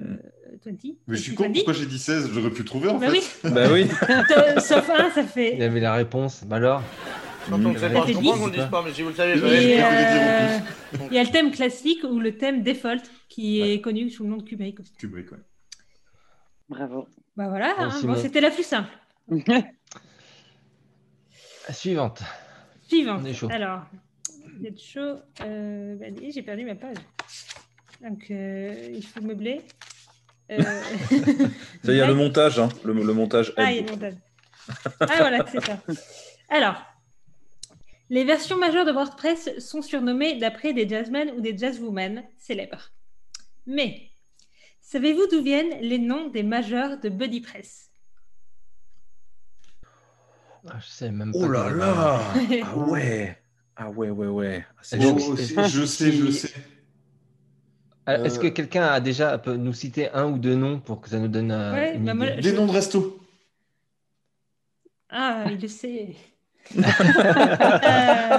20. 0.64 0.72
Mais 1.06 1.16
je 1.16 1.22
suis 1.22 1.34
2020. 1.36 1.46
con, 1.48 1.52
pourquoi 1.52 1.72
j'ai 1.74 1.86
dit 1.86 1.98
16 1.98 2.30
J'aurais 2.32 2.50
pu 2.50 2.64
trouver 2.64 2.88
en 2.88 2.98
Bah 2.98 3.10
fait. 3.10 3.18
oui, 3.44 3.50
Bah 3.52 3.66
oui. 3.72 3.86
Sauf 4.60 4.88
un, 4.90 5.10
ça 5.10 5.20
Il 5.22 5.26
fait. 5.28 5.62
avait 5.62 5.80
la 5.80 5.92
réponse. 5.94 6.44
Bah 6.44 6.56
alors 6.56 6.82
Quand 7.50 7.62
on 7.64 7.72
le 7.72 7.78
fait 7.78 7.92
pas, 7.92 8.06
je 8.06 8.12
comprends 8.14 8.38
qu'on 8.38 8.46
le 8.46 8.52
dise 8.52 8.66
pas, 8.70 8.82
mais 8.82 8.92
si 8.94 9.02
vous 9.02 9.08
le 9.10 9.14
savez, 9.14 9.32
Et- 9.38 9.82
euh, 9.82 10.58
il 11.10 11.14
y 11.14 11.18
a 11.18 11.24
le 11.24 11.30
thème 11.30 11.50
classique 11.50 12.04
ou 12.04 12.18
le 12.20 12.36
thème 12.38 12.62
default 12.62 13.02
qui 13.28 13.60
est 13.60 13.80
connu 13.80 14.08
sous 14.08 14.22
le 14.24 14.30
nom 14.30 14.36
de 14.38 14.42
Kubrick 14.44 14.80
aussi. 14.80 14.92
Kubrick, 14.96 15.30
ouais. 15.32 15.38
Bravo. 16.68 17.06
Bah 17.36 17.48
voilà, 17.48 17.74
Bon, 17.76 17.82
hein. 17.84 18.00
Bon, 18.04 18.14
c'était 18.16 18.40
la 18.40 18.50
plus 18.50 18.62
simple. 18.64 18.88
Suivante. 21.70 22.22
Suivante. 22.88 23.20
On 23.22 23.26
est 23.26 23.34
chaud. 23.34 23.48
Alors, 23.50 23.82
vous 24.58 24.66
êtes 24.66 24.80
chaud. 24.80 25.16
Euh, 25.42 25.96
bah, 25.96 26.06
j'ai 26.32 26.42
perdu 26.42 26.64
ma 26.64 26.74
page. 26.76 26.96
Donc, 28.02 28.30
euh, 28.30 28.90
il 28.94 29.04
faut 29.04 29.20
meubler. 29.20 29.62
Euh, 30.50 30.58
Ça, 31.84 31.92
il 31.92 31.96
y 31.96 32.00
a 32.00 32.06
le 32.06 32.14
montage, 32.14 32.58
hein. 32.58 32.68
le, 32.84 32.92
le 32.92 33.12
montage. 33.12 33.52
Ah, 33.56 33.72
il 33.72 33.76
y 33.76 33.78
a 33.80 33.82
le 33.82 33.90
montage. 33.90 34.14
Ah, 35.00 35.06
voilà, 35.18 35.44
c'est 35.50 35.64
ça. 35.64 35.80
Alors, 36.48 36.82
les 38.10 38.24
versions 38.24 38.56
majeures 38.58 38.84
de 38.84 38.92
WordPress 38.92 39.58
sont 39.58 39.82
surnommées 39.82 40.38
d'après 40.38 40.72
des 40.72 40.88
jazzmen 40.88 41.30
ou 41.36 41.40
des 41.40 41.56
jazzwomen 41.56 42.22
célèbres. 42.38 42.90
Mais, 43.66 44.10
savez-vous 44.80 45.26
d'où 45.28 45.42
viennent 45.42 45.80
les 45.80 45.98
noms 45.98 46.28
des 46.28 46.42
majeurs 46.44 47.00
de 47.00 47.08
BuddyPress? 47.08 47.90
Ah, 50.68 50.78
je 50.80 50.86
sais 50.88 51.10
même 51.10 51.32
pas. 51.32 51.38
Oh 51.38 51.48
là 51.48 51.70
là 51.70 52.20
Ah 52.64 52.76
ouais 52.76 53.38
Ah 53.76 53.90
ouais, 53.90 54.10
ouais, 54.10 54.26
ouais. 54.26 54.66
Que- 54.90 54.96
Oh, 55.04 55.18
je 55.68 55.84
sais, 55.84 56.12
je 56.12 56.30
sais. 56.30 56.52
Est-ce 58.06 58.38
Euh, 58.38 58.42
que 58.42 58.46
quelqu'un 58.48 58.86
a 58.86 59.00
déjà 59.00 59.36
peut 59.38 59.56
nous 59.56 59.72
citer 59.72 60.10
un 60.10 60.26
ou 60.26 60.38
deux 60.38 60.54
noms 60.54 60.78
pour 60.78 61.00
que 61.00 61.08
ça 61.08 61.18
nous 61.18 61.28
donne 61.28 61.50
euh, 61.50 61.72
Ouais, 61.72 61.94
une 61.96 62.04
bah 62.04 62.14
moi, 62.14 62.30
Des 62.30 62.52
noms 62.52 62.66
de 62.66 62.72
resto. 62.72 63.18
Ah, 65.10 65.44
il 65.50 65.60
le 65.60 65.68
sait. 65.68 66.14
Euh, 66.76 68.38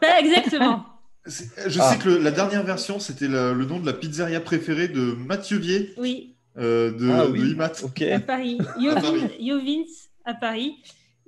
pas 0.00 0.20
exactement. 0.20 0.84
Je 1.26 1.80
Ah. 1.80 1.90
sais 1.92 1.98
que 1.98 2.08
le- 2.08 2.18
la 2.18 2.30
dernière 2.30 2.62
version, 2.62 2.98
c'était 2.98 3.26
le, 3.28 3.52
le 3.54 3.64
nom 3.64 3.80
de 3.80 3.86
la 3.86 3.92
pizzeria 3.92 4.40
préférée 4.40 4.88
de 4.88 5.00
Mathieu 5.26 5.58
Vier 5.58 5.92
Oui, 5.96 6.36
euh, 6.58 6.92
de, 6.92 7.10
Ah 7.10 7.26
de 7.26 7.32
oui. 7.32 7.50
IMAT. 7.52 7.72
Ok. 7.82 8.02
à 8.02 8.20
Paris. 8.20 8.58
Yovins, 8.78 9.84
à 10.24 10.34
Paris. 10.34 10.76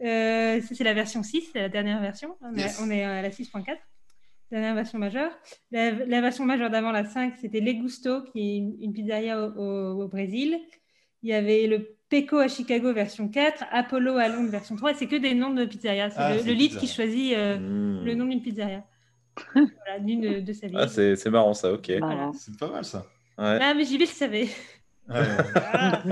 Euh, 0.05 0.61
c'est 0.73 0.85
la 0.85 0.93
version 0.95 1.23
6, 1.23 1.49
c'est 1.53 1.61
la 1.61 1.69
dernière 1.69 2.01
version. 2.01 2.37
On, 2.43 2.55
est- 2.57 2.75
on 2.83 2.91
est 2.91 3.03
à 3.05 3.23
la 3.23 3.31
6.4, 3.31 3.65
dernière 4.51 4.75
version 4.75 4.99
majeure. 4.99 5.31
La, 5.71 5.91
la 5.93 6.21
version 6.21 6.45
majeure 6.45 6.71
d'avant, 6.71 6.93
la 6.93 7.05
5, 7.05 7.35
c'était 7.41 7.61
Le 7.61 7.73
Gusto, 7.73 8.23
qui 8.23 8.41
est 8.41 8.57
une, 8.59 8.77
une 8.81 8.93
pizzeria 8.93 9.41
au, 9.41 9.53
au- 9.59 10.03
au 10.05 10.09
Brésil. 10.09 10.59
Il 11.23 11.31
y 11.31 11.33
avait 11.33 11.67
le 11.67 11.97
Peco 12.09 12.37
à 12.39 12.47
Chicago, 12.49 12.93
version 12.93 13.29
4, 13.29 13.65
Apollo 13.73 14.17
à 14.17 14.29
Londres, 14.29 14.51
version 14.51 14.77
3. 14.77 14.95
C'est 14.95 15.07
que 15.09 15.17
des 15.17 15.35
noms 15.35 15.53
de 15.53 15.65
pizzeria. 15.65 16.11
C'est 16.11 16.17
Ah, 16.19 16.35
le, 16.35 16.41
c'est 16.41 16.47
le 16.49 16.53
lead 16.55 16.77
qui 16.77 16.87
choisit 16.87 17.35
euh, 17.35 17.59
Hmm. 17.59 18.05
le 18.05 18.15
nom 18.15 18.27
d'une 18.27 18.43
pizzeria. 18.43 18.85
voilà, 19.55 19.99
d'une 20.01 20.41
de, 20.45 20.53
sa 20.53 20.67
vie. 20.69 20.75
Ah, 20.79 20.87
c'est 20.89 21.17
c'est 21.17 21.31
marrant 21.31 21.53
ça, 21.53 21.73
ok. 21.73 21.87
C'est 22.35 22.59
pas 22.59 22.71
mal 22.71 22.85
ça. 22.85 23.07
Ouais. 23.39 23.59
Ah, 23.61 23.75
mais 23.75 23.85
JB 23.85 24.01
le 24.01 24.07
savait. 24.07 24.49
Ouais. 25.09 25.15
Ah. 25.73 26.03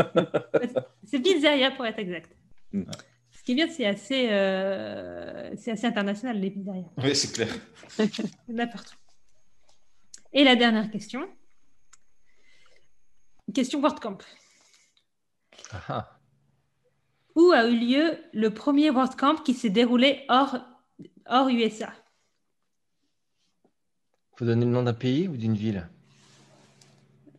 c'est 1.05 1.21
pizzeria 1.21 1.71
pour 1.71 1.87
être 1.87 1.99
exact. 1.99 2.31
Mm. 2.73 2.83
Ce 3.45 3.53
qui 3.53 3.53
est 3.53 3.57
bien, 3.57 3.69
c'est 3.69 3.85
assez, 3.85 4.29
euh, 4.31 5.55
c'est 5.59 5.73
assez 5.73 5.87
international, 5.87 6.41
les 6.41 6.51
pizzerias. 6.51 6.87
Oui, 6.97 7.15
c'est 7.15 7.31
clair. 7.31 7.55
N'importe 8.49 8.95
où. 8.95 8.97
Et 10.33 10.45
la 10.45 10.57
dernière 10.57 10.91
question. 10.91 11.29
Question 13.53 13.83
WordCamp. 13.83 14.17
Ah, 15.73 15.83
ah. 15.91 16.21
Où 17.37 17.53
a 17.53 17.67
eu 17.67 17.77
lieu 17.79 18.17
le 18.33 18.49
premier 18.49 18.89
WordCamp 18.89 19.37
qui 19.45 19.53
s'est 19.53 19.69
déroulé 19.69 20.25
hors, 20.31 20.57
hors 21.27 21.51
USA 21.51 21.93
Faut 24.37 24.47
donner 24.47 24.65
le 24.65 24.71
nom 24.71 24.85
d'un 24.85 24.95
pays 24.95 25.29
ou 25.29 25.37
d'une 25.37 25.55
ville? 25.55 25.87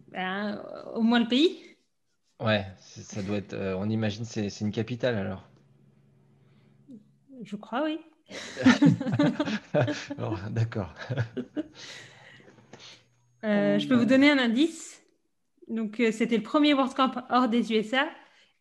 Ben, 0.10 0.64
Au 0.94 1.02
moins 1.02 1.20
le 1.20 1.28
pays 1.28 1.60
Ouais, 2.40 2.64
ça 2.78 3.24
doit 3.24 3.38
être. 3.38 3.54
euh, 3.54 3.76
on 3.80 3.90
imagine 3.90 4.24
c'est 4.24 4.52
c'est 4.52 4.64
une 4.66 4.72
capitale 4.72 5.16
alors. 5.16 5.50
Je 7.44 7.56
crois, 7.56 7.84
oui. 7.84 8.00
D'accord. 10.52 10.94
Euh, 13.44 13.78
je 13.78 13.88
peux 13.88 13.96
vous 13.96 14.06
donner 14.06 14.32
un 14.32 14.40
indice. 14.40 15.02
Donc, 15.68 16.00
euh, 16.00 16.12
c'était 16.12 16.38
le 16.38 16.44
premier 16.44 16.74
WordCamp 16.74 17.12
hors 17.30 17.50
des 17.50 17.72
USA. 17.74 18.08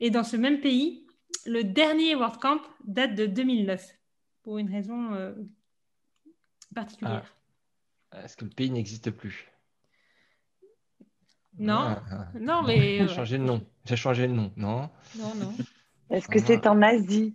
Et 0.00 0.10
dans 0.10 0.24
ce 0.24 0.36
même 0.36 0.60
pays, 0.60 1.06
le 1.46 1.62
dernier 1.64 2.14
WordCamp 2.14 2.60
date 2.84 3.14
de 3.14 3.26
2009, 3.26 3.96
pour 4.42 4.58
une 4.58 4.70
raison 4.70 5.14
euh, 5.14 5.32
particulière. 6.74 7.34
Est-ce 8.22 8.36
que 8.36 8.44
le 8.44 8.50
pays 8.50 8.70
n'existe 8.70 9.10
plus? 9.10 9.48
Non, 11.58 11.74
Ah, 11.74 12.02
ah. 12.10 12.28
non, 12.38 12.62
mais. 12.62 12.98
J'ai 12.98 13.08
changé 13.14 13.38
le 13.38 13.44
nom. 13.44 13.64
J'ai 13.84 13.96
changé 13.96 14.26
le 14.26 14.32
nom, 14.32 14.52
non? 14.56 14.90
Non, 15.16 15.34
non. 15.36 15.54
Est-ce 16.10 16.28
que 16.28 16.38
Ah. 16.38 16.42
c'est 16.46 16.66
en 16.66 16.82
Asie? 16.82 17.34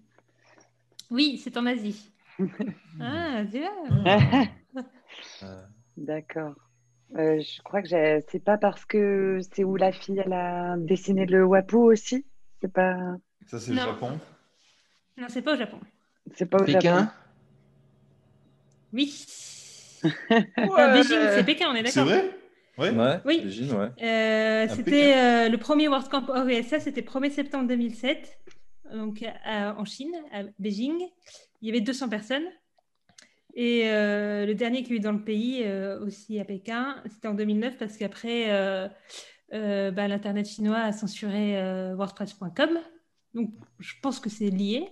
Oui, 1.12 1.40
c'est 1.44 1.58
en 1.58 1.66
Asie. 1.66 2.12
ah, 3.02 3.44
vois. 3.60 4.18
Euh, 5.44 5.62
D'accord. 5.98 6.54
Euh, 7.18 7.40
je 7.40 7.62
crois 7.64 7.82
que 7.82 7.88
c'est 7.88 8.44
pas 8.44 8.58
parce 8.58 8.86
que 8.86 9.40
c'est 9.52 9.64
où 9.64 9.76
la 9.76 9.92
fille 9.92 10.22
elle 10.24 10.34
a 10.34 10.76
dessiné 10.78 11.26
le 11.26 11.44
wapu 11.44 11.76
aussi? 11.78 12.26
C'est 12.62 12.72
pas, 12.72 12.96
Ça, 13.48 13.60
c'est 13.60 13.72
le 13.72 13.78
Non. 13.78 13.86
Japon. 13.86 14.20
Non, 15.18 15.28
c'est 15.30 15.42
pas 15.42 15.56
au 15.56 15.58
Japon. 15.58 15.80
c'est 16.36 16.46
pas 16.46 16.58
au 16.62 16.66
Japon. 16.66 16.80
Pékin? 16.80 17.12
Oui. 18.94 19.26
Euh, 20.60 20.94
Beijing, 20.94 21.20
c'est 21.36 21.44
Pékin, 21.44 21.68
on 21.70 21.76
est 21.76 21.86
C'est 21.88 22.00
d'accord. 22.00 22.14
vrai? 22.14 22.30
Ouais. 22.78 22.92
Ouais, 22.92 23.20
Oui. 23.26 23.68
ouais. 23.74 24.06
Euh, 24.06 24.68
c'était 24.70 25.14
euh, 25.18 25.50
le 25.50 25.58
premier 25.58 25.90
WordCamp 25.90 26.26
hors 26.30 26.48
USA, 26.48 26.80
c'était 26.80 27.02
le 27.02 27.08
1er 27.08 27.30
septembre 27.30 27.68
2007, 27.68 28.40
donc 28.94 29.24
à- 29.44 29.76
en 29.80 29.86
Chine, 29.86 30.14
à 30.32 30.44
Beijing. 30.60 30.98
Il 31.62 31.68
y 31.68 31.72
avait 31.72 31.82
200 31.82 32.10
personnes. 32.10 32.46
Et 33.56 33.90
euh, 33.90 34.46
le 34.46 34.54
dernier 34.56 34.84
qui 34.84 34.92
y 34.92 34.94
a 34.94 34.96
eu 34.98 35.00
dans 35.00 35.12
le 35.12 35.24
pays, 35.24 35.64
euh, 35.64 36.00
aussi 36.06 36.40
à 36.40 36.46
Pékin, 36.46 37.02
c'était 37.10 37.28
en 37.28 37.34
2009 37.34 37.78
parce 37.78 37.98
qu'après, 37.98 38.46
euh, 38.50 38.88
bah, 39.92 40.08
l'Internet 40.08 40.48
chinois 40.48 40.78
a 40.80 40.92
censuré 40.92 41.56
WordPress.com. 41.96 42.80
Donc, 43.34 43.52
je 43.80 43.94
pense 44.02 44.20
que 44.20 44.30
c'est 44.30 44.50
lié. 44.50 44.88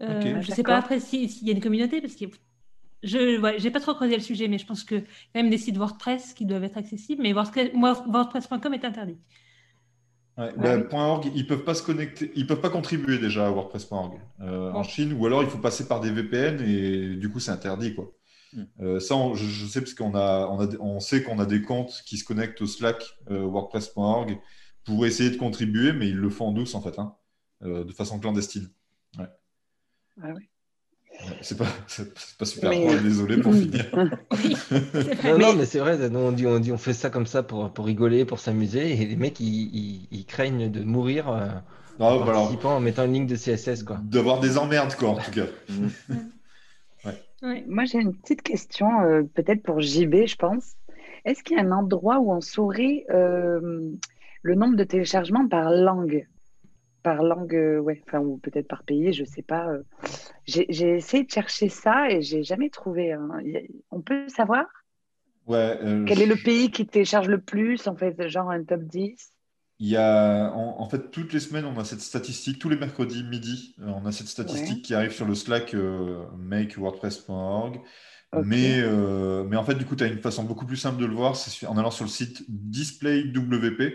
Je 0.00 0.06
ne 0.36 0.42
sais 0.42 0.62
pas 0.62 0.76
après 0.78 1.00
si- 1.00 1.28
s'il 1.28 1.48
y 1.48 1.50
a 1.50 1.54
une 1.54 1.60
communauté 1.60 2.00
parce 2.00 2.14
que 2.14 2.26
je 3.02 3.40
ouais, 3.40 3.58
j'ai 3.58 3.70
pas 3.70 3.80
trop 3.80 3.94
creusé 3.94 4.14
le 4.16 4.22
sujet, 4.22 4.46
mais 4.48 4.58
je 4.58 4.66
pense 4.66 4.84
que 4.84 4.94
a 4.96 5.02
même 5.34 5.50
des 5.50 5.58
sites 5.58 5.76
WordPress 5.76 6.34
qui 6.34 6.46
doivent 6.46 6.64
être 6.64 6.76
accessibles, 6.78 7.22
mais 7.22 7.32
WordPress- 7.32 7.72
WordPress.com 7.74 8.74
est 8.74 8.84
interdit. 8.84 9.18
Ouais, 10.38 10.52
Ouais. 10.56 10.78
bah, 10.84 10.96
.org, 10.96 11.30
ils 11.34 11.46
peuvent 11.46 11.64
pas 11.64 11.74
se 11.74 11.82
connecter, 11.82 12.30
ils 12.36 12.46
peuvent 12.46 12.60
pas 12.60 12.70
contribuer 12.70 13.18
déjà 13.18 13.46
à 13.48 13.50
WordPress.org 13.50 14.20
euh, 14.40 14.70
en 14.72 14.84
Chine, 14.84 15.12
ou 15.12 15.26
alors 15.26 15.42
il 15.42 15.48
faut 15.50 15.58
passer 15.58 15.86
par 15.88 16.00
des 16.00 16.10
VPN 16.12 16.60
et 16.60 17.16
du 17.16 17.28
coup 17.28 17.40
c'est 17.40 17.50
interdit 17.50 17.94
quoi. 17.94 18.12
Hmm. 18.52 18.64
Euh, 18.80 19.00
ça, 19.00 19.14
on- 19.16 19.34
je, 19.34 19.44
je 19.44 19.66
sais 19.66 19.80
parce 19.80 19.94
qu'on 19.94 20.14
a, 20.14 20.46
on 20.46 20.60
a, 20.60 20.68
on 20.80 21.00
sait 21.00 21.22
qu'on 21.22 21.38
a 21.40 21.44
des 21.44 21.60
comptes 21.60 22.02
qui 22.06 22.16
se 22.16 22.24
connectent 22.24 22.62
au 22.62 22.66
Slack 22.66 23.02
euh, 23.30 23.44
WordPress.org 23.44 24.38
pour 24.84 25.04
essayer 25.04 25.28
de 25.30 25.36
contribuer, 25.36 25.92
mais 25.92 26.08
ils 26.08 26.16
le 26.16 26.30
font 26.30 26.46
en 26.48 26.52
douce 26.52 26.74
en 26.74 26.80
fait, 26.80 26.98
hein, 26.98 27.14
euh, 27.62 27.84
de 27.84 27.92
façon 27.92 28.18
clandestine. 28.20 28.70
Ouais. 29.18 29.26
Ah 30.22 30.28
oui. 30.36 30.48
C'est 31.40 31.58
pas, 31.58 31.66
pas 32.38 32.44
super 32.44 32.70
Mais- 32.70 32.86
drôle, 32.86 33.02
désolé 33.02 33.38
pour 33.40 33.52
finir. 33.52 33.84
Oui. 34.44 34.56
Non, 35.24 35.38
non, 35.38 35.52
mais 35.56 35.66
c'est 35.66 35.78
vrai, 35.80 35.98
on 36.14 36.32
dit, 36.32 36.46
on 36.46 36.58
dit 36.60 36.72
on 36.72 36.78
fait 36.78 36.92
ça 36.94 37.10
comme 37.10 37.26
ça 37.26 37.42
pour, 37.42 37.70
pour 37.72 37.86
rigoler, 37.86 38.24
pour 38.24 38.38
s'amuser, 38.38 38.92
et 38.92 39.04
les 39.06 39.16
mecs, 39.16 39.40
ils, 39.40 39.46
ils- 39.74 40.08
ils 40.10 40.24
craignent 40.26 40.70
de 40.70 40.82
mourir 40.84 41.28
euh, 41.28 41.46
Non, 41.98 42.06
en 42.06 42.16
bah 42.18 42.22
alors, 42.22 42.24
participant, 42.42 42.76
en 42.76 42.80
mettant 42.80 43.04
une 43.04 43.12
ligne 43.14 43.26
de 43.26 43.36
CSS, 43.36 43.82
quoi. 43.82 43.98
d'avoir 44.02 44.40
des 44.40 44.58
emmerdes 44.58 44.94
quoi 44.94 45.10
en 45.10 45.16
tout 45.16 45.30
cas. 45.30 45.46
Ouais. 47.42 47.64
Moi, 47.68 47.84
j'ai 47.84 47.98
une 47.98 48.14
petite 48.16 48.42
question, 48.42 48.88
euh, 49.02 49.22
peut-être 49.22 49.62
pour 49.62 49.80
JB, 49.80 50.26
je 50.26 50.34
pense. 50.34 50.72
Est-ce 51.24 51.44
qu'il 51.44 51.56
y 51.56 51.60
a 51.60 51.62
un 51.62 51.70
endroit 51.70 52.18
où 52.18 52.32
on 52.32 52.40
saurait 52.40 53.04
euh, 53.10 53.92
le 54.42 54.54
nombre 54.56 54.76
de 54.76 54.82
téléchargements 54.82 55.46
par 55.46 55.70
langue? 55.70 56.26
Par 57.08 57.22
langue, 57.22 57.54
euh, 57.54 57.78
ouais, 57.78 58.02
enfin, 58.06 58.18
ou 58.20 58.36
peut-être 58.36 58.68
par 58.68 58.82
pays, 58.82 59.14
je 59.14 59.24
sais 59.24 59.40
pas. 59.40 59.66
euh. 59.68 59.82
J'ai 60.44 60.68
essayé 60.70 61.24
de 61.24 61.30
chercher 61.30 61.70
ça 61.70 62.10
et 62.10 62.20
j'ai 62.20 62.42
jamais 62.42 62.68
trouvé. 62.68 63.12
hein. 63.12 63.30
On 63.90 64.02
peut 64.02 64.28
savoir? 64.28 64.66
Ouais, 65.46 65.78
euh, 65.82 66.04
quel 66.06 66.20
est 66.20 66.26
le 66.26 66.36
pays 66.36 66.70
qui 66.70 66.86
télécharge 66.86 67.28
le 67.28 67.40
plus, 67.40 67.86
en 67.86 67.96
fait, 67.96 68.28
genre 68.28 68.50
un 68.50 68.62
top 68.62 68.82
10? 68.82 69.32
Il 69.78 69.88
y 69.88 69.96
a, 69.96 70.52
en, 70.52 70.80
en 70.80 70.88
fait, 70.90 71.10
toutes 71.10 71.32
les 71.32 71.40
semaines, 71.40 71.64
on 71.64 71.78
a 71.78 71.84
cette 71.84 72.02
statistique, 72.02 72.58
tous 72.58 72.68
les 72.68 72.76
mercredis 72.76 73.24
midi, 73.24 73.74
on 73.78 74.04
a 74.04 74.12
cette 74.12 74.26
statistique 74.26 74.78
Ouais. 74.78 74.82
qui 74.82 74.94
arrive 74.94 75.12
sur 75.12 75.24
le 75.24 75.34
Slack 75.34 75.72
euh, 75.72 76.26
makewordpress.org. 76.36 77.80
Ok. 78.32 78.46
Mais, 78.46 78.80
euh, 78.82 79.44
mais 79.44 79.56
en 79.56 79.64
fait, 79.64 79.76
du 79.76 79.86
coup, 79.86 79.96
tu 79.96 80.04
as 80.04 80.08
une 80.08 80.20
façon 80.20 80.44
beaucoup 80.44 80.66
plus 80.66 80.76
simple 80.76 81.00
de 81.00 81.06
le 81.06 81.14
voir, 81.14 81.36
c'est 81.36 81.66
en 81.66 81.78
allant 81.78 81.90
sur 81.90 82.04
le 82.04 82.10
site 82.10 82.44
DisplayWP, 82.48 83.94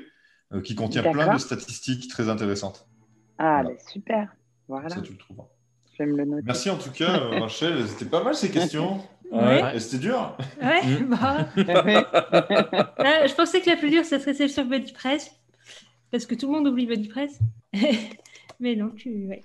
qui 0.64 0.76
contient 0.76 1.04
plein 1.04 1.30
de 1.30 1.38
statistiques 1.38 2.08
très 2.10 2.30
intéressantes. 2.30 2.88
Ah, 3.38 3.62
Voilà. 3.62 3.70
ben, 3.70 3.78
super. 3.92 4.36
Voilà, 4.68 4.90
Ça, 4.90 5.02
tu 5.02 5.12
le 5.14 5.18
trouveras. 5.18 5.48
je 5.94 6.04
vais 6.04 6.10
me 6.12 6.18
le 6.18 6.26
noter. 6.26 6.44
Merci 6.46 6.70
en 6.70 6.78
tout 6.78 6.92
cas, 6.92 7.20
euh, 7.20 7.40
Rachel. 7.40 7.88
C'était 7.88 8.06
pas 8.06 8.24
mal 8.24 8.36
ces 8.36 8.50
questions. 8.52 9.02
Ouais. 9.32 9.76
Et 9.76 9.80
c'était 9.80 9.98
dur. 9.98 10.38
Ouais, 10.62 10.82
Mm. 10.86 11.06
bah, 11.10 11.48
là, 11.58 13.28
je 13.28 13.34
pensais 13.34 13.62
que 13.62 13.70
la 13.70 13.76
plus 13.78 13.90
dure, 13.90 14.06
ça 14.06 14.20
serait 14.20 14.34
celle 14.36 14.50
sur 14.52 14.64
BuddyPress, 14.66 15.32
parce 16.12 16.26
que 16.28 16.36
tout 16.36 16.46
le 16.48 16.54
monde 16.54 16.68
oublie 16.68 16.86
BuddyPress. 16.86 17.40
Mais 18.60 18.76
non, 18.76 18.90
tu, 18.96 19.10
ouais, 19.28 19.42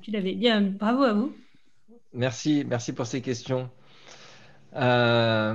tu 0.00 0.10
l'avais. 0.12 0.34
Bien, 0.34 0.60
bravo 0.60 1.02
à 1.02 1.12
vous. 1.12 1.34
Merci, 2.14 2.64
merci 2.68 2.92
pour 2.92 3.06
ces 3.06 3.20
questions. 3.20 3.68
Euh, 4.76 5.54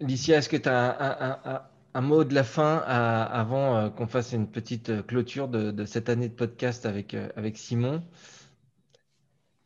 Licia, 0.00 0.38
est-ce 0.38 0.48
que 0.48 0.56
tu 0.56 0.68
as 0.68 0.96
un, 1.00 1.30
un- 1.30 1.38
un- 1.56 1.62
un 1.96 2.00
mot 2.02 2.24
de 2.24 2.34
la 2.34 2.44
fin 2.44 2.82
à- 2.86 3.22
avant 3.24 3.76
euh, 3.76 3.88
qu'on 3.88 4.06
fasse 4.06 4.32
une 4.32 4.46
petite 4.48 4.90
euh, 4.90 5.02
clôture 5.02 5.48
de, 5.48 5.70
de 5.70 5.84
cette 5.86 6.08
année 6.10 6.28
de 6.28 6.34
podcast 6.34 6.84
avec, 6.84 7.14
euh, 7.14 7.28
avec 7.36 7.56
Simon. 7.56 8.02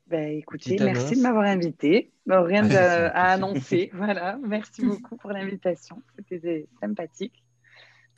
Ben, 0.07 0.39
écoutez, 0.39 0.71
Petite 0.77 0.83
merci 0.83 1.05
annonce. 1.07 1.17
de 1.19 1.23
m'avoir 1.23 1.45
invité. 1.45 2.13
Bon, 2.27 2.43
rien 2.45 2.65
Ah, 2.65 2.69
de- 2.69 3.11
à 3.15 3.33
annoncer. 3.33 3.91
voilà, 3.95 4.39
merci 4.45 4.85
beaucoup 4.85 5.17
pour 5.17 5.31
l'invitation. 5.31 6.03
C'était 6.29 6.69
sympathique 6.81 7.43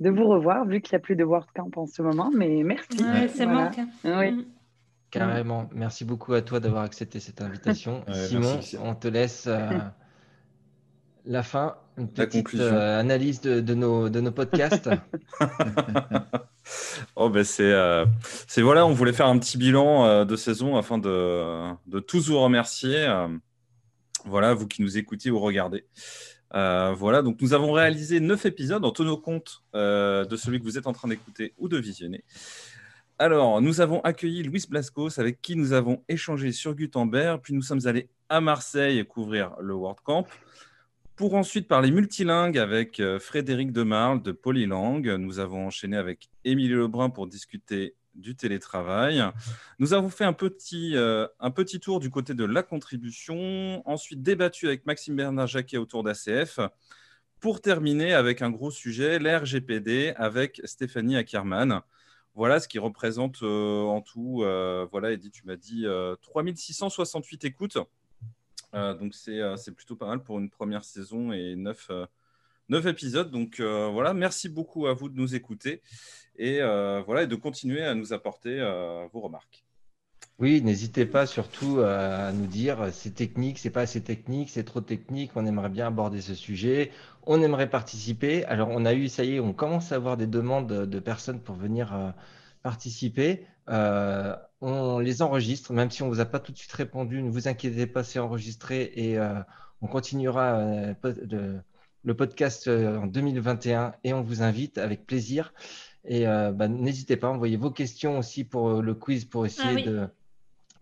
de 0.00 0.10
vous 0.10 0.26
revoir, 0.26 0.66
vu 0.66 0.80
qu'il 0.80 0.94
n'y 0.96 1.02
a 1.02 1.04
plus 1.04 1.16
de 1.16 1.24
WordCamp 1.24 1.70
en 1.76 1.86
ce 1.86 2.02
moment. 2.02 2.30
Mais 2.36 2.62
merci. 2.64 3.02
Ouais, 3.02 3.28
ça 3.28 3.44
Voilà. 3.46 3.70
manque. 3.70 3.78
Oui. 4.04 4.32
Mm. 4.32 4.44
Carrément. 5.10 5.68
Merci 5.74 6.04
beaucoup 6.06 6.32
à 6.34 6.40
toi 6.42 6.60
d'avoir 6.60 6.84
accepté 6.84 7.20
cette 7.20 7.40
invitation. 7.42 8.02
Ouais, 8.08 8.14
Simon, 8.14 8.54
merci, 8.54 8.76
on 8.78 8.94
te 8.94 9.08
laisse 9.08 9.46
euh, 9.46 9.70
la 11.26 11.42
fin, 11.42 11.76
une 11.99 12.09
petite 12.09 12.55
euh, 12.55 12.99
analyse 12.99 13.40
de, 13.40 13.61
de 13.61 13.74
nos, 13.74 14.09
de 14.09 14.20
nos 14.20 14.32
podcasts. 14.32 14.90
Oh 17.16 17.28
ben 17.28 17.43
c'est 17.43 17.72
euh, 17.72 18.07
c'est 18.47 18.62
voilà, 18.62 18.86
on 18.86 18.93
voulait 18.93 19.12
faire 19.12 19.26
un 19.26 19.36
petit 19.36 19.59
bilan 19.59 20.07
euh, 20.07 20.24
de 20.24 20.36
saison 20.36 20.76
afin 20.76 20.97
de, 20.97 21.72
de 21.88 21.99
tous 21.99 22.28
vous 22.28 22.38
remercier. 22.38 23.05
voilà, 24.24 24.55
vous 24.55 24.68
qui 24.68 24.80
nous 24.80 24.97
écoutez 24.97 25.32
ou 25.32 25.40
regardez. 25.40 25.84
Voilà, 26.53 27.22
donc 27.22 27.40
nous 27.40 27.53
avons 27.53 27.72
réalisé 27.72 28.20
neuf 28.20 28.47
épisodes 28.47 28.84
en 28.84 28.93
tenant 28.93 29.16
compte 29.16 29.64
de 29.74 30.36
celui 30.36 30.61
que 30.61 30.64
vous 30.64 30.78
êtes 30.78 30.86
en 30.86 30.93
train 30.93 31.09
d'écouter 31.09 31.53
ou 31.59 31.68
de 31.68 31.78
visionner. 31.78 32.24
Alors, 33.18 33.61
nous 33.61 33.80
avons 33.80 34.01
accueilli 34.03 34.45
Louis 34.45 34.64
Blascos 34.68 35.18
avec 35.18 35.43
qui 35.43 35.57
nous 35.57 35.72
avons 35.72 36.05
échangé 36.09 36.53
sur 36.53 36.74
Gutenberg, 36.74 37.40
puis 37.43 37.55
nous 37.55 37.62
sommes 37.62 37.86
allés 37.86 38.09
à 38.28 38.40
Marseille 38.40 39.05
couvrir 39.05 39.57
le 39.61 39.74
WordCamp. 39.74 40.26
Pour 41.22 41.34
ensuite 41.34 41.68
parler 41.68 41.92
multilingue 41.92 42.58
avec 42.58 42.98
euh, 42.98 43.20
Frédéric 43.20 43.70
Demarle 43.70 44.24
de 44.24 44.32
Polylang. 44.32 45.02
Nous 45.02 45.38
avons 45.38 45.68
enchaîné 45.68 45.96
avec 45.96 46.28
Émilie 46.44 46.70
Lebrun 46.70 47.10
pour 47.10 47.28
discuter 47.28 47.94
du 48.16 48.34
télétravail. 48.34 49.22
Nous 49.78 49.92
avons 49.92 50.08
fait 50.08 50.24
un 50.24 50.32
petit, 50.32 50.96
euh, 50.96 51.28
un 51.38 51.52
petit 51.52 51.78
tour 51.78 52.00
du 52.00 52.10
côté 52.10 52.34
de 52.34 52.44
la 52.44 52.64
contribution, 52.64 53.88
ensuite 53.88 54.20
débattu 54.20 54.66
avec 54.66 54.84
Maxime 54.84 55.14
Bernard 55.14 55.46
Jacquet 55.46 55.76
autour 55.76 56.02
d'ACF, 56.02 56.58
pour 57.38 57.60
terminer 57.60 58.14
avec 58.14 58.42
un 58.42 58.50
gros 58.50 58.72
sujet, 58.72 59.20
l'RGPD 59.20 60.14
avec 60.16 60.60
Stéphanie 60.64 61.16
Ackermann. 61.16 61.82
Voilà 62.34 62.58
ce 62.58 62.66
qui 62.66 62.80
représente 62.80 63.44
euh, 63.44 63.82
en 63.82 64.00
tout, 64.00 64.38
voilà 64.90 65.12
Edith, 65.12 65.34
tu 65.34 65.46
m'as 65.46 65.54
dit 65.54 65.86
euh, 65.86 66.16
3668 66.20 67.44
écoutes. 67.44 67.78
Euh, 68.74 68.94
donc 68.94 69.14
c'est 69.14 69.40
euh, 69.40 69.56
c'est 69.56 69.72
plutôt 69.72 69.96
pas 69.96 70.06
mal 70.06 70.22
pour 70.22 70.38
une 70.38 70.50
première 70.50 70.84
saison 70.84 71.32
et 71.32 71.56
neuf, 71.56 71.88
euh, 71.90 72.06
neuf 72.68 72.86
épisodes. 72.86 73.30
Donc 73.30 73.60
euh, 73.60 73.88
voilà, 73.88 74.14
merci 74.14 74.48
beaucoup 74.48 74.86
à 74.86 74.94
vous 74.94 75.08
de 75.08 75.16
nous 75.16 75.34
écouter 75.34 75.82
et 76.36 76.60
euh, 76.62 77.02
voilà 77.02 77.24
et 77.24 77.26
de 77.26 77.36
continuer 77.36 77.82
à 77.84 77.94
nous 77.94 78.12
apporter 78.12 78.60
euh, 78.60 79.06
vos 79.12 79.20
remarques. 79.20 79.64
Oui, 80.38 80.60
n'hésitez 80.62 81.06
pas 81.06 81.26
surtout 81.26 81.78
euh, 81.78 82.28
à 82.28 82.32
nous 82.32 82.46
dire 82.46 82.80
euh, 82.82 82.90
c'est 82.90 83.14
technique, 83.14 83.58
c'est 83.58 83.70
pas 83.70 83.82
assez 83.82 84.02
technique, 84.02 84.50
c'est 84.50 84.64
trop 84.64 84.80
technique, 84.80 85.30
on 85.36 85.46
aimerait 85.46 85.68
bien 85.68 85.86
aborder 85.86 86.20
ce 86.20 86.34
sujet, 86.34 86.90
on 87.26 87.40
aimerait 87.42 87.70
participer. 87.70 88.44
Alors 88.46 88.68
on 88.70 88.84
a 88.84 88.94
eu, 88.94 89.08
ça 89.08 89.24
y 89.24 89.36
est, 89.36 89.40
on 89.40 89.52
commence 89.52 89.92
à 89.92 89.96
avoir 89.96 90.16
des 90.16 90.26
demandes 90.26 90.66
de, 90.66 91.00
personnes 91.00 91.40
pour 91.40 91.54
venir 91.54 91.94
euh, 91.94 92.10
participer. 92.62 93.46
Euh, 93.68 94.36
on 94.60 94.98
les 94.98 95.22
enregistre, 95.22 95.72
même 95.72 95.90
si 95.90 96.02
on 96.02 96.08
vous 96.08 96.20
a 96.20 96.24
pas 96.24 96.40
tout 96.40 96.52
de 96.52 96.58
suite 96.58 96.72
répondu, 96.72 97.22
ne 97.22 97.30
vous 97.30 97.48
inquiétez 97.48 97.86
pas, 97.86 98.04
c'est 98.04 98.18
enregistré 98.18 98.92
et 98.94 99.18
euh, 99.18 99.40
on 99.80 99.86
continuera 99.86 100.58
euh, 100.58 100.94
le, 102.04 102.14
podcast 102.14 102.68
en 102.68 103.06
2021 103.06 103.94
et 104.04 104.12
on 104.12 104.22
vous 104.22 104.42
invite 104.42 104.78
avec 104.78 105.06
plaisir. 105.06 105.52
Et 106.04 106.24
bah, 106.24 106.66
n'hésitez 106.66 107.16
pas, 107.16 107.28
envoyez 107.28 107.56
vos 107.56 107.70
questions 107.70 108.18
aussi 108.18 108.42
pour 108.42 108.82
le 108.82 108.94
quiz 108.94 109.24
pour 109.24 109.46
essayer 109.46 109.68
Ah 109.68 109.74
oui. 109.74 109.84
de, 109.84 110.08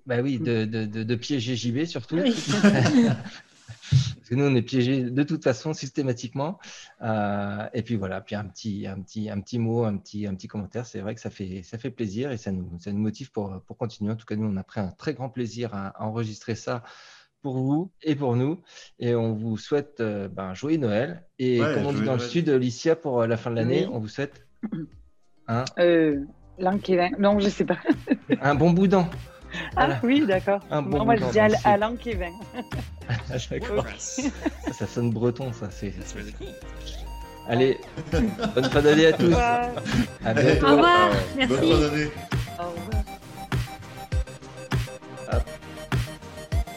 bah 0.06 0.20
oui, 0.22 0.38
de, 0.38 0.64
de, 0.64 0.86
de, 0.86 1.02
de 1.02 1.14
piéger 1.14 1.56
JB 1.56 1.84
surtout. 1.84 2.16
Oui. 2.16 2.34
Que 4.30 4.36
nous, 4.36 4.44
on 4.44 4.54
est 4.54 4.62
piégés 4.62 5.02
de 5.10 5.22
toute 5.24 5.42
façon 5.42 5.74
systématiquement. 5.74 6.58
Euh, 7.02 7.66
et 7.74 7.82
puis 7.82 7.96
voilà, 7.96 8.20
puis 8.20 8.36
un 8.36 8.44
petit, 8.44 8.86
un 8.86 9.00
petit, 9.00 9.28
un 9.28 9.40
petit 9.40 9.58
mot, 9.58 9.82
un 9.84 9.96
petit, 9.96 10.26
un 10.28 10.34
petit 10.36 10.46
commentaire. 10.46 10.86
C'est 10.86 11.00
vrai 11.00 11.16
que 11.16 11.20
ça 11.20 11.30
fait, 11.30 11.62
ça 11.64 11.78
fait 11.78 11.90
plaisir 11.90 12.30
et 12.30 12.36
ça 12.36 12.52
nous, 12.52 12.78
ça 12.78 12.92
nous 12.92 13.00
motive 13.00 13.32
pour, 13.32 13.60
pour 13.66 13.76
continuer. 13.76 14.12
En 14.12 14.16
tout 14.16 14.26
cas, 14.26 14.36
nous, 14.36 14.46
on 14.46 14.56
a 14.56 14.62
pris 14.62 14.78
un 14.78 14.92
très 14.92 15.14
grand 15.14 15.30
plaisir 15.30 15.74
à, 15.74 15.88
à 15.88 16.04
enregistrer 16.04 16.54
ça 16.54 16.84
pour 17.42 17.56
vous 17.58 17.90
et 18.02 18.14
pour 18.14 18.36
nous. 18.36 18.60
Et 19.00 19.14
on 19.16 19.32
vous 19.34 19.56
souhaite 19.56 19.98
euh, 20.00 20.28
ben, 20.28 20.44
un 20.50 20.54
joyeux 20.54 20.78
Noël. 20.78 21.24
Et 21.40 21.60
Ouais, 21.60 21.74
comme 21.74 21.86
on 21.86 21.92
dit 21.92 22.02
dans 22.02 22.14
le 22.14 22.20
sud, 22.20 22.48
Licia, 22.50 22.94
pour 22.94 23.22
euh, 23.22 23.26
la 23.26 23.36
fin 23.36 23.50
de 23.50 23.56
l'année, 23.56 23.86
Oui. 23.86 23.90
on 23.92 23.98
vous 23.98 24.08
souhaite 24.08 24.46
un, 25.48 25.64
Euh, 25.80 26.20
L'Anquévin. 26.58 27.08
Non, 27.18 27.40
je 27.40 27.48
sais 27.48 27.64
pas. 27.64 27.78
un 28.42 28.54
bon 28.54 28.70
boudin. 28.70 29.08
Ah 29.76 29.86
Voilà. 29.86 30.00
oui, 30.02 30.24
d'accord. 30.26 30.60
Un 30.70 30.82
bon 30.82 30.98
Non, 30.98 31.04
moi, 31.04 31.16
je 31.16 31.24
dis 31.26 31.38
à, 31.40 31.48
donc 31.48 31.58
c'est- 31.62 31.68
à 31.68 31.76
l'Anquévin. 31.76 32.32
D'accord. 33.50 33.86
Ça, 33.98 34.72
ça 34.72 34.86
sonne 34.86 35.10
breton, 35.10 35.52
ça. 35.52 35.68
C'est... 35.70 35.90
That's 35.90 36.14
really 36.14 36.32
cool. 36.32 36.48
Allez, 37.48 37.78
bonne 38.12 38.70
fin 38.70 38.82
d'année 38.82 39.06
à 39.06 39.12
tous. 39.12 39.34
À 39.34 40.34
bientôt. 40.34 40.66
Au 40.66 40.70
revoir. 40.72 41.08
Bonne 41.10 41.48
Merci. 41.48 41.72
fin 41.72 41.78
d'année. 41.80 42.10
Au 42.58 42.62
revoir. 42.70 43.04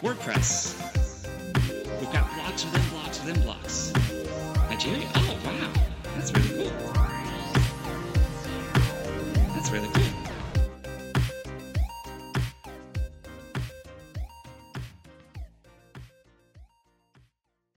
WordPress. 0.02 0.76
We've 2.02 2.12
got 2.12 2.26
blocks 2.36 2.66
within 2.66 2.82
blocks 2.92 3.20
within 3.24 3.42
blocks. 3.44 3.94
Nigeria? 4.70 5.23